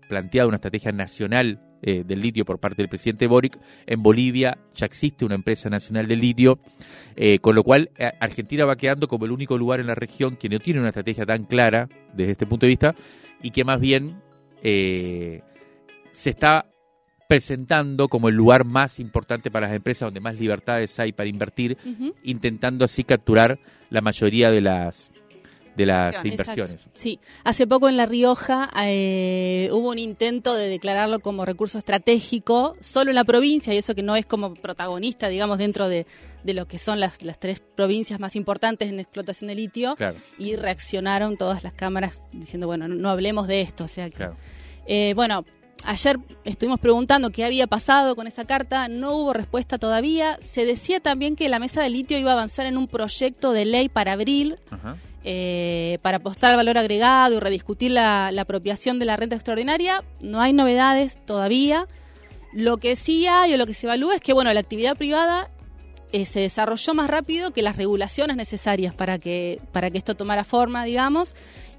planteada 0.09 0.49
una 0.49 0.57
estrategia 0.57 0.93
nacional 0.93 1.61
eh, 1.83 2.05
del 2.05 2.21
litio 2.21 2.45
por 2.45 2.59
parte 2.59 2.83
del 2.83 2.89
presidente 2.89 3.27
Boric. 3.27 3.59
En 3.87 4.03
Bolivia 4.03 4.59
ya 4.75 4.87
existe 4.87 5.25
una 5.25 5.35
empresa 5.35 5.71
nacional 5.71 6.07
de 6.07 6.17
litio, 6.17 6.59
eh, 7.17 7.39
con 7.39 7.55
lo 7.55 7.63
cual 7.63 7.91
eh, 7.97 8.11
Argentina 8.21 8.65
va 8.65 8.77
quedando 8.77 9.09
como 9.09 9.25
el 9.25 9.33
único 9.33 9.57
lugar 9.57 9.81
en 9.81 9.87
la 9.87 9.95
región 9.95 10.37
que 10.37 10.49
no 10.49 10.59
tiene 10.59 10.81
una 10.81 10.89
estrategia 10.89 11.25
tan 11.25 11.45
clara 11.45 11.89
desde 12.13 12.33
este 12.33 12.47
punto 12.47 12.67
de 12.67 12.71
vista 12.71 12.95
y 13.43 13.51
que 13.51 13.65
más 13.65 13.81
bien 13.81 14.21
se 14.63 15.41
está 16.31 16.67
presentando 17.27 18.09
como 18.09 18.29
el 18.29 18.35
lugar 18.35 18.67
más 18.67 19.01
importante 19.01 19.51
para 19.51 19.69
las 19.69 19.77
empresas, 19.77 20.09
donde 20.09 20.21
más 20.21 20.39
libertades 20.39 20.99
hay 21.01 21.13
para 21.13 21.31
invertir, 21.31 21.79
uh 21.83 21.89
-huh. 21.89 22.15
intentando 22.25 22.85
así 22.85 23.05
capturar 23.05 23.59
la 23.89 24.03
mayoría 24.03 24.51
de 24.51 24.61
las 24.61 25.11
de 25.81 25.87
las 25.87 26.09
Exacto. 26.15 26.29
inversiones. 26.29 26.87
Sí, 26.93 27.21
hace 27.45 27.67
poco 27.67 27.89
en 27.89 27.97
La 27.97 28.07
Rioja 28.07 28.71
eh, 28.85 29.69
hubo 29.73 29.91
un 29.91 29.99
intento 29.99 30.55
de 30.55 30.69
declararlo 30.69 31.21
como 31.21 31.45
recurso 31.45 31.79
estratégico 31.79 32.77
solo 32.81 33.11
en 33.11 33.15
la 33.17 33.25
provincia 33.25 33.73
y 33.75 33.79
eso 33.79 33.95
que 33.95 34.03
no 34.03 34.17
es 34.17 34.27
como 34.27 34.55
protagonista, 34.55 35.29
digamos, 35.29 35.59
dentro 35.59 35.89
de, 35.89 36.07
de 36.45 36.55
lo 36.55 36.67
que 36.67 36.79
son 36.79 37.01
las, 37.01 37.23
las, 37.23 37.39
tres 37.39 37.61
provincias 37.61 38.21
más 38.21 38.37
importantes 38.37 38.89
en 38.91 39.01
explotación 39.01 39.49
de 39.49 39.55
litio 39.55 39.95
claro. 39.97 40.17
y 40.39 40.57
reaccionaron 40.57 41.37
todas 41.37 41.65
las 41.65 41.73
cámaras 41.73 42.21
diciendo, 42.33 42.67
bueno, 42.67 42.89
no, 42.89 42.95
no 42.95 43.11
hablemos 43.11 43.47
de 43.49 43.61
esto. 43.61 43.85
O 43.85 43.89
sea 43.89 44.09
que, 44.11 44.17
Claro. 44.17 44.37
eh, 44.87 45.13
bueno, 45.15 45.45
ayer 45.85 46.19
estuvimos 46.45 46.79
preguntando 46.81 47.31
qué 47.31 47.45
había 47.45 47.67
pasado 47.67 48.15
con 48.17 48.27
esa 48.27 48.45
carta, 48.45 48.89
no 48.89 49.13
hubo 49.17 49.33
respuesta 49.33 49.79
todavía. 49.79 50.37
Se 50.41 50.65
decía 50.65 51.01
también 51.01 51.37
que 51.37 51.49
la 51.49 51.59
mesa 51.59 51.83
de 51.83 51.91
litio 51.91 52.19
iba 52.19 52.31
a 52.31 52.35
avanzar 52.35 52.67
en 52.67 52.77
un 52.77 52.87
proyecto 52.89 53.53
de 53.53 53.65
ley 53.65 53.89
para 53.89 54.13
abril 54.13 54.59
Ajá. 54.71 54.97
Eh, 55.25 55.99
para 56.03 56.19
apostar 56.19 56.51
al 56.53 56.57
valor 56.57 56.79
agregado 56.79 57.37
y 57.37 57.41
rediscutir 57.41 57.91
la, 57.91 58.31
la 58.33 58.43
apropiación 58.43 58.99
de 58.99 59.05
la 59.07 59.17
renta 59.17 59.37
extraordinaria. 59.37 60.03
No 60.23 60.41
hay 60.41 60.53
novedades 60.53 61.17
todavía. 61.27 61.87
Lo 62.53 62.79
que 62.79 62.97
sí 62.97 63.27
hay 63.27 63.55
o 63.55 63.57
lo 63.57 63.67
que 63.67 63.75
se 63.75 63.87
evalúa 63.87 64.15
es 64.17 64.21
que 64.21 64.33
bueno, 64.33 64.53
la 64.53 64.61
actividad 64.61 64.97
privada 64.97 65.51
eh, 66.13 66.25
se 66.25 66.41
desarrolló 66.41 66.95
más 66.95 67.09
rápido 67.09 67.53
que 67.53 67.63
las 67.63 67.77
regulaciones 67.77 68.37
necesarias 68.37 68.95
para 68.95 69.19
que, 69.19 69.61
para 69.73 69.91
que 69.91 69.99
esto 69.99 70.17
tomara 70.17 70.43
forma, 70.43 70.85
digamos, 70.85 71.35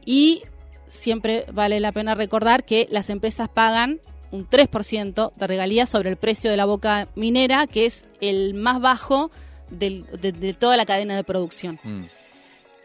y 0.06 0.44
siempre 0.88 1.46
vale 1.52 1.80
la 1.82 1.92
pena 1.92 2.16
recordar 2.16 2.64
que 2.64 2.88
las 2.90 3.10
empresas 3.10 3.50
pagan 3.50 4.00
un 4.32 4.48
3% 4.48 5.34
de 5.36 5.48
regalías 5.48 5.90
sobre 5.90 6.10
el 6.10 6.16
precio 6.16 6.50
de 6.50 6.56
la 6.56 6.64
boca 6.64 7.10
minera, 7.16 7.68
que 7.68 7.86
es 7.86 8.06
el 8.22 8.54
más 8.54 8.80
bajo 8.80 9.30
del- 9.70 10.06
de, 10.22 10.32
de 10.32 10.54
toda 10.54 10.78
la 10.78 10.86
cadena 10.86 11.18
de 11.18 11.26
producción. 11.26 11.80
Mm. 11.84 12.04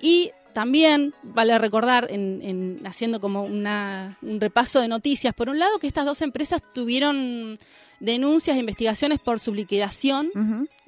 Y 0.01 0.33
también 0.57 1.13
vale 1.23 1.59
recordar, 1.59 2.07
en, 2.11 2.41
en- 2.43 2.81
haciendo 2.87 3.21
como 3.21 3.43
una- 3.45 4.17
un 4.23 4.41
repaso 4.41 4.81
de 4.81 4.89
noticias, 4.89 5.35
por 5.35 5.51
un 5.51 5.59
lado 5.59 5.79
que 5.79 5.87
estas 5.87 6.07
dos 6.07 6.23
empresas 6.23 6.63
tuvieron 6.73 7.59
denuncias 8.01 8.57
e 8.57 8.61
investigaciones 8.61 9.19
por 9.21 9.39
su 9.39 9.53
liquidación, 9.53 10.31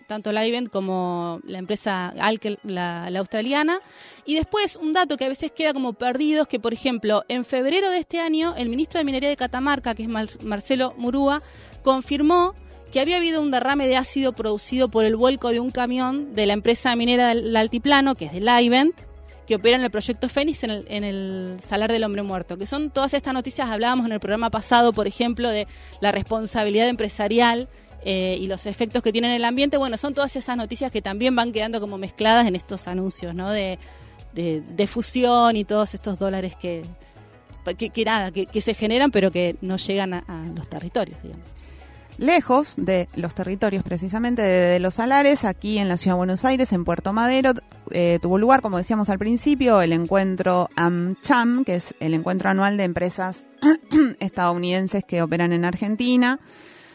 tanto 0.07 0.33
Livent 0.33 0.71
como 0.71 1.41
la 1.45 1.59
empresa 1.59 2.09
Alkel, 2.19 2.59
la, 2.63 3.11
la 3.11 3.19
australiana. 3.19 3.79
Y 4.25 4.37
después 4.37 4.77
un 4.77 4.95
dato 4.95 5.19
que 5.19 5.27
a 5.27 5.29
veces 5.29 5.53
queda 5.53 5.75
como 5.75 5.93
perdido 5.93 6.43
es 6.45 6.49
que, 6.49 6.59
por 6.59 6.73
ejemplo, 6.73 7.25
en 7.29 7.45
febrero 7.45 7.91
de 7.91 7.99
este 7.99 8.19
año, 8.21 8.55
el 8.57 8.71
ministro 8.71 8.97
de 8.99 9.05
Minería 9.05 9.29
de 9.29 9.37
Catamarca, 9.37 9.95
que 9.95 10.05
es 10.05 10.09
Mar- 10.09 10.29
Marcelo 10.43 10.95
Murúa, 10.97 11.43
confirmó 11.83 12.55
que 12.91 13.01
había 13.01 13.19
habido 13.19 13.43
un 13.43 13.51
derrame 13.51 13.87
de 13.87 13.99
ácido 13.99 14.33
producido 14.33 14.89
por 14.89 15.05
el 15.05 15.15
vuelco 15.15 15.51
de 15.51 15.61
un 15.61 15.71
camión 15.71 16.35
de 16.35 16.47
la 16.47 16.55
empresa 16.55 16.97
minera 16.97 17.29
del 17.35 17.55
Altiplano, 17.55 18.15
que 18.15 18.25
es 18.25 18.33
de 18.33 18.41
Livent, 18.41 18.95
que 19.49 19.55
opera 19.55 19.79
en 19.79 19.83
el 19.83 19.91
proyecto 19.91 20.29
Fénix 20.29 20.63
en 20.63 20.71
el, 20.71 20.85
en 20.89 21.05
el 21.05 21.57
Salar 21.59 21.91
del 21.91 22.05
Hombre 22.05 22.23
Muerto, 22.23 22.59
que 22.59 22.67
son 22.67 22.91
todas 22.91 23.15
estas 23.15 23.33
noticias, 23.33 23.71
hablábamos 23.71 24.05
en 24.05 24.13
el 24.13 24.21
programa 24.21 24.51
pasado, 24.51 24.93
por 24.93 25.07
ejemplo, 25.07 25.49
de 25.49 25.67
la 26.03 26.13
responsabilidad 26.13 26.87
empresarial 26.87 27.67
eh, 28.05 28.37
y 28.39 28.47
los 28.47 28.67
efectos 28.67 29.03
que 29.03 29.11
tienen 29.11 29.31
en 29.31 29.39
el 29.39 29.45
ambiente. 29.47 29.79
Bueno, 29.79 29.97
son 29.97 30.13
todas 30.13 30.37
esas 30.37 30.59
noticias 30.59 30.93
que 30.93 31.01
también 31.01 31.35
van 31.35 31.53
quedando 31.53 31.81
como 31.81 31.97
mezcladas 31.97 32.47
en 32.47 32.57
estos 32.57 32.87
anuncios, 32.89 33.35
¿no? 33.35 33.51
De, 33.51 33.79
de, 34.35 34.61
de 34.61 34.87
fusión 34.87 35.57
y 35.57 35.65
todos 35.65 35.95
estos 35.95 36.19
dólares 36.19 36.55
que, 36.55 36.85
que, 37.79 37.89
que 37.89 38.05
nada, 38.05 38.31
que, 38.31 38.45
que 38.45 38.61
se 38.61 38.75
generan, 38.75 39.11
pero 39.11 39.31
que 39.31 39.57
no 39.63 39.79
llegan 39.79 40.13
a, 40.13 40.25
a 40.29 40.45
los 40.55 40.69
territorios, 40.69 41.19
digamos. 41.23 41.49
Lejos 42.19 42.75
de 42.77 43.09
los 43.17 43.35
territorios 43.35 43.83
precisamente 43.83 44.43
de, 44.43 44.79
los 44.81 44.95
salares, 44.95 45.45
aquí 45.45 45.79
en 45.79 45.89
la 45.89 45.97
ciudad 45.97 46.17
de 46.17 46.19
Buenos 46.19 46.45
Aires, 46.45 46.73
en 46.73 46.85
Puerto 46.85 47.13
Madero, 47.13 47.53
eh, 47.91 48.19
tuvo 48.21 48.39
lugar, 48.39 48.61
como 48.61 48.77
decíamos 48.77 49.09
al 49.09 49.19
principio, 49.19 49.81
el 49.81 49.93
encuentro 49.93 50.69
AmCham, 50.77 51.65
que 51.65 51.77
es 51.77 51.95
el 52.01 52.15
encuentro 52.15 52.51
anual 52.51 52.77
de 52.77 52.85
empresas 52.85 53.45
estadounidenses 54.21 55.05
que 55.05 55.23
operan 55.23 55.53
en 55.53 55.65
Argentina. 55.65 56.41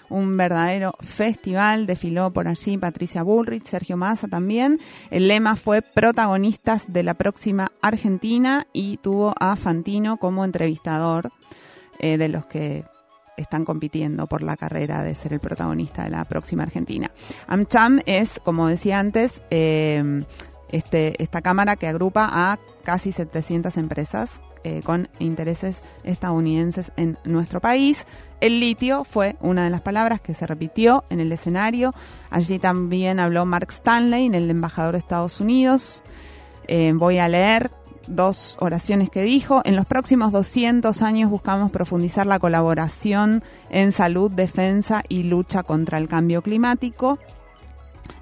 un 0.10 0.38
verdadero 0.38 0.94
festival. 1.00 1.88
Desfiló 1.88 2.32
por 2.32 2.48
allí 2.48 2.78
Patricia 2.78 3.24
Bullrich, 3.24 3.64
Sergio 3.64 3.98
Massa 3.98 4.28
también. 4.28 4.80
El 5.10 5.28
lema 5.28 5.56
fue 5.56 5.82
protagonistas 5.82 6.86
de 6.92 7.02
la 7.02 7.16
próxima 7.16 7.72
Argentina 7.82 8.68
y 8.74 8.98
tuvo 8.98 9.34
a 9.40 9.56
Fantino 9.56 10.18
como 10.18 10.46
entrevistador 10.46 11.32
eh, 12.00 12.18
de 12.18 12.28
los 12.28 12.46
que 12.46 12.84
están 13.38 13.66
compitiendo 13.66 14.28
por 14.28 14.44
la 14.44 14.58
carrera 14.58 15.04
de 15.04 15.16
ser 15.16 15.34
el 15.34 15.40
protagonista 15.40 16.04
de 16.04 16.10
la 16.10 16.26
próxima 16.26 16.64
Argentina. 16.64 17.12
AmCham 17.48 18.02
es, 18.06 18.40
como 18.44 18.68
decía 18.68 19.00
antes, 19.00 19.42
eh, 19.50 20.24
este, 20.70 21.22
esta 21.22 21.42
cámara 21.42 21.76
que 21.76 21.88
agrupa 21.88 22.30
a 22.32 22.60
casi 22.84 23.12
700 23.12 23.78
empresas 23.78 24.42
eh, 24.66 24.82
con 24.84 25.10
intereses 25.20 25.84
estadounidenses 26.06 26.94
en 26.96 27.18
nuestro 27.26 27.60
país. 27.60 28.06
El 28.40 28.62
litio 28.62 29.04
fue 29.04 29.36
una 29.42 29.66
de 29.66 29.70
las 29.70 29.82
palabras 29.82 30.22
que 30.22 30.34
se 30.34 30.48
repitió 30.48 31.04
en 31.10 31.20
el 31.20 31.32
escenario. 31.34 31.94
Allí 32.30 32.60
también 32.60 33.20
habló 33.20 33.46
Mark 33.46 33.68
Stanley, 33.72 34.28
el 34.28 34.50
embajador 34.50 34.94
de 34.94 35.00
Estados 35.00 35.42
Unidos. 35.42 36.02
Eh, 36.68 36.94
voy 36.96 37.18
a 37.18 37.28
leer 37.28 37.72
dos 38.08 38.58
oraciones 38.60 39.10
que 39.10 39.24
dijo. 39.24 39.62
En 39.66 39.76
los 39.76 39.86
próximos 39.86 40.32
200 40.32 41.02
años 41.02 41.30
buscamos 41.30 41.72
profundizar 41.72 42.26
la 42.26 42.40
colaboración 42.40 43.44
en 43.70 43.92
salud, 43.92 44.32
defensa 44.32 45.04
y 45.10 45.24
lucha 45.24 45.64
contra 45.64 45.98
el 45.98 46.08
cambio 46.08 46.42
climático. 46.42 47.20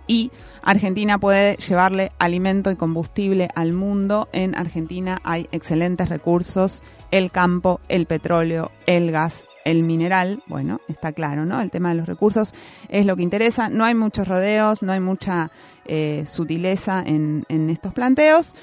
Y 0.08 0.32
Argentina 0.62 1.18
puede 1.18 1.56
llevarle 1.56 2.12
alimento 2.20 2.70
y 2.70 2.76
combustible 2.76 3.48
al 3.56 3.74
mundo. 3.74 4.28
En 4.34 4.56
Argentina 4.56 5.20
hay 5.24 5.48
excelentes 5.52 6.10
recursos, 6.10 6.84
el 7.12 7.32
campo, 7.32 7.80
el 7.88 8.06
petróleo, 8.06 8.72
el 8.86 9.12
gas, 9.12 9.46
el 9.64 9.84
mineral, 9.84 10.44
bueno, 10.48 10.82
está 10.88 11.14
claro, 11.14 11.46
¿no? 11.46 11.62
El 11.62 11.72
tema 11.72 11.90
de 11.90 11.96
los 11.96 12.08
recursos 12.08 12.54
es 12.90 13.06
lo 13.06 13.16
que 13.16 13.24
interesa. 13.24 13.70
No 13.70 13.86
hay 13.86 13.96
muchos 13.96 14.28
rodeos, 14.28 14.82
no 14.82 14.92
hay 14.92 15.00
mucha 15.00 15.52
eh, 15.86 16.26
sutileza 16.28 17.04
en, 17.06 17.46
en 17.48 17.70
estos 17.70 17.94
planteos. 17.94 18.56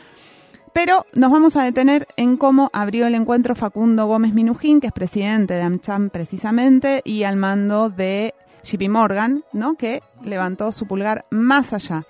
Pero 0.79 1.05
nos 1.13 1.33
vamos 1.33 1.57
a 1.57 1.65
detener 1.65 2.07
en 2.17 2.37
cómo 2.37 2.71
abrió 2.73 3.09
el 3.09 3.17
encuentro 3.17 3.57
Facundo 3.57 4.07
Gómez 4.07 4.33
Minujín, 4.33 4.81
que 4.81 4.87
es 4.87 4.93
presidente 4.93 5.55
de 5.55 5.63
AmCham 5.63 6.09
precisamente, 6.09 7.03
y 7.05 7.25
al 7.25 7.35
mando 7.35 7.91
de 7.91 8.33
JP 8.63 8.89
Morgan, 8.89 9.43
¿no? 9.53 9.75
que 9.75 10.01
levantó 10.25 10.71
su 10.71 10.87
pulgar 10.87 11.27
más 11.31 11.73
allá. 11.73 12.05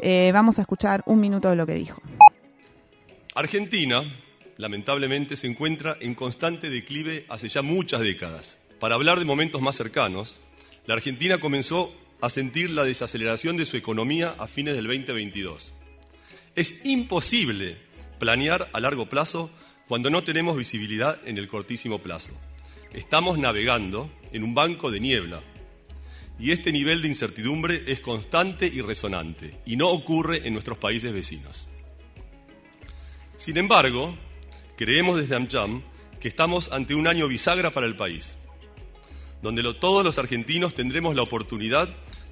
Eh, 0.00 0.32
vamos 0.34 0.58
a 0.58 0.62
escuchar 0.62 1.04
un 1.06 1.20
minuto 1.20 1.48
de 1.48 1.54
lo 1.54 1.64
que 1.64 1.74
dijo. 1.74 2.02
Argentina, 3.36 4.02
lamentablemente, 4.56 5.36
se 5.36 5.46
encuentra 5.46 5.96
en 6.00 6.16
constante 6.16 6.70
declive 6.70 7.24
hace 7.28 7.48
ya 7.48 7.62
muchas 7.62 8.00
décadas. 8.00 8.58
Para 8.80 8.96
hablar 8.96 9.20
de 9.20 9.26
momentos 9.26 9.62
más 9.62 9.76
cercanos, 9.76 10.40
la 10.86 10.94
Argentina 10.94 11.38
comenzó 11.38 11.94
a 12.20 12.30
sentir 12.30 12.70
la 12.70 12.82
desaceleración 12.82 13.56
de 13.56 13.64
su 13.64 13.76
economía 13.76 14.34
a 14.40 14.48
fines 14.48 14.74
del 14.74 14.88
2022. 14.88 15.72
Es 16.56 16.84
imposible 16.84 17.86
planear 18.18 18.68
a 18.72 18.80
largo 18.80 19.08
plazo 19.08 19.50
cuando 19.86 20.10
no 20.10 20.22
tenemos 20.22 20.56
visibilidad 20.56 21.18
en 21.24 21.38
el 21.38 21.48
cortísimo 21.48 22.00
plazo. 22.00 22.32
Estamos 22.92 23.38
navegando 23.38 24.10
en 24.32 24.44
un 24.44 24.54
banco 24.54 24.90
de 24.90 25.00
niebla 25.00 25.42
y 26.38 26.52
este 26.52 26.72
nivel 26.72 27.02
de 27.02 27.08
incertidumbre 27.08 27.84
es 27.86 28.00
constante 28.00 28.66
y 28.66 28.80
resonante 28.80 29.58
y 29.66 29.76
no 29.76 29.88
ocurre 29.88 30.46
en 30.46 30.52
nuestros 30.52 30.78
países 30.78 31.12
vecinos. 31.12 31.66
Sin 33.36 33.56
embargo, 33.56 34.16
creemos 34.76 35.18
desde 35.18 35.36
AmCham 35.36 35.82
que 36.20 36.28
estamos 36.28 36.72
ante 36.72 36.94
un 36.94 37.06
año 37.06 37.28
bisagra 37.28 37.70
para 37.70 37.86
el 37.86 37.96
país, 37.96 38.36
donde 39.42 39.62
todos 39.74 40.04
los 40.04 40.18
argentinos 40.18 40.74
tendremos 40.74 41.14
la 41.14 41.22
oportunidad 41.22 41.88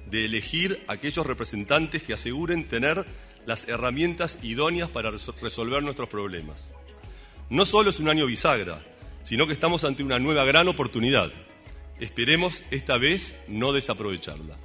de 0.09 0.25
elegir 0.25 0.83
aquellos 0.87 1.25
representantes 1.25 2.03
que 2.03 2.13
aseguren 2.13 2.67
tener 2.67 3.05
las 3.47 3.67
herramientas 3.67 4.37
idóneas 4.43 4.89
para 4.89 5.09
resolver 5.09 5.81
nuestros 5.81 6.07
problemas. 6.07 6.69
No 7.49 7.65
solo 7.65 7.89
es 7.89 7.99
un 7.99 8.09
año 8.09 8.27
bisagra, 8.27 8.83
sino 9.23 9.47
que 9.47 9.53
estamos 9.53 9.83
ante 9.83 10.03
una 10.03 10.19
nueva 10.19 10.45
gran 10.45 10.67
oportunidad 10.67 11.31
Esperemos 11.99 12.63
esta 12.69 12.97
vez 12.99 13.35
no 13.47 13.73
desaprovecharla. 13.73 14.55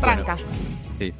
Tranca. 0.00 0.36
sí. 0.98 1.12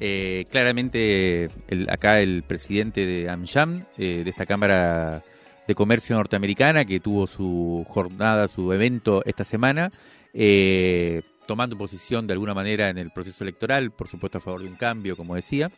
Eh, 0.00 0.46
claramente 0.50 1.48
acá 1.88 2.18
el 2.20 2.42
presidente 2.42 3.06
de 3.06 3.30
AmJam, 3.30 3.84
eh, 3.96 4.22
de 4.24 4.30
esta 4.30 4.46
Cámara 4.46 5.22
de 5.68 5.74
Comercio 5.76 6.16
Norteamericana, 6.16 6.84
que 6.84 6.98
tuvo 6.98 7.28
su 7.28 7.86
jornada, 7.88 8.48
su 8.48 8.72
evento 8.72 9.22
esta 9.24 9.44
semana, 9.44 9.92
eh, 10.34 11.22
tomando 11.52 11.76
posición 11.76 12.26
de 12.26 12.32
alguna 12.32 12.54
manera 12.54 12.88
en 12.88 12.96
el 12.96 13.10
proceso 13.10 13.44
electoral, 13.44 13.90
por 13.90 14.08
supuesto 14.08 14.38
a 14.38 14.40
favor 14.40 14.62
de 14.62 14.68
un 14.68 14.76
cambio, 14.76 15.18
como 15.18 15.34
decía, 15.34 15.70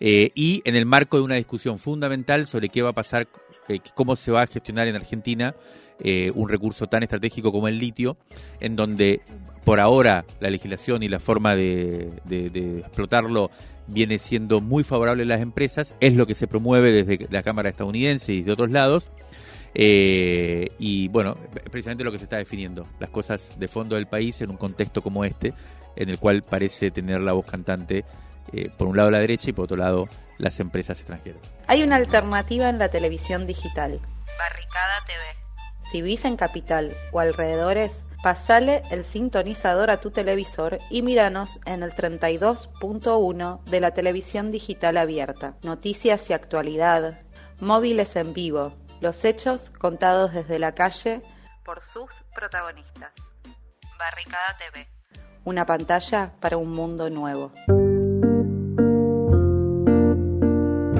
y 0.00 0.62
en 0.64 0.76
el 0.76 0.86
marco 0.86 1.18
de 1.18 1.24
una 1.24 1.34
discusión 1.34 1.78
fundamental 1.78 2.46
sobre 2.46 2.70
qué 2.70 2.80
va 2.80 2.88
a 2.88 2.94
pasar, 2.94 3.28
cómo 3.94 4.16
se 4.16 4.32
va 4.32 4.44
a 4.44 4.46
gestionar 4.46 4.88
en 4.88 4.96
Argentina 4.96 5.54
eh, 6.02 6.32
un 6.34 6.48
recurso 6.48 6.86
tan 6.86 7.02
estratégico 7.02 7.52
como 7.52 7.68
el 7.68 7.78
litio, 7.78 8.16
en 8.60 8.76
donde 8.76 9.20
por 9.66 9.78
ahora 9.78 10.24
la 10.40 10.48
legislación 10.48 11.02
y 11.02 11.08
la 11.10 11.20
forma 11.20 11.54
de, 11.54 12.08
explotarlo 12.78 13.50
viene 13.86 14.18
siendo 14.18 14.62
muy 14.62 14.84
favorable 14.84 15.24
a 15.24 15.26
las 15.26 15.42
empresas, 15.42 15.94
es 16.00 16.14
lo 16.14 16.26
que 16.26 16.32
se 16.34 16.46
promueve 16.46 16.92
desde 16.92 17.26
la 17.30 17.42
Cámara 17.42 17.68
estadounidense 17.68 18.32
y 18.32 18.40
de 18.40 18.52
otros 18.52 18.70
lados. 18.70 19.10
Eh, 19.74 20.70
y 20.78 21.08
bueno, 21.08 21.36
precisamente 21.70 22.04
lo 22.04 22.12
que 22.12 22.18
se 22.18 22.24
está 22.24 22.36
definiendo, 22.36 22.86
las 22.98 23.10
cosas 23.10 23.52
de 23.56 23.68
fondo 23.68 23.96
del 23.96 24.06
país 24.06 24.40
en 24.40 24.50
un 24.50 24.56
contexto 24.56 25.02
como 25.02 25.24
este, 25.24 25.54
en 25.96 26.08
el 26.08 26.18
cual 26.18 26.42
parece 26.42 26.90
tener 26.90 27.20
la 27.20 27.32
voz 27.32 27.46
cantante 27.46 28.04
eh, 28.52 28.70
por 28.76 28.88
un 28.88 28.96
lado 28.96 29.10
la 29.10 29.18
derecha 29.18 29.50
y 29.50 29.52
por 29.52 29.64
otro 29.64 29.76
lado 29.76 30.08
las 30.38 30.58
empresas 30.60 30.98
extranjeras. 30.98 31.40
Hay 31.66 31.82
una 31.82 31.96
alternativa 31.96 32.68
en 32.68 32.78
la 32.78 32.88
televisión 32.88 33.46
digital. 33.46 34.00
Barricada 34.38 35.04
TV 35.06 35.40
si 35.90 36.02
vivís 36.02 36.24
en 36.24 36.36
Capital 36.36 36.96
o 37.10 37.18
alrededores, 37.18 38.04
pasale 38.22 38.84
el 38.92 39.04
sintonizador 39.04 39.90
a 39.90 39.98
tu 39.98 40.12
televisor 40.12 40.78
y 40.88 41.02
míranos 41.02 41.58
en 41.66 41.82
el 41.82 41.90
32.1 41.90 43.64
de 43.64 43.80
la 43.80 43.90
televisión 43.90 44.52
digital 44.52 44.96
abierta. 44.98 45.56
Noticias 45.64 46.30
y 46.30 46.32
actualidad, 46.32 47.18
móviles 47.60 48.14
en 48.14 48.32
vivo, 48.34 48.72
los 49.00 49.24
hechos 49.24 49.70
contados 49.70 50.32
desde 50.32 50.58
la 50.58 50.72
calle 50.72 51.22
por 51.64 51.80
sus 51.82 52.10
protagonistas. 52.34 53.12
Barricada 53.98 54.56
TV. 54.58 54.88
Una 55.44 55.64
pantalla 55.66 56.32
para 56.40 56.56
un 56.56 56.74
mundo 56.74 57.08
nuevo. 57.10 57.52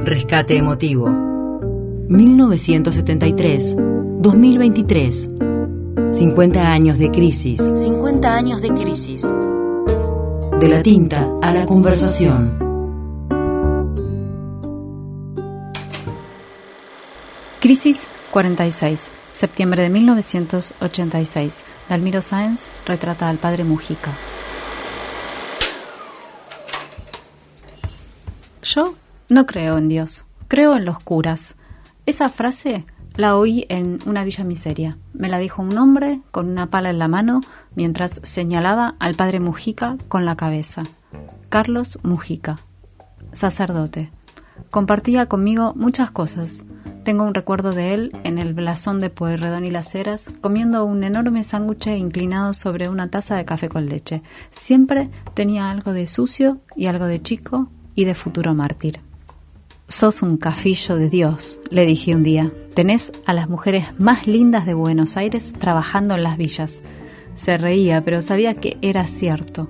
Rescate 0.04 0.56
emotivo. 0.56 1.08
1973 2.08 3.76
2023. 3.76 5.30
50 6.10 6.72
años 6.72 6.98
de 6.98 7.10
crisis. 7.10 7.60
50 7.76 8.34
años 8.34 8.60
de 8.60 8.68
crisis. 8.70 9.32
De 10.58 10.68
la 10.68 10.82
tinta 10.82 11.28
a 11.42 11.52
la 11.52 11.66
conversación. 11.66 12.69
Crisis 17.60 18.08
46. 18.30 19.10
Septiembre 19.32 19.82
de 19.82 19.90
1986. 19.90 21.62
Dalmiro 21.90 22.22
Sáenz 22.22 22.68
retrata 22.86 23.28
al 23.28 23.36
padre 23.36 23.64
Mujica. 23.64 24.12
Yo 28.62 28.94
no 29.28 29.44
creo 29.44 29.76
en 29.76 29.88
Dios, 29.88 30.24
creo 30.48 30.74
en 30.74 30.86
los 30.86 31.00
curas. 31.00 31.54
Esa 32.06 32.30
frase 32.30 32.86
la 33.14 33.36
oí 33.36 33.66
en 33.68 33.98
una 34.06 34.24
villa 34.24 34.42
miseria. 34.42 34.96
Me 35.12 35.28
la 35.28 35.36
dijo 35.36 35.60
un 35.60 35.76
hombre 35.76 36.22
con 36.30 36.48
una 36.48 36.70
pala 36.70 36.88
en 36.88 36.98
la 36.98 37.08
mano 37.08 37.42
mientras 37.74 38.22
señalaba 38.22 38.94
al 39.00 39.16
padre 39.16 39.38
Mujica 39.38 39.98
con 40.08 40.24
la 40.24 40.34
cabeza. 40.34 40.84
Carlos 41.50 41.98
Mujica, 42.02 42.58
sacerdote. 43.32 44.10
Compartía 44.70 45.26
conmigo 45.26 45.74
muchas 45.76 46.10
cosas. 46.10 46.64
Tengo 47.04 47.24
un 47.24 47.32
recuerdo 47.34 47.72
de 47.72 47.94
él 47.94 48.16
en 48.24 48.38
el 48.38 48.52
blasón 48.52 49.00
de 49.00 49.08
Pueyrredón 49.08 49.64
y 49.64 49.70
las 49.70 49.94
Heras, 49.94 50.30
comiendo 50.42 50.84
un 50.84 51.02
enorme 51.02 51.44
sándwich 51.44 51.86
inclinado 51.86 52.52
sobre 52.52 52.90
una 52.90 53.08
taza 53.08 53.36
de 53.36 53.46
café 53.46 53.70
con 53.70 53.86
leche. 53.86 54.22
Siempre 54.50 55.08
tenía 55.34 55.70
algo 55.70 55.92
de 55.92 56.06
sucio 56.06 56.60
y 56.76 56.86
algo 56.86 57.06
de 57.06 57.22
chico 57.22 57.68
y 57.94 58.04
de 58.04 58.14
futuro 58.14 58.54
mártir. 58.54 59.00
Sos 59.88 60.22
un 60.22 60.36
cafillo 60.36 60.96
de 60.96 61.08
Dios, 61.08 61.58
le 61.70 61.86
dije 61.86 62.14
un 62.14 62.22
día. 62.22 62.52
Tenés 62.74 63.12
a 63.24 63.32
las 63.32 63.48
mujeres 63.48 63.86
más 63.98 64.26
lindas 64.26 64.66
de 64.66 64.74
Buenos 64.74 65.16
Aires 65.16 65.54
trabajando 65.58 66.14
en 66.14 66.22
las 66.22 66.36
villas. 66.36 66.82
Se 67.34 67.56
reía, 67.56 68.04
pero 68.04 68.20
sabía 68.20 68.54
que 68.54 68.76
era 68.82 69.06
cierto. 69.06 69.68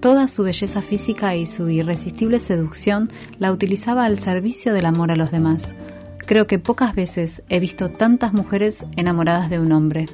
Toda 0.00 0.28
su 0.28 0.44
belleza 0.44 0.80
física 0.80 1.36
y 1.36 1.44
su 1.44 1.68
irresistible 1.68 2.40
seducción 2.40 3.08
la 3.38 3.52
utilizaba 3.52 4.06
al 4.06 4.18
servicio 4.18 4.72
del 4.72 4.86
amor 4.86 5.12
a 5.12 5.16
los 5.16 5.30
demás. 5.30 5.74
Creo 6.30 6.46
que 6.46 6.60
pocas 6.60 6.94
veces 6.94 7.42
he 7.48 7.58
visto 7.58 7.90
tantas 7.90 8.32
mujeres 8.32 8.86
enamoradas 8.96 9.50
de 9.50 9.58
un 9.58 9.72
hombre. 9.72 10.06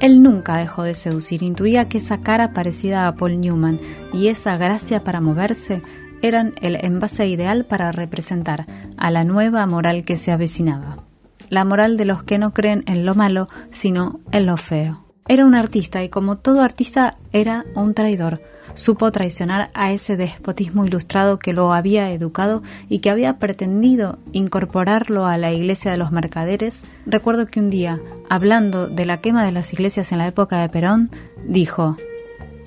Él 0.00 0.20
nunca 0.20 0.56
dejó 0.56 0.82
de 0.82 0.96
seducir, 0.96 1.44
intuía 1.44 1.88
que 1.88 1.98
esa 1.98 2.18
cara 2.18 2.52
parecida 2.52 3.06
a 3.06 3.14
Paul 3.14 3.40
Newman 3.40 3.78
y 4.12 4.26
esa 4.26 4.56
gracia 4.56 5.04
para 5.04 5.20
moverse 5.20 5.80
eran 6.20 6.54
el 6.62 6.84
envase 6.84 7.28
ideal 7.28 7.64
para 7.64 7.92
representar 7.92 8.66
a 8.96 9.12
la 9.12 9.22
nueva 9.22 9.64
moral 9.66 10.04
que 10.04 10.16
se 10.16 10.32
avecinaba. 10.32 11.04
La 11.48 11.64
moral 11.64 11.96
de 11.96 12.06
los 12.06 12.24
que 12.24 12.38
no 12.38 12.52
creen 12.52 12.82
en 12.88 13.06
lo 13.06 13.14
malo, 13.14 13.48
sino 13.70 14.18
en 14.32 14.46
lo 14.46 14.56
feo. 14.56 15.04
Era 15.28 15.46
un 15.46 15.54
artista 15.54 16.02
y 16.02 16.08
como 16.08 16.38
todo 16.38 16.62
artista 16.62 17.14
era 17.32 17.66
un 17.76 17.94
traidor. 17.94 18.42
Supo 18.74 19.12
traicionar 19.12 19.70
a 19.74 19.92
ese 19.92 20.16
despotismo 20.16 20.86
ilustrado 20.86 21.38
que 21.38 21.52
lo 21.52 21.72
había 21.72 22.10
educado 22.10 22.62
y 22.88 23.00
que 23.00 23.10
había 23.10 23.38
pretendido 23.38 24.18
incorporarlo 24.32 25.26
a 25.26 25.38
la 25.38 25.52
iglesia 25.52 25.90
de 25.90 25.98
los 25.98 26.12
mercaderes. 26.12 26.84
Recuerdo 27.06 27.46
que 27.46 27.60
un 27.60 27.70
día, 27.70 28.00
hablando 28.30 28.88
de 28.88 29.04
la 29.04 29.18
quema 29.18 29.44
de 29.44 29.52
las 29.52 29.72
iglesias 29.72 30.12
en 30.12 30.18
la 30.18 30.26
época 30.26 30.60
de 30.60 30.68
Perón, 30.68 31.10
dijo 31.46 31.96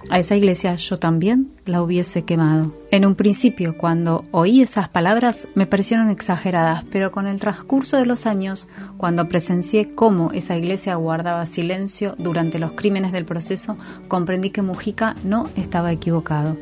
a 0.09 0.19
esa 0.19 0.35
iglesia 0.35 0.75
yo 0.75 0.97
también 0.97 1.51
la 1.65 1.81
hubiese 1.81 2.23
quemado. 2.23 2.71
En 2.91 3.05
un 3.05 3.15
principio, 3.15 3.77
cuando 3.77 4.25
oí 4.31 4.61
esas 4.61 4.89
palabras, 4.89 5.47
me 5.55 5.65
parecieron 5.65 6.09
exageradas, 6.09 6.83
pero 6.91 7.11
con 7.11 7.27
el 7.27 7.39
transcurso 7.39 7.97
de 7.97 8.05
los 8.05 8.25
años, 8.25 8.67
cuando 8.97 9.27
presencié 9.27 9.95
cómo 9.95 10.31
esa 10.31 10.57
iglesia 10.57 10.95
guardaba 10.95 11.45
silencio 11.45 12.15
durante 12.17 12.59
los 12.59 12.73
crímenes 12.73 13.11
del 13.11 13.25
proceso, 13.25 13.77
comprendí 14.07 14.51
que 14.51 14.61
Mujica 14.61 15.15
no 15.23 15.49
estaba 15.55 15.91
equivocado. 15.91 16.57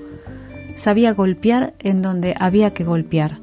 Sabía 0.76 1.14
golpear 1.14 1.74
en 1.80 2.02
donde 2.02 2.36
había 2.40 2.74
que 2.74 2.84
golpear. 2.84 3.40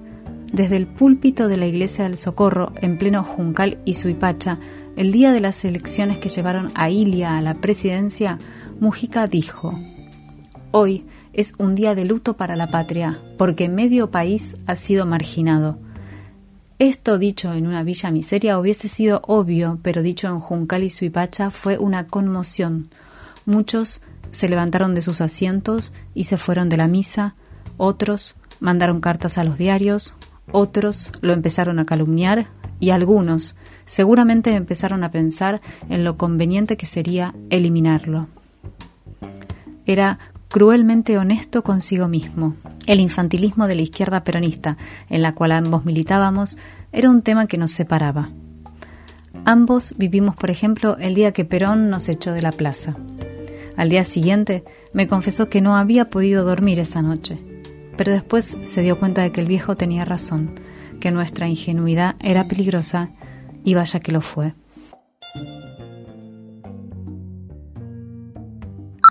Desde 0.53 0.77
el 0.77 0.89
púlpito 0.89 1.47
de 1.47 1.57
la 1.57 1.67
iglesia 1.67 2.05
del 2.05 2.17
Socorro, 2.17 2.73
en 2.81 2.99
pleno 2.99 3.23
Juncal 3.23 3.79
y 3.85 3.95
Suipacha, 3.95 4.59
el 4.97 5.13
día 5.13 5.33
de 5.33 5.41
las 5.41 5.65
elecciones 5.65 6.19
que 6.19 6.29
llevaron 6.29 6.73
a 6.75 6.91
Ilia 6.91 7.37
a 7.37 7.43
la 7.43 7.55
presidencia, 7.55 8.39
Mujica 8.81 9.27
dijo, 9.27 9.79
Hoy 10.71 11.05
es 11.35 11.53
un 11.59 11.75
día 11.75 11.95
de 11.95 12.07
luto 12.07 12.39
para 12.39 12.57
la 12.57 12.69
patria, 12.69 13.21
porque 13.37 13.69
medio 13.69 14.11
país 14.11 14.57
ha 14.67 14.75
sido 14.75 15.05
marginado. 15.05 15.79
Esto 16.79 17.19
dicho 17.19 17.53
en 17.53 17.67
una 17.67 17.83
villa 17.83 18.11
miseria 18.11 18.59
hubiese 18.59 18.89
sido 18.89 19.21
obvio, 19.27 19.79
pero 19.83 20.01
dicho 20.01 20.29
en 20.29 20.41
Juncal 20.41 20.83
y 20.83 20.89
Suipacha 20.89 21.51
fue 21.51 21.77
una 21.77 22.07
conmoción. 22.07 22.89
Muchos 23.45 24.01
se 24.31 24.49
levantaron 24.49 24.95
de 24.95 25.03
sus 25.03 25.21
asientos 25.21 25.93
y 26.15 26.25
se 26.25 26.39
fueron 26.39 26.71
de 26.71 26.79
la 26.79 26.89
misa, 26.89 27.35
otros 27.77 28.35
mandaron 28.61 29.03
cartas 29.03 29.37
a 29.37 29.45
los 29.45 29.59
diarios, 29.59 30.15
otros 30.53 31.13
lo 31.21 31.35
empezaron 31.35 31.81
a 31.81 31.85
calumniar 31.85 32.47
y 32.81 32.91
algunos 32.91 33.57
seguramente 33.85 34.55
empezaron 34.55 35.05
a 35.05 35.11
pensar 35.11 35.61
en 35.91 36.03
lo 36.03 36.17
conveniente 36.17 36.79
que 36.79 36.87
sería 36.87 37.35
eliminarlo 37.51 38.29
era 39.87 40.19
cruelmente 40.49 41.17
honesto 41.17 41.63
consigo 41.63 42.09
mismo. 42.09 42.57
El 42.87 43.01
infantilismo 43.01 43.69
de 43.69 43.77
la 43.77 43.83
izquierda 43.83 44.25
peronista, 44.25 44.77
en 45.09 45.23
la 45.23 45.35
cual 45.35 45.53
ambos 45.53 45.85
militábamos, 45.85 46.59
era 46.93 47.09
un 47.09 47.23
tema 47.23 47.47
que 47.47 47.59
nos 47.59 47.71
separaba. 47.71 48.31
Ambos 49.45 49.95
vivimos, 49.97 50.37
por 50.37 50.51
ejemplo, 50.51 50.97
el 50.99 51.15
día 51.15 51.33
que 51.33 51.45
Perón 51.45 51.89
nos 51.89 52.09
echó 52.09 52.33
de 52.33 52.43
la 52.43 52.53
plaza. 52.53 52.97
Al 53.77 53.89
día 53.89 54.05
siguiente 54.05 54.65
me 54.93 55.07
confesó 55.07 55.49
que 55.49 55.61
no 55.61 55.77
había 55.77 56.11
podido 56.11 56.45
dormir 56.45 56.81
esa 56.81 57.01
noche, 57.01 57.39
pero 57.97 58.13
después 58.13 58.59
se 58.65 58.83
dio 58.83 58.99
cuenta 58.99 59.23
de 59.23 59.33
que 59.33 59.41
el 59.41 59.47
viejo 59.47 59.77
tenía 59.77 60.05
razón, 60.05 60.55
que 61.01 61.11
nuestra 61.11 61.49
ingenuidad 61.49 62.17
era 62.21 62.49
peligrosa 62.49 63.11
y 63.65 63.75
vaya 63.75 64.01
que 64.01 64.13
lo 64.13 64.21
fue. 64.21 64.55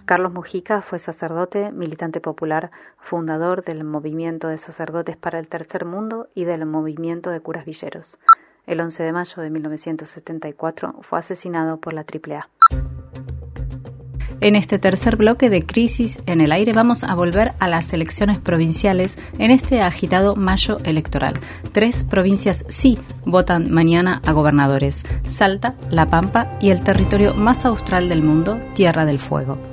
Carlos 0.10 0.34
Mujica 0.34 0.82
fue 0.82 0.97
sacerdote, 0.97 1.72
militante 1.72 2.20
popular, 2.20 2.72
fundador 2.97 3.64
del 3.64 3.84
Movimiento 3.84 4.47
de 4.47 4.57
Sacerdotes 4.57 5.18
para 5.18 5.38
el 5.38 5.47
Tercer 5.47 5.86
Mundo 5.86 6.30
y 6.34 6.45
del 6.45 6.66
Movimiento 6.66 7.30
de 7.30 7.39
Curas 7.41 7.64
Villeros. 7.64 8.18
El 8.66 8.82
11 8.82 9.03
de 9.03 9.12
mayo 9.14 9.39
de 9.39 9.51
1974 9.51 10.95
fue 11.03 11.20
asesinado 11.20 11.78
por 11.78 11.93
la 11.93 12.01
AAA. 12.01 12.49
En 14.41 14.55
este 14.55 14.80
tercer 14.80 15.16
bloque 15.16 15.51
de 15.51 15.64
Crisis 15.64 16.24
en 16.26 16.41
el 16.41 16.53
Aire 16.53 16.74
vamos 16.74 17.03
a 17.03 17.14
volver 17.14 17.53
a 17.60 17.68
las 17.68 17.93
elecciones 17.93 18.39
provinciales 18.39 19.20
en 19.38 19.51
este 19.51 19.84
agitado 19.84 20.36
mayo 20.36 20.80
electoral. 20.86 21.36
Tres 21.72 22.03
provincias 22.03 22.66
sí 22.68 22.97
votan 23.26 23.72
mañana 23.72 24.24
a 24.26 24.32
gobernadores. 24.32 25.05
Salta, 25.28 25.76
La 25.91 26.07
Pampa 26.07 26.57
y 26.60 26.72
el 26.72 26.84
territorio 26.84 27.36
más 27.36 27.64
austral 27.64 28.10
del 28.10 28.24
mundo, 28.24 28.60
Tierra 28.74 29.05
del 29.05 29.20
Fuego. 29.20 29.69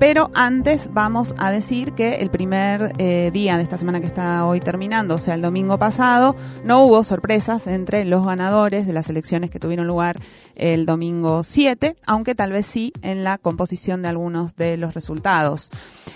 Pero 0.00 0.32
antes 0.34 0.90
vamos 0.94 1.34
a 1.36 1.50
decir 1.50 1.92
que 1.92 2.22
el 2.22 2.30
primer 2.30 2.94
eh, 2.96 3.30
día 3.34 3.58
de 3.58 3.62
esta 3.62 3.76
semana 3.76 4.00
que 4.00 4.06
está 4.06 4.46
hoy 4.46 4.58
terminando, 4.58 5.16
o 5.16 5.18
sea, 5.18 5.34
el 5.34 5.42
domingo 5.42 5.78
pasado, 5.78 6.34
no 6.64 6.84
hubo 6.84 7.04
sorpresas 7.04 7.66
entre 7.66 8.06
los 8.06 8.24
ganadores 8.24 8.86
de 8.86 8.94
las 8.94 9.10
elecciones 9.10 9.50
que 9.50 9.60
tuvieron 9.60 9.86
lugar 9.86 10.18
el 10.54 10.86
domingo 10.86 11.44
7, 11.44 11.96
aunque 12.06 12.34
tal 12.34 12.50
vez 12.50 12.64
sí 12.64 12.94
en 13.02 13.24
la 13.24 13.36
composición 13.36 14.00
de 14.00 14.08
algunos 14.08 14.56
de 14.56 14.78
los 14.78 14.94
resultados. 14.94 15.70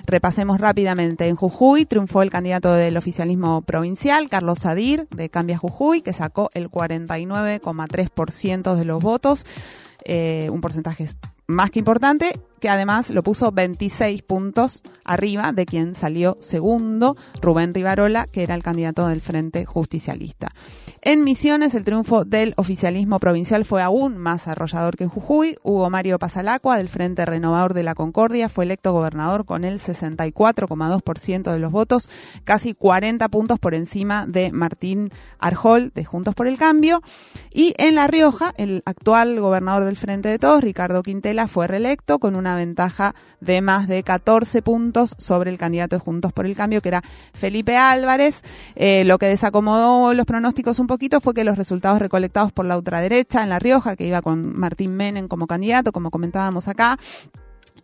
Repasemos 0.06 0.60
rápidamente. 0.60 1.28
En 1.28 1.36
Jujuy 1.36 1.84
triunfó 1.84 2.22
el 2.22 2.30
candidato 2.30 2.72
del 2.72 2.96
oficialismo 2.96 3.60
provincial, 3.60 4.30
Carlos 4.30 4.60
Sadir, 4.60 5.08
de 5.10 5.28
Cambia 5.28 5.58
Jujuy, 5.58 6.00
que 6.00 6.14
sacó 6.14 6.48
el 6.54 6.70
49,3% 6.70 8.76
de 8.76 8.84
los 8.86 9.02
votos. 9.02 9.44
Eh, 10.06 10.48
un 10.50 10.62
porcentaje 10.62 11.06
más 11.46 11.70
que 11.70 11.78
importante, 11.78 12.32
que 12.64 12.70
además 12.70 13.10
lo 13.10 13.22
puso 13.22 13.52
26 13.52 14.22
puntos 14.22 14.82
arriba 15.04 15.52
de 15.52 15.66
quien 15.66 15.94
salió 15.94 16.38
segundo, 16.40 17.14
Rubén 17.42 17.74
Rivarola, 17.74 18.26
que 18.26 18.42
era 18.42 18.54
el 18.54 18.62
candidato 18.62 19.06
del 19.06 19.20
Frente 19.20 19.66
Justicialista. 19.66 20.48
En 21.02 21.22
Misiones, 21.22 21.74
el 21.74 21.84
triunfo 21.84 22.24
del 22.24 22.54
oficialismo 22.56 23.18
provincial 23.18 23.66
fue 23.66 23.82
aún 23.82 24.16
más 24.16 24.48
arrollador 24.48 24.96
que 24.96 25.04
en 25.04 25.10
Jujuy. 25.10 25.58
Hugo 25.62 25.90
Mario 25.90 26.18
Pasalacua, 26.18 26.78
del 26.78 26.88
Frente 26.88 27.26
Renovador 27.26 27.74
de 27.74 27.82
la 27.82 27.94
Concordia, 27.94 28.48
fue 28.48 28.64
electo 28.64 28.94
gobernador 28.94 29.44
con 29.44 29.64
el 29.64 29.78
64,2% 29.78 31.52
de 31.52 31.58
los 31.58 31.70
votos, 31.70 32.08
casi 32.44 32.72
40 32.72 33.28
puntos 33.28 33.58
por 33.58 33.74
encima 33.74 34.24
de 34.26 34.50
Martín 34.52 35.12
Arjol, 35.38 35.92
de 35.94 36.06
Juntos 36.06 36.34
por 36.34 36.46
el 36.46 36.56
Cambio. 36.56 37.02
Y 37.52 37.74
en 37.76 37.96
La 37.96 38.06
Rioja, 38.06 38.54
el 38.56 38.82
actual 38.86 39.38
gobernador 39.38 39.84
del 39.84 39.96
Frente 39.96 40.30
de 40.30 40.38
Todos, 40.38 40.64
Ricardo 40.64 41.02
Quintela, 41.02 41.46
fue 41.48 41.66
reelecto 41.66 42.18
con 42.18 42.36
una 42.36 42.53
ventaja 42.56 43.14
de 43.40 43.60
más 43.60 43.88
de 43.88 44.02
14 44.02 44.62
puntos 44.62 45.14
sobre 45.18 45.50
el 45.50 45.58
candidato 45.58 45.96
de 45.96 46.00
Juntos 46.00 46.32
por 46.32 46.46
el 46.46 46.54
Cambio, 46.54 46.80
que 46.80 46.88
era 46.88 47.02
Felipe 47.32 47.76
Álvarez, 47.76 48.42
eh, 48.74 49.04
lo 49.04 49.18
que 49.18 49.26
desacomodó 49.26 50.14
los 50.14 50.26
pronósticos 50.26 50.78
un 50.78 50.86
poquito 50.86 51.20
fue 51.20 51.34
que 51.34 51.44
los 51.44 51.56
resultados 51.56 51.98
recolectados 51.98 52.52
por 52.52 52.66
la 52.66 52.76
ultraderecha 52.76 53.42
en 53.42 53.48
La 53.50 53.58
Rioja, 53.58 53.96
que 53.96 54.06
iba 54.06 54.22
con 54.22 54.58
Martín 54.58 54.96
Menem 54.96 55.28
como 55.28 55.46
candidato, 55.46 55.92
como 55.92 56.10
comentábamos 56.10 56.68
acá, 56.68 56.98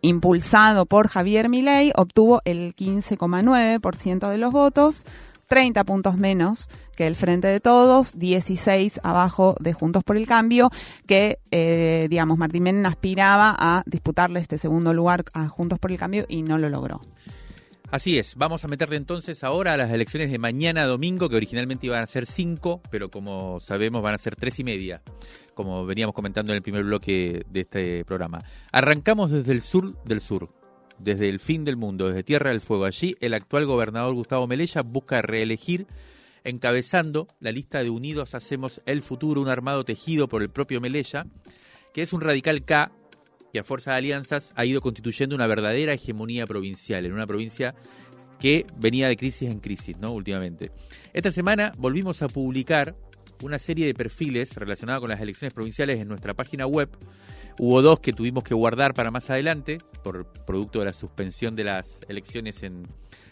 impulsado 0.01 0.85
por 0.85 1.07
Javier 1.07 1.49
Milei, 1.49 1.91
obtuvo 1.95 2.41
el 2.45 2.75
15,9% 2.75 4.29
de 4.29 4.37
los 4.37 4.51
votos, 4.51 5.05
30 5.51 5.83
puntos 5.83 6.15
menos 6.15 6.69
que 6.95 7.07
el 7.07 7.17
Frente 7.17 7.49
de 7.49 7.59
Todos, 7.59 8.17
16 8.17 9.01
abajo 9.03 9.57
de 9.59 9.73
Juntos 9.73 10.01
por 10.01 10.15
el 10.15 10.25
Cambio, 10.25 10.69
que, 11.05 11.39
eh, 11.51 12.07
digamos, 12.09 12.37
Martín 12.37 12.63
Menem 12.63 12.85
aspiraba 12.85 13.53
a 13.59 13.83
disputarle 13.85 14.39
este 14.39 14.57
segundo 14.57 14.93
lugar 14.93 15.25
a 15.33 15.49
Juntos 15.49 15.77
por 15.77 15.91
el 15.91 15.97
Cambio 15.97 16.23
y 16.29 16.41
no 16.41 16.57
lo 16.57 16.69
logró. 16.69 17.01
Así 17.89 18.17
es, 18.17 18.35
vamos 18.37 18.63
a 18.63 18.69
meterle 18.69 18.95
entonces 18.95 19.43
ahora 19.43 19.73
a 19.73 19.77
las 19.77 19.91
elecciones 19.91 20.31
de 20.31 20.39
mañana 20.39 20.85
domingo, 20.85 21.27
que 21.27 21.35
originalmente 21.35 21.87
iban 21.87 22.01
a 22.01 22.07
ser 22.07 22.25
cinco, 22.25 22.81
pero 22.89 23.11
como 23.11 23.59
sabemos 23.59 24.01
van 24.01 24.15
a 24.15 24.19
ser 24.19 24.37
tres 24.37 24.57
y 24.59 24.63
media, 24.63 25.01
como 25.53 25.85
veníamos 25.85 26.15
comentando 26.15 26.53
en 26.53 26.55
el 26.55 26.63
primer 26.63 26.85
bloque 26.85 27.45
de 27.49 27.59
este 27.59 28.05
programa. 28.05 28.41
Arrancamos 28.71 29.31
desde 29.31 29.51
el 29.51 29.61
sur 29.61 30.01
del 30.05 30.21
sur, 30.21 30.47
desde 31.03 31.29
el 31.29 31.39
fin 31.39 31.63
del 31.63 31.77
mundo, 31.77 32.07
desde 32.07 32.23
Tierra 32.23 32.49
del 32.51 32.61
Fuego. 32.61 32.85
Allí 32.85 33.15
el 33.19 33.33
actual 33.33 33.65
gobernador 33.65 34.13
Gustavo 34.13 34.47
Melella 34.47 34.81
busca 34.83 35.21
reelegir 35.21 35.87
encabezando 36.43 37.27
la 37.39 37.51
lista 37.51 37.83
de 37.83 37.89
Unidos 37.89 38.35
Hacemos 38.35 38.81
el 38.85 39.01
Futuro, 39.01 39.41
un 39.41 39.49
armado 39.49 39.83
tejido 39.83 40.27
por 40.27 40.41
el 40.41 40.49
propio 40.49 40.81
Melella, 40.81 41.25
que 41.93 42.01
es 42.01 42.13
un 42.13 42.21
radical 42.21 42.63
K 42.63 42.91
que 43.51 43.59
a 43.59 43.63
fuerza 43.63 43.91
de 43.91 43.97
alianzas 43.97 44.53
ha 44.55 44.65
ido 44.65 44.81
constituyendo 44.81 45.35
una 45.35 45.47
verdadera 45.47 45.93
hegemonía 45.93 46.47
provincial 46.47 47.05
en 47.05 47.13
una 47.13 47.27
provincia 47.27 47.75
que 48.39 48.65
venía 48.77 49.07
de 49.07 49.17
crisis 49.17 49.49
en 49.49 49.59
crisis, 49.59 49.97
¿no? 49.97 50.11
Últimamente. 50.13 50.71
Esta 51.13 51.31
semana 51.31 51.73
volvimos 51.77 52.21
a 52.23 52.27
publicar 52.27 52.95
una 53.41 53.59
serie 53.59 53.85
de 53.85 53.93
perfiles 53.93 54.55
relacionados 54.55 55.01
con 55.01 55.09
las 55.09 55.21
elecciones 55.21 55.53
provinciales 55.53 55.99
en 55.99 56.07
nuestra 56.07 56.33
página 56.33 56.65
web. 56.65 56.89
Hubo 57.59 57.81
dos 57.81 57.99
que 57.99 58.13
tuvimos 58.13 58.43
que 58.43 58.53
guardar 58.53 58.93
para 58.93 59.11
más 59.11 59.29
adelante, 59.29 59.79
por 60.03 60.25
producto 60.45 60.79
de 60.79 60.85
la 60.85 60.93
suspensión 60.93 61.55
de 61.55 61.65
las 61.65 61.99
elecciones 62.07 62.63
en, 62.63 62.87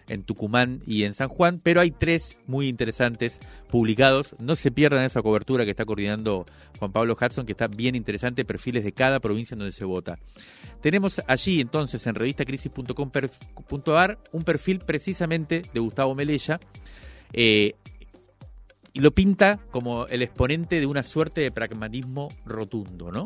en 0.09 0.23
Tucumán 0.23 0.81
y 0.85 1.03
en 1.03 1.13
San 1.13 1.29
Juan, 1.29 1.61
pero 1.63 1.81
hay 1.81 1.91
tres 1.91 2.37
muy 2.47 2.67
interesantes 2.67 3.39
publicados. 3.69 4.35
No 4.39 4.55
se 4.55 4.71
pierdan 4.71 5.05
esa 5.05 5.21
cobertura 5.21 5.63
que 5.63 5.71
está 5.71 5.85
coordinando 5.85 6.45
Juan 6.79 6.91
Pablo 6.91 7.15
Hudson, 7.19 7.45
que 7.45 7.53
está 7.53 7.67
bien 7.67 7.95
interesante, 7.95 8.43
perfiles 8.43 8.83
de 8.83 8.91
cada 8.91 9.19
provincia 9.19 9.55
en 9.55 9.59
donde 9.59 9.71
se 9.71 9.85
vota. 9.85 10.19
Tenemos 10.81 11.21
allí 11.27 11.61
entonces 11.61 12.05
en 12.07 12.15
revistacrisis.com.ar 12.15 14.19
un 14.31 14.43
perfil 14.43 14.79
precisamente 14.79 15.61
de 15.73 15.79
Gustavo 15.79 16.15
Melella. 16.15 16.59
Eh, 17.31 17.75
y 18.93 18.99
lo 18.99 19.11
pinta 19.11 19.59
como 19.71 20.07
el 20.07 20.21
exponente 20.21 20.79
de 20.79 20.85
una 20.85 21.03
suerte 21.03 21.41
de 21.41 21.51
pragmatismo 21.51 22.29
rotundo, 22.45 23.11
¿no? 23.11 23.25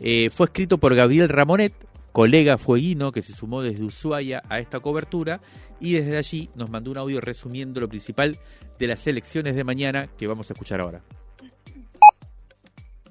Eh, 0.00 0.30
fue 0.30 0.46
escrito 0.46 0.78
por 0.78 0.94
Gabriel 0.94 1.28
Ramonet, 1.28 1.74
colega 2.12 2.58
fueguino 2.58 3.12
que 3.12 3.22
se 3.22 3.32
sumó 3.32 3.62
desde 3.62 3.84
Ushuaia 3.84 4.42
a 4.48 4.58
esta 4.58 4.80
cobertura 4.80 5.40
y 5.80 5.94
desde 5.94 6.18
allí 6.18 6.50
nos 6.54 6.70
mandó 6.70 6.90
un 6.90 6.98
audio 6.98 7.20
resumiendo 7.20 7.80
lo 7.80 7.88
principal 7.88 8.38
de 8.78 8.86
las 8.86 9.06
elecciones 9.06 9.56
de 9.56 9.64
mañana 9.64 10.08
que 10.18 10.26
vamos 10.26 10.50
a 10.50 10.52
escuchar 10.52 10.80
ahora. 10.80 11.02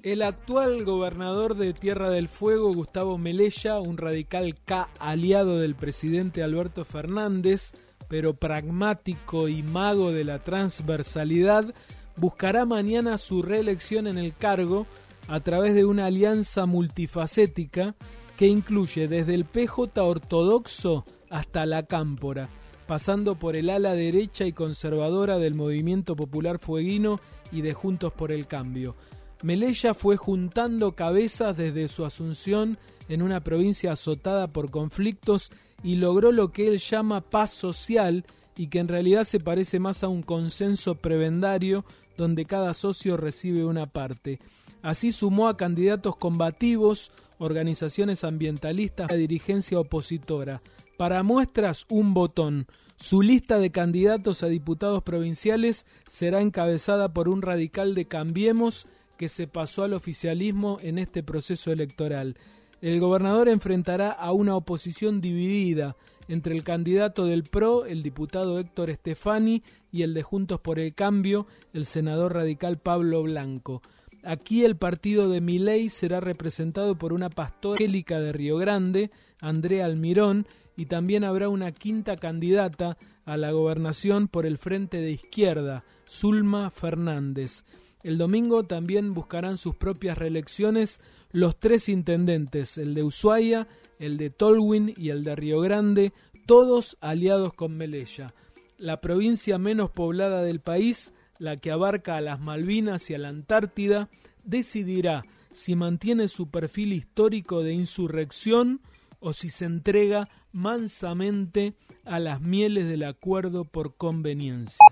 El 0.02 0.22
actual 0.22 0.84
gobernador 0.84 1.56
de 1.56 1.72
Tierra 1.72 2.10
del 2.10 2.28
Fuego, 2.28 2.74
Gustavo 2.74 3.18
Melella, 3.18 3.78
un 3.78 3.96
radical 3.96 4.56
K 4.64 4.88
aliado 4.98 5.60
del 5.60 5.76
presidente 5.76 6.42
Alberto 6.42 6.84
Fernández, 6.84 7.72
pero 8.12 8.34
pragmático 8.34 9.48
y 9.48 9.62
mago 9.62 10.12
de 10.12 10.22
la 10.22 10.38
transversalidad, 10.40 11.74
buscará 12.14 12.66
mañana 12.66 13.16
su 13.16 13.40
reelección 13.40 14.06
en 14.06 14.18
el 14.18 14.36
cargo 14.36 14.86
a 15.28 15.40
través 15.40 15.74
de 15.74 15.86
una 15.86 16.04
alianza 16.04 16.66
multifacética 16.66 17.94
que 18.36 18.48
incluye 18.48 19.08
desde 19.08 19.34
el 19.34 19.46
PJ 19.46 20.04
ortodoxo 20.04 21.06
hasta 21.30 21.64
la 21.64 21.84
cámpora, 21.84 22.50
pasando 22.86 23.36
por 23.36 23.56
el 23.56 23.70
ala 23.70 23.94
derecha 23.94 24.44
y 24.44 24.52
conservadora 24.52 25.38
del 25.38 25.54
movimiento 25.54 26.14
popular 26.14 26.58
fueguino 26.58 27.18
y 27.50 27.62
de 27.62 27.72
Juntos 27.72 28.12
por 28.12 28.30
el 28.30 28.46
Cambio. 28.46 28.94
Melella 29.42 29.94
fue 29.94 30.18
juntando 30.18 30.92
cabezas 30.92 31.56
desde 31.56 31.88
su 31.88 32.04
asunción 32.04 32.76
en 33.08 33.22
una 33.22 33.40
provincia 33.40 33.92
azotada 33.92 34.48
por 34.48 34.70
conflictos 34.70 35.50
y 35.82 35.96
logró 35.96 36.32
lo 36.32 36.52
que 36.52 36.68
él 36.68 36.78
llama 36.78 37.20
paz 37.20 37.50
social 37.50 38.24
y 38.56 38.68
que 38.68 38.78
en 38.78 38.88
realidad 38.88 39.24
se 39.24 39.40
parece 39.40 39.78
más 39.78 40.04
a 40.04 40.08
un 40.08 40.22
consenso 40.22 40.94
prebendario 40.94 41.84
donde 42.16 42.44
cada 42.44 42.74
socio 42.74 43.16
recibe 43.16 43.64
una 43.64 43.86
parte. 43.86 44.38
Así 44.82 45.12
sumó 45.12 45.48
a 45.48 45.56
candidatos 45.56 46.16
combativos, 46.16 47.12
organizaciones 47.38 48.24
ambientalistas, 48.24 49.10
a 49.10 49.14
dirigencia 49.14 49.78
opositora. 49.78 50.62
Para 50.96 51.22
muestras, 51.22 51.86
un 51.88 52.14
botón. 52.14 52.66
Su 52.96 53.22
lista 53.22 53.58
de 53.58 53.70
candidatos 53.70 54.42
a 54.42 54.48
diputados 54.48 55.02
provinciales 55.02 55.86
será 56.06 56.40
encabezada 56.40 57.12
por 57.12 57.28
un 57.28 57.42
radical 57.42 57.94
de 57.94 58.04
Cambiemos 58.04 58.86
que 59.16 59.28
se 59.28 59.46
pasó 59.46 59.82
al 59.82 59.94
oficialismo 59.94 60.78
en 60.82 60.98
este 60.98 61.22
proceso 61.22 61.72
electoral. 61.72 62.36
El 62.82 62.98
gobernador 62.98 63.48
enfrentará 63.48 64.10
a 64.10 64.32
una 64.32 64.56
oposición 64.56 65.20
dividida 65.20 65.96
entre 66.26 66.56
el 66.56 66.64
candidato 66.64 67.26
del 67.26 67.44
PRO, 67.44 67.86
el 67.86 68.02
diputado 68.02 68.58
Héctor 68.58 68.90
Estefani, 68.90 69.62
y 69.92 70.02
el 70.02 70.14
de 70.14 70.24
Juntos 70.24 70.60
por 70.60 70.80
el 70.80 70.92
Cambio, 70.92 71.46
el 71.72 71.86
senador 71.86 72.34
radical 72.34 72.78
Pablo 72.78 73.22
Blanco. 73.22 73.82
Aquí 74.24 74.64
el 74.64 74.76
partido 74.76 75.28
de 75.28 75.40
Miley 75.40 75.90
será 75.90 76.18
representado 76.18 76.96
por 76.96 77.12
una 77.12 77.30
pastora 77.30 77.78
de 77.86 78.32
Río 78.32 78.56
Grande, 78.56 79.12
Andrea 79.40 79.84
Almirón, 79.84 80.48
y 80.76 80.86
también 80.86 81.22
habrá 81.22 81.48
una 81.48 81.70
quinta 81.70 82.16
candidata 82.16 82.98
a 83.24 83.36
la 83.36 83.52
gobernación 83.52 84.26
por 84.26 84.44
el 84.44 84.58
Frente 84.58 85.00
de 85.00 85.12
Izquierda, 85.12 85.84
Zulma 86.08 86.70
Fernández. 86.70 87.62
El 88.02 88.18
domingo 88.18 88.64
también 88.64 89.14
buscarán 89.14 89.56
sus 89.56 89.76
propias 89.76 90.18
reelecciones 90.18 91.00
los 91.30 91.58
tres 91.58 91.88
intendentes, 91.88 92.76
el 92.78 92.94
de 92.94 93.04
Ushuaia, 93.04 93.68
el 93.98 94.16
de 94.16 94.30
Tolwyn 94.30 94.92
y 94.96 95.10
el 95.10 95.24
de 95.24 95.36
Río 95.36 95.60
Grande, 95.60 96.12
todos 96.46 96.96
aliados 97.00 97.54
con 97.54 97.76
Melella. 97.76 98.34
La 98.76 99.00
provincia 99.00 99.58
menos 99.58 99.90
poblada 99.90 100.42
del 100.42 100.60
país, 100.60 101.14
la 101.38 101.56
que 101.56 101.70
abarca 101.70 102.16
a 102.16 102.20
las 102.20 102.40
Malvinas 102.40 103.08
y 103.10 103.14
a 103.14 103.18
la 103.18 103.28
Antártida, 103.28 104.08
decidirá 104.44 105.24
si 105.52 105.76
mantiene 105.76 106.28
su 106.28 106.50
perfil 106.50 106.92
histórico 106.92 107.62
de 107.62 107.74
insurrección 107.74 108.80
o 109.20 109.32
si 109.32 109.50
se 109.50 109.66
entrega 109.66 110.28
mansamente 110.50 111.74
a 112.04 112.18
las 112.18 112.40
mieles 112.40 112.88
del 112.88 113.04
acuerdo 113.04 113.64
por 113.64 113.96
conveniencia. 113.96 114.84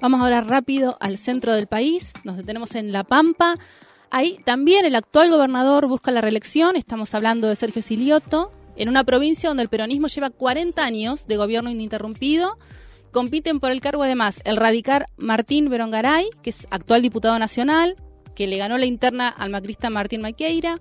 Vamos 0.00 0.22
ahora 0.22 0.40
rápido 0.40 0.96
al 0.98 1.18
centro 1.18 1.52
del 1.52 1.66
país, 1.66 2.14
nos 2.24 2.38
detenemos 2.38 2.74
en 2.74 2.90
La 2.90 3.04
Pampa. 3.04 3.56
Ahí 4.10 4.40
también 4.46 4.86
el 4.86 4.94
actual 4.94 5.28
gobernador 5.28 5.88
busca 5.88 6.10
la 6.10 6.22
reelección, 6.22 6.74
estamos 6.74 7.14
hablando 7.14 7.48
de 7.48 7.56
Sergio 7.56 7.82
Silioto, 7.82 8.50
en 8.76 8.88
una 8.88 9.04
provincia 9.04 9.50
donde 9.50 9.62
el 9.62 9.68
peronismo 9.68 10.06
lleva 10.06 10.30
40 10.30 10.82
años 10.82 11.26
de 11.26 11.36
gobierno 11.36 11.68
ininterrumpido. 11.70 12.56
Compiten 13.12 13.60
por 13.60 13.72
el 13.72 13.82
cargo 13.82 14.02
además 14.02 14.40
el 14.44 14.56
radical 14.56 15.04
Martín 15.18 15.68
Berongaray, 15.68 16.30
que 16.42 16.48
es 16.48 16.66
actual 16.70 17.02
diputado 17.02 17.38
nacional, 17.38 17.96
que 18.34 18.46
le 18.46 18.56
ganó 18.56 18.78
la 18.78 18.86
interna 18.86 19.28
al 19.28 19.50
macrista 19.50 19.90
Martín 19.90 20.22
Maqueira. 20.22 20.80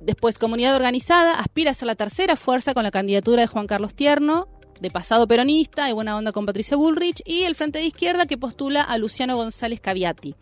Después, 0.00 0.38
Comunidad 0.38 0.76
Organizada 0.76 1.34
aspira 1.34 1.72
a 1.72 1.74
ser 1.74 1.86
la 1.86 1.96
tercera 1.96 2.36
fuerza 2.36 2.74
con 2.74 2.84
la 2.84 2.92
candidatura 2.92 3.40
de 3.42 3.48
Juan 3.48 3.66
Carlos 3.66 3.92
Tierno, 3.92 4.46
de 4.80 4.90
pasado 4.90 5.26
peronista 5.26 5.88
y 5.88 5.92
buena 5.92 6.16
onda 6.16 6.32
con 6.32 6.46
Patricia 6.46 6.76
Bullrich, 6.76 7.22
y 7.24 7.42
el 7.42 7.54
Frente 7.54 7.78
de 7.78 7.86
Izquierda 7.86 8.26
que 8.26 8.38
postula 8.38 8.82
a 8.82 8.98
Luciano 8.98 9.36
González 9.36 9.80
Caviati. 9.80 10.34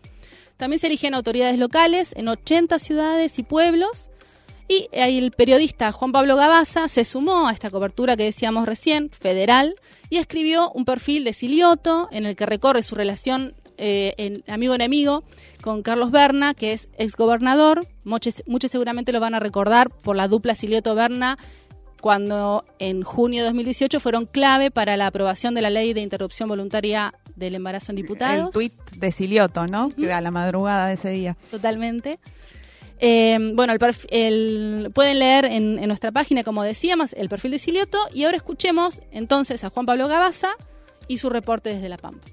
También 0.57 0.79
se 0.79 0.87
eligen 0.87 1.13
autoridades 1.13 1.57
locales 1.57 2.11
en 2.15 2.27
80 2.27 2.79
ciudades 2.79 3.39
y 3.39 3.43
pueblos. 3.43 4.09
Y 4.67 4.87
el 4.91 5.31
periodista 5.31 5.91
Juan 5.91 6.11
Pablo 6.11 6.35
Gabaza 6.35 6.89
se 6.89 7.05
sumó 7.05 7.47
a 7.47 7.53
esta 7.53 7.71
cobertura 7.71 8.15
que 8.15 8.25
decíamos 8.25 8.67
recién, 8.67 9.09
federal, 9.09 9.75
y 10.09 10.17
escribió 10.17 10.69
un 10.71 10.85
perfil 10.85 11.23
de 11.23 11.33
Silioto 11.33 12.07
en 12.11 12.25
el 12.25 12.35
que 12.35 12.45
recorre 12.45 12.83
su 12.83 12.95
relación 12.95 13.55
eh, 13.77 14.13
en 14.17 14.43
amigo-enemigo 14.47 15.23
con 15.61 15.81
Carlos 15.81 16.11
Berna, 16.11 16.53
que 16.53 16.73
es 16.73 16.89
exgobernador. 16.97 17.87
Muchos, 18.03 18.43
muchos 18.45 18.69
seguramente 18.69 19.13
lo 19.13 19.21
van 19.21 19.35
a 19.35 19.39
recordar 19.39 19.89
por 19.89 20.17
la 20.17 20.27
dupla 20.27 20.53
Silioto-Berna 20.55 21.37
cuando 22.01 22.65
en 22.79 23.03
junio 23.03 23.41
de 23.41 23.45
2018 23.49 23.99
fueron 23.99 24.25
clave 24.25 24.71
para 24.71 24.97
la 24.97 25.07
aprobación 25.07 25.55
de 25.55 25.61
la 25.61 25.69
ley 25.69 25.93
de 25.93 26.01
interrupción 26.01 26.49
voluntaria 26.49 27.13
del 27.35 27.55
embarazo 27.55 27.91
en 27.91 27.97
diputados. 27.97 28.47
El 28.47 28.51
tuit 28.51 28.73
de 28.95 29.11
Silioto, 29.11 29.67
¿no? 29.67 29.89
Que 29.95 30.11
a 30.11 30.21
la 30.21 30.31
madrugada 30.31 30.87
de 30.87 30.93
ese 30.95 31.09
día. 31.09 31.37
Totalmente. 31.51 32.19
Eh, 32.99 33.37
bueno, 33.53 33.73
el, 34.09 34.91
pueden 34.93 35.19
leer 35.19 35.45
en, 35.45 35.79
en, 35.79 35.87
nuestra 35.87 36.11
página, 36.11 36.43
como 36.43 36.63
decíamos, 36.63 37.13
el 37.13 37.29
perfil 37.29 37.51
de 37.51 37.59
Silioto. 37.59 37.97
Y 38.13 38.25
ahora 38.25 38.37
escuchemos 38.37 39.01
entonces 39.11 39.63
a 39.63 39.69
Juan 39.69 39.85
Pablo 39.85 40.07
Gabaza 40.07 40.49
y 41.07 41.17
su 41.17 41.29
reporte 41.29 41.69
desde 41.69 41.89
La 41.89 41.97
Pampa. 41.97 42.27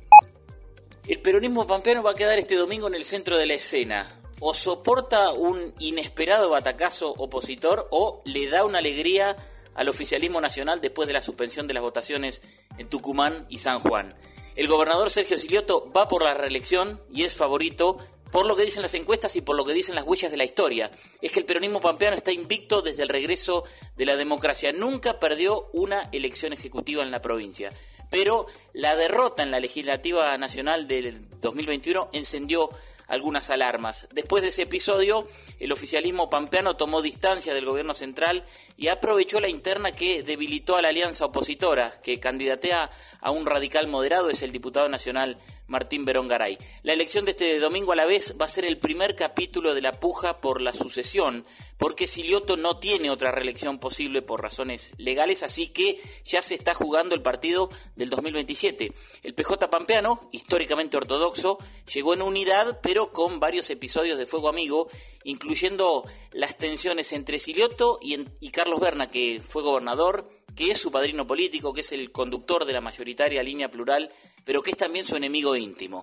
El 1.07 1.21
peronismo 1.21 1.69
pampeano 1.69 2.03
va 2.03 2.12
a 2.12 2.14
quedar 2.14 2.37
este 2.39 2.57
domingo 2.57 2.89
en 2.89 2.97
el 2.97 3.05
centro 3.05 3.39
de 3.39 3.47
la 3.47 3.55
escena. 3.55 4.07
O 4.41 4.53
soporta 4.53 5.33
un 5.33 5.57
inesperado 5.79 6.51
batacazo 6.51 7.14
opositor 7.17 7.87
o 7.91 8.23
le 8.25 8.51
da 8.51 8.64
una 8.64 8.79
alegría 8.79 9.37
al 9.77 9.89
oficialismo 9.89 10.41
nacional 10.41 10.81
después 10.81 11.07
de 11.07 11.14
la 11.14 11.22
suspensión 11.22 11.66
de 11.66 11.74
las 11.74 11.83
votaciones 11.83 12.43
en 12.79 12.89
Tucumán 12.89 13.47
y 13.49 13.59
San 13.59 13.79
Juan. 13.79 14.16
El 14.57 14.68
gobernador 14.68 15.11
Sergio 15.11 15.37
Silioto 15.37 15.93
va 15.93 16.09
por 16.09 16.24
la 16.24 16.35
reelección 16.35 17.01
y 17.12 17.24
es 17.24 17.37
favorito 17.37 17.99
por 18.33 18.47
lo 18.47 18.57
que 18.57 18.64
dicen 18.64 18.83
las 18.83 18.95
encuestas 18.95 19.37
y 19.37 19.41
por 19.41 19.57
lo 19.57 19.64
que 19.64 19.72
dicen 19.72 19.95
las 19.95 20.07
huellas 20.07 20.31
de 20.31 20.37
la 20.37 20.45
historia. 20.45 20.91
Es 21.22 21.31
que 21.31 21.41
el 21.41 21.47
peronismo 21.47 21.81
pampeano 21.81 22.16
está 22.16 22.33
invicto 22.33 22.83
desde 22.83 23.03
el 23.03 23.09
regreso 23.09 23.62
de 23.97 24.07
la 24.07 24.16
democracia. 24.16 24.72
Nunca 24.72 25.20
perdió 25.20 25.68
una 25.72 26.03
elección 26.12 26.53
ejecutiva 26.53 27.03
en 27.03 27.11
la 27.11 27.20
provincia. 27.20 27.72
Pero 28.11 28.47
la 28.72 28.97
derrota 28.97 29.43
en 29.43 29.51
la 29.51 29.61
legislativa 29.61 30.37
nacional 30.39 30.87
del 30.87 31.29
2021 31.41 32.11
encendió 32.12 32.70
algunas 33.07 33.51
alarmas. 33.51 34.09
Después 34.13 34.43
de 34.43 34.49
ese 34.49 34.63
episodio, 34.63 35.27
el 35.61 35.73
oficialismo 35.73 36.29
pampeano 36.29 36.77
tomó 36.77 37.03
distancia 37.03 37.55
del 37.55 37.65
gobierno 37.65 37.95
central 37.95 38.45
y 38.77 38.89
aprovechó 38.89 39.41
la 39.41 39.49
interna 39.49 39.93
que 39.93 40.23
debilitó 40.23 40.77
a 40.77 40.83
la 40.83 40.89
alianza 40.89 41.27
opositora, 41.27 41.93
que 42.03 42.21
candidatea 42.21 42.91
a 43.21 43.31
un 43.31 43.47
radical 43.47 43.89
moderado, 43.89 44.31
es 44.31 44.43
el 44.43 44.53
diputado 44.53 44.89
nacional 44.89 45.39
Martín 45.67 46.05
Verón 46.05 46.29
Garay. 46.29 46.59
La 46.83 46.93
elección 46.93 47.25
de 47.25 47.33
este 47.33 47.59
domingo 47.59 47.93
a 47.93 47.97
la 47.97 48.07
vez 48.07 48.35
va 48.41 48.45
a 48.45 48.49
ser 48.49 48.64
el 48.64 48.79
primer 48.79 49.17
capítulo 49.17 49.75
de 49.75 49.83
la 49.83 49.99
puja 49.99 50.41
por 50.41 50.61
la 50.61 50.73
sucesión, 50.73 51.45
porque 51.79 52.07
Silioto 52.07 52.57
no 52.57 52.79
tiene 52.79 53.11
otra 53.11 53.33
reelección 53.33 53.79
posible 53.79 54.23
por 54.23 54.43
razones 54.43 54.93
legales, 54.99 55.43
así 55.43 55.69
que 55.69 55.99
ya 56.25 56.43
se 56.43 56.55
está 56.55 56.75
jugando 56.75 57.14
el 57.14 57.23
partido 57.23 57.69
del 57.97 58.11
2027. 58.11 58.93
El 59.23 59.35
PJ 59.35 59.71
Pampeano, 59.71 60.29
históricamente 60.33 60.97
ortodoxo, 60.97 61.59
llegó 61.93 62.14
en 62.14 62.23
unidad, 62.23 62.81
pero 62.83 63.12
con 63.12 63.41
varios 63.41 63.71
episodios 63.71 64.19
de 64.19 64.27
fuego 64.27 64.49
amigo, 64.49 64.89
incluyendo 65.25 66.05
las 66.33 66.57
tensiones 66.57 67.12
entre 67.12 67.39
Silioto 67.39 67.99
y, 68.01 68.17
y 68.41 68.51
Carlos 68.51 68.81
Berna, 68.81 69.11
que 69.11 69.41
fue 69.43 69.62
gobernador, 69.62 70.29
que 70.57 70.71
es 70.71 70.79
su 70.79 70.91
padrino 70.91 71.27
político, 71.27 71.73
que 71.73 71.83
es 71.83 71.93
el 71.93 72.11
conductor 72.11 72.65
de 72.65 72.73
la 72.73 72.81
mayoritaria 72.81 73.43
línea 73.43 73.71
plural, 73.71 74.11
pero 74.45 74.63
que 74.63 74.71
es 74.71 74.77
también 74.77 75.05
su 75.05 75.15
enemigo 75.15 75.55
íntimo. 75.55 76.03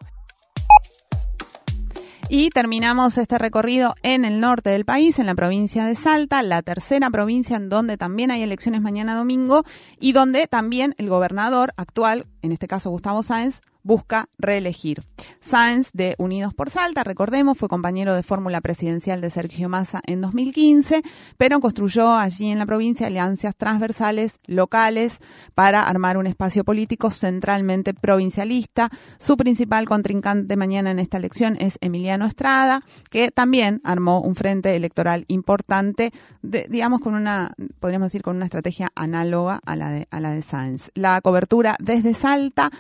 Y 2.30 2.50
terminamos 2.50 3.18
este 3.18 3.38
recorrido 3.38 3.96
en 4.02 4.26
el 4.26 4.40
norte 4.40 4.70
del 4.70 4.86
país, 4.86 5.20
en 5.20 5.26
la 5.26 5.36
provincia 5.36 5.86
de 5.86 5.96
Salta, 5.96 6.42
la 6.42 6.62
tercera 6.62 7.10
provincia 7.10 7.58
en 7.58 7.70
donde 7.70 7.98
también 7.98 8.32
hay 8.32 8.42
elecciones 8.42 8.82
mañana 8.82 9.16
domingo 9.16 9.64
y 10.00 10.14
donde 10.14 10.48
también 10.48 10.96
el 10.98 11.10
gobernador 11.10 11.74
actual, 11.76 12.26
en 12.42 12.52
este 12.52 12.68
caso 12.68 12.90
Gustavo 12.90 13.22
Sáenz, 13.24 13.62
busca 13.84 14.30
reelegir. 14.38 15.04
Sáenz 15.42 15.90
de 15.94 16.16
Unidos 16.18 16.54
por 16.54 16.70
Salta, 16.70 17.04
recordemos, 17.04 17.58
fue 17.58 17.68
compañero 17.68 18.16
de 18.16 18.24
fórmula 18.24 18.62
presidencial 18.62 19.22
de 19.22 19.30
Sergio 19.30 19.70
Massa 19.70 20.02
en 20.08 20.22
2015, 20.22 21.02
pero 21.38 21.60
construyó 21.60 22.14
allí 22.14 22.50
en 22.50 22.60
la 22.60 22.66
provincia 22.66 23.08
alianzas 23.08 23.56
transversales 23.56 24.40
locales 24.46 25.20
para 25.54 25.84
armar 25.84 26.18
un 26.18 26.28
espacio 26.28 26.64
político 26.64 27.12
centralmente 27.12 27.94
provincialista. 27.94 28.90
Su 29.20 29.38
principal 29.38 29.88
contrincante 29.88 30.56
mañana 30.56 30.92
en 30.92 31.00
esta 31.00 31.18
elección 31.18 31.58
es 31.60 31.78
Emiliano 31.82 32.26
Estrada, 32.26 32.82
que 33.10 33.32
también 33.32 33.82
armó 33.84 34.22
un 34.22 34.36
frente 34.36 34.76
electoral 34.76 35.26
importante, 35.28 36.12
digamos 36.42 37.02
con 37.02 37.16
una, 37.16 37.54
podríamos 37.80 38.08
decir, 38.08 38.22
con 38.22 38.38
una 38.38 38.46
estrategia 38.46 38.92
análoga 38.96 39.60
a 39.66 39.76
la 39.76 39.90
de, 39.90 40.08
a 40.10 40.20
la 40.20 40.32
de 40.32 40.42
Sáenz. 40.42 40.90
La 40.96 41.20
cobertura 41.22 41.76
desde 41.80 42.14
Salta 42.14 42.72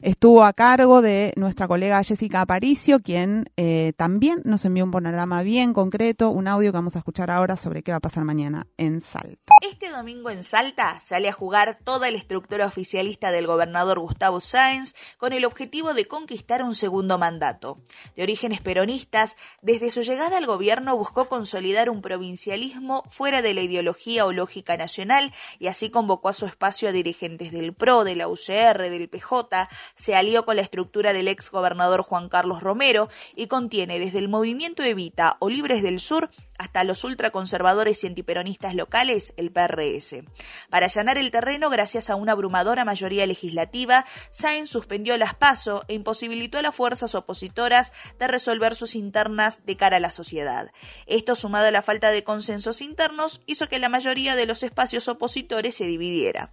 estuvo 0.00 0.44
a 0.44 0.52
cargo 0.52 1.02
de 1.02 1.32
nuestra 1.36 1.68
colega 1.68 2.02
Jessica 2.02 2.40
Aparicio, 2.40 3.00
quien 3.00 3.44
eh, 3.56 3.92
también 3.96 4.40
nos 4.44 4.64
envió 4.64 4.84
un 4.84 4.90
panorama 4.90 5.42
bien 5.42 5.72
concreto, 5.72 6.30
un 6.30 6.48
audio 6.48 6.70
que 6.70 6.76
vamos 6.76 6.96
a 6.96 7.00
escuchar 7.00 7.30
ahora 7.30 7.56
sobre 7.56 7.82
qué 7.82 7.90
va 7.90 7.98
a 7.98 8.00
pasar 8.00 8.24
mañana 8.24 8.66
en 8.76 9.00
Salta. 9.00 9.52
Este 9.68 9.90
domingo 9.90 10.30
en 10.30 10.42
Salta 10.42 11.00
sale 11.00 11.28
a 11.28 11.32
jugar 11.32 11.78
toda 11.84 12.10
la 12.10 12.18
estructura 12.18 12.66
oficialista 12.66 13.30
del 13.30 13.46
gobernador 13.46 13.98
Gustavo 13.98 14.40
Sáenz 14.40 14.94
con 15.16 15.32
el 15.32 15.44
objetivo 15.44 15.94
de 15.94 16.06
conquistar 16.06 16.62
un 16.62 16.74
segundo 16.74 17.18
mandato. 17.18 17.78
De 18.16 18.22
orígenes 18.22 18.60
peronistas, 18.60 19.36
desde 19.62 19.90
su 19.90 20.02
llegada 20.02 20.38
al 20.38 20.46
gobierno 20.46 20.96
buscó 20.96 21.28
consolidar 21.28 21.90
un 21.90 22.02
provincialismo 22.02 23.04
fuera 23.10 23.42
de 23.42 23.54
la 23.54 23.62
ideología 23.62 24.26
o 24.26 24.32
lógica 24.32 24.76
nacional 24.76 25.32
y 25.58 25.66
así 25.66 25.90
convocó 25.90 26.28
a 26.28 26.32
su 26.32 26.46
espacio 26.46 26.88
a 26.88 26.92
dirigentes 26.92 27.52
del 27.52 27.72
PRO, 27.72 28.04
de 28.04 28.16
la 28.16 28.28
UCR, 28.28 28.90
del 28.90 29.08
PJ, 29.08 29.68
se 29.94 30.14
alió 30.14 30.44
con 30.44 30.56
la 30.56 30.62
estructura 30.62 31.12
del 31.12 31.28
ex 31.28 31.50
gobernador 31.50 32.02
Juan 32.02 32.28
Carlos 32.28 32.62
Romero 32.62 33.08
y 33.34 33.46
contiene 33.46 33.98
desde 33.98 34.18
el 34.18 34.28
movimiento 34.28 34.82
Evita 34.82 35.36
o 35.40 35.48
Libres 35.48 35.82
del 35.82 36.00
Sur 36.00 36.30
hasta 36.58 36.84
los 36.84 37.04
ultraconservadores 37.04 38.02
y 38.02 38.08
antiperonistas 38.08 38.74
locales, 38.74 39.32
el 39.36 39.52
PRS. 39.52 40.24
Para 40.68 40.86
allanar 40.86 41.16
el 41.16 41.30
terreno, 41.30 41.70
gracias 41.70 42.10
a 42.10 42.16
una 42.16 42.32
abrumadora 42.32 42.84
mayoría 42.84 43.26
legislativa, 43.26 44.04
Sáenz 44.30 44.68
suspendió 44.68 45.16
las 45.16 45.34
PASO 45.34 45.84
e 45.88 45.94
imposibilitó 45.94 46.58
a 46.58 46.62
las 46.62 46.74
fuerzas 46.74 47.14
opositoras 47.14 47.92
de 48.18 48.26
resolver 48.26 48.74
sus 48.74 48.96
internas 48.96 49.64
de 49.64 49.76
cara 49.76 49.98
a 49.98 50.00
la 50.00 50.10
sociedad. 50.10 50.72
Esto, 51.06 51.36
sumado 51.36 51.68
a 51.68 51.70
la 51.70 51.82
falta 51.82 52.10
de 52.10 52.24
consensos 52.24 52.80
internos, 52.80 53.40
hizo 53.46 53.68
que 53.68 53.78
la 53.78 53.88
mayoría 53.88 54.34
de 54.34 54.46
los 54.46 54.62
espacios 54.62 55.06
opositores 55.08 55.76
se 55.76 55.86
dividiera. 55.86 56.52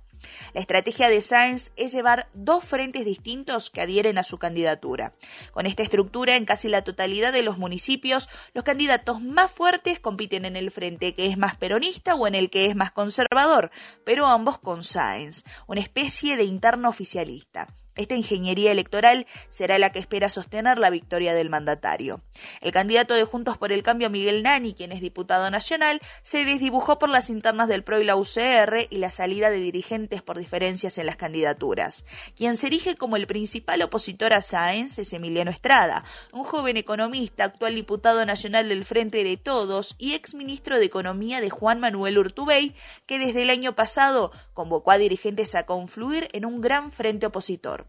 La 0.53 0.61
estrategia 0.61 1.09
de 1.09 1.21
Sáenz 1.21 1.71
es 1.75 1.93
llevar 1.93 2.27
dos 2.33 2.63
frentes 2.63 3.05
distintos 3.05 3.69
que 3.69 3.81
adhieren 3.81 4.17
a 4.17 4.23
su 4.23 4.37
candidatura. 4.37 5.13
Con 5.51 5.65
esta 5.65 5.83
estructura, 5.83 6.35
en 6.35 6.45
casi 6.45 6.67
la 6.67 6.83
totalidad 6.83 7.33
de 7.33 7.43
los 7.43 7.57
municipios, 7.57 8.29
los 8.53 8.63
candidatos 8.63 9.21
más 9.21 9.51
fuertes 9.51 9.99
compiten 9.99 10.45
en 10.45 10.55
el 10.55 10.71
frente 10.71 11.13
que 11.13 11.27
es 11.27 11.37
más 11.37 11.55
peronista 11.55 12.15
o 12.15 12.27
en 12.27 12.35
el 12.35 12.49
que 12.49 12.65
es 12.65 12.75
más 12.75 12.91
conservador, 12.91 13.71
pero 14.03 14.27
ambos 14.27 14.59
con 14.59 14.83
Sáenz, 14.83 15.43
una 15.67 15.81
especie 15.81 16.37
de 16.37 16.43
interno 16.43 16.89
oficialista. 16.89 17.67
Esta 17.95 18.15
ingeniería 18.15 18.73
electoral 18.73 19.25
será 19.47 19.79
la 19.79 19.91
que 19.91 19.99
espera 19.99 20.29
sostener 20.29 20.77
la 20.79 20.89
victoria 20.89 21.33
del 21.33 21.49
mandatario. 21.49 22.21
El 22.59 22.73
candidato 22.73 23.13
de 23.13 23.23
Juntos 23.23 23.57
por 23.57 23.71
el 23.71 23.83
Cambio, 23.83 24.09
Miguel 24.09 24.43
Nani, 24.43 24.73
quien 24.73 24.91
es 24.91 24.99
diputado 24.99 25.49
nacional, 25.49 26.01
se 26.21 26.43
desdibujó 26.43 26.99
por 26.99 27.07
las 27.07 27.29
internas 27.29 27.69
del 27.69 27.85
PRO 27.85 28.01
y 28.01 28.03
la 28.03 28.17
UCR 28.17 28.87
y 28.89 28.97
la 28.97 29.11
salida 29.11 29.49
de 29.49 29.59
dirigentes 29.59 30.21
por 30.21 30.37
diferencias 30.37 30.97
en 30.97 31.05
las 31.05 31.15
candidaturas. 31.15 32.05
Quien 32.35 32.57
se 32.57 32.67
erige 32.67 32.95
como 32.95 33.15
el 33.15 33.27
principal 33.27 33.81
opositor 33.81 34.33
a 34.33 34.41
Sáenz 34.41 34.99
es 34.99 35.13
Emiliano 35.13 35.49
Estrada, 35.49 36.03
un 36.33 36.43
joven 36.43 36.75
economista, 36.75 37.45
actual 37.45 37.75
diputado 37.75 38.25
nacional 38.25 38.67
del 38.67 38.83
Frente 38.83 39.23
de 39.23 39.37
Todos 39.37 39.95
y 39.97 40.15
ex 40.15 40.35
ministro 40.35 40.79
de 40.79 40.85
Economía 40.85 41.39
de 41.39 41.49
Juan 41.49 41.79
Manuel 41.79 42.17
Urtubey, 42.17 42.75
que 43.05 43.19
desde 43.19 43.43
el 43.43 43.49
año 43.49 43.73
pasado 43.73 44.31
convocó 44.53 44.91
a 44.91 44.97
dirigentes 44.97 45.55
a 45.55 45.65
confluir 45.65 46.27
en 46.33 46.45
un 46.45 46.59
gran 46.59 46.91
frente 46.91 47.27
opositor. 47.27 47.84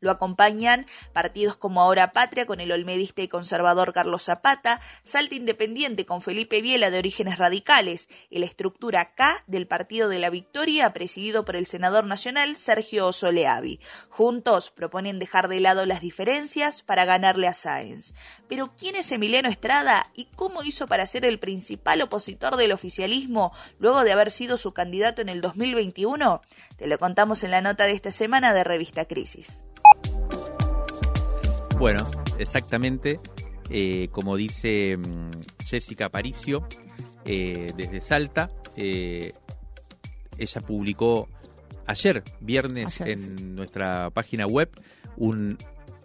Lo 0.00 0.10
acompañan 0.10 0.86
partidos 1.12 1.56
como 1.56 1.82
Ahora 1.82 2.12
Patria 2.12 2.46
con 2.46 2.60
el 2.60 2.72
olmedista 2.72 3.20
y 3.22 3.28
conservador 3.28 3.92
Carlos 3.92 4.24
Zapata, 4.24 4.80
Salta 5.04 5.34
Independiente 5.34 6.06
con 6.06 6.22
Felipe 6.22 6.62
Viela 6.62 6.90
de 6.90 6.98
orígenes 6.98 7.38
radicales 7.38 8.08
y 8.30 8.38
la 8.38 8.46
estructura 8.46 9.14
K 9.14 9.44
del 9.46 9.66
Partido 9.66 10.08
de 10.08 10.18
la 10.18 10.30
Victoria 10.30 10.92
presidido 10.94 11.44
por 11.44 11.54
el 11.54 11.66
senador 11.66 12.04
nacional 12.04 12.56
Sergio 12.56 13.06
Osoleavi. 13.06 13.78
Juntos 14.08 14.70
proponen 14.70 15.18
dejar 15.18 15.48
de 15.48 15.60
lado 15.60 15.84
las 15.84 16.00
diferencias 16.00 16.82
para 16.82 17.04
ganarle 17.04 17.46
a 17.46 17.54
Sáenz. 17.54 18.14
Pero 18.48 18.72
¿quién 18.78 18.96
es 18.96 19.12
Emiliano 19.12 19.48
Estrada 19.48 20.10
y 20.14 20.26
cómo 20.36 20.62
hizo 20.62 20.86
para 20.86 21.06
ser 21.06 21.26
el 21.26 21.38
principal 21.38 22.00
opositor 22.00 22.56
del 22.56 22.72
oficialismo 22.72 23.52
luego 23.78 24.02
de 24.02 24.12
haber 24.12 24.30
sido 24.30 24.56
su 24.56 24.72
candidato 24.72 25.20
en 25.20 25.28
el 25.28 25.42
2021? 25.42 26.40
Te 26.76 26.86
lo 26.86 26.98
contamos 26.98 27.44
en 27.44 27.50
la 27.50 27.60
nota 27.60 27.84
de 27.84 27.92
esta 27.92 28.12
semana 28.12 28.54
de 28.54 28.64
Revista 28.64 29.04
Crisis. 29.04 29.64
Bueno, 31.80 32.06
exactamente, 32.38 33.20
eh, 33.70 34.10
como 34.12 34.36
dice 34.36 34.98
mm, 34.98 35.64
Jessica 35.64 36.04
Aparicio, 36.04 36.68
eh, 37.24 37.72
desde 37.74 38.02
Salta, 38.02 38.50
eh, 38.76 39.32
ella 40.36 40.60
publicó 40.60 41.26
ayer, 41.86 42.22
viernes, 42.42 43.00
en 43.00 43.54
nuestra 43.54 44.10
página 44.10 44.46
web, 44.46 44.68
un 45.16 45.56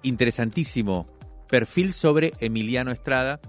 interesantísimo 0.01 1.07
perfil 1.49 1.91
sobre 1.91 2.31
Emiliano 2.39 2.91
Estrada, 2.91 3.41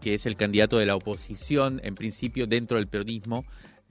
que 0.00 0.14
es 0.14 0.26
el 0.26 0.34
candidato 0.34 0.78
de 0.78 0.86
la 0.86 0.96
oposición, 0.96 1.80
en 1.84 1.94
principio, 1.94 2.48
dentro 2.48 2.78
del 2.78 2.88
peronismo, 2.88 3.44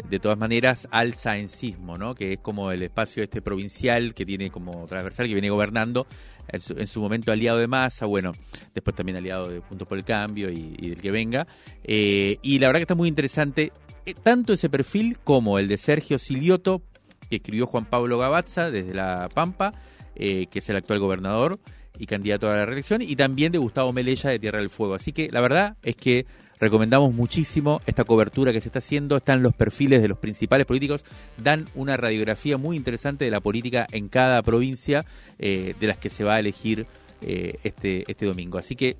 de 0.10 0.20
todas 0.20 0.38
maneras 0.38 0.88
al 0.92 1.16
saencismo, 1.16 1.98
¿no? 1.98 2.14
que 2.14 2.34
es 2.34 2.40
como 2.40 2.72
el 2.72 2.84
espacio 2.84 3.24
este 3.24 3.42
provincial 3.42 4.14
que 4.14 4.26
tiene 4.26 4.52
como 4.52 4.86
transversal, 4.86 5.28
que 5.28 5.34
viene 5.34 5.50
gobernando, 5.50 6.06
en 6.50 6.88
su, 6.88 7.02
momento 7.02 7.32
aliado 7.32 7.58
de 7.58 7.68
Massa, 7.68 8.06
bueno, 8.06 8.32
después 8.74 8.96
también 8.96 9.18
aliado 9.18 9.50
de 9.50 9.62
Puntos 9.62 9.88
por 9.88 9.98
el 9.98 10.04
Cambio 10.04 10.50
y, 10.50 10.90
del 10.90 11.02
que 11.02 11.12
venga. 11.12 11.48
Eh, 11.84 12.38
y 12.42 12.60
la 12.60 12.68
verdad 12.68 12.80
que 12.80 12.84
está 12.84 12.96
muy 12.96 13.10
interesante 13.10 13.72
eh, 14.06 14.14
tanto 14.14 14.54
ese 14.54 14.70
perfil 14.70 15.18
como 15.24 15.60
el 15.60 15.68
de 15.68 15.78
Sergio 15.78 16.18
Silioto, 16.18 16.82
que 17.30 17.38
escribió 17.38 17.68
Juan 17.68 17.86
Pablo 17.86 18.18
Gavazza 18.18 18.72
desde 18.72 18.94
La 18.94 19.28
Pampa, 19.34 19.72
eh, 20.16 20.48
que 20.50 20.60
es 20.60 20.70
el 20.70 20.78
actual 20.78 21.00
gobernador 21.00 21.60
y 22.00 22.06
candidato 22.06 22.50
a 22.50 22.56
la 22.56 22.66
reelección, 22.66 23.02
y 23.02 23.16
también 23.16 23.52
de 23.52 23.58
Gustavo 23.58 23.92
Melella 23.92 24.30
de 24.30 24.40
Tierra 24.40 24.60
del 24.60 24.70
Fuego. 24.70 24.96
Así 24.96 25.12
que 25.12 25.30
la 25.30 25.42
verdad 25.42 25.76
es 25.84 25.96
que 25.96 26.26
Recomendamos 26.60 27.14
muchísimo 27.14 27.82
esta 27.86 28.04
cobertura 28.04 28.52
que 28.52 28.62
se 28.62 28.70
está 28.70 28.80
haciendo. 28.80 29.18
Están 29.18 29.44
los 29.44 29.54
perfiles 29.54 30.02
de 30.02 30.08
los 30.08 30.18
principales 30.18 30.66
políticos. 30.66 31.06
Dan 31.38 31.66
una 31.76 31.98
radiografía 31.98 32.58
muy 32.58 32.76
interesante 32.76 33.26
de 33.26 33.32
la 33.32 33.42
política 33.42 33.86
en 33.92 34.10
cada 34.10 34.42
provincia 34.42 35.06
eh, 35.38 35.76
de 35.80 35.88
las 35.88 35.98
que 35.98 36.10
se 36.10 36.24
va 36.24 36.36
a 36.36 36.40
elegir 36.40 36.88
eh, 37.22 37.60
este, 37.64 38.10
este 38.10 38.26
domingo. 38.26 38.58
Así 38.58 38.76
que 38.76 38.98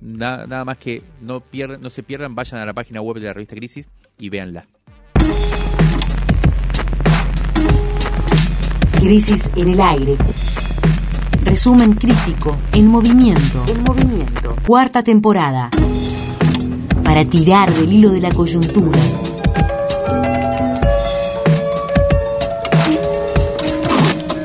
nada 0.00 0.64
más 0.64 0.78
que 0.78 1.02
no, 1.20 1.40
pierdan, 1.40 1.80
no 1.80 1.90
se 1.90 2.02
pierdan, 2.02 2.34
vayan 2.34 2.60
a 2.60 2.66
la 2.66 2.74
página 2.74 3.00
web 3.00 3.18
de 3.18 3.26
la 3.26 3.32
revista 3.32 3.54
Crisis 3.54 3.88
y 4.18 4.28
véanla. 4.28 4.66
Crisis 9.00 9.50
en 9.56 9.68
el 9.70 9.80
aire. 9.80 10.16
Resumen 11.42 11.94
crítico 11.94 12.58
en 12.74 12.86
movimiento. 12.88 13.64
En 13.66 13.82
movimiento. 13.82 14.56
Cuarta 14.66 15.02
temporada 15.02 15.70
para 17.10 17.24
tirar 17.24 17.74
del 17.74 17.92
hilo 17.92 18.10
de 18.10 18.20
la 18.20 18.30
coyuntura. 18.30 19.00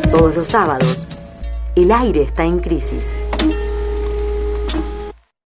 Todos 0.10 0.36
los 0.36 0.48
sábados, 0.48 1.06
El 1.76 1.92
aire 1.92 2.24
está 2.24 2.44
en 2.44 2.60
crisis. 2.62 3.25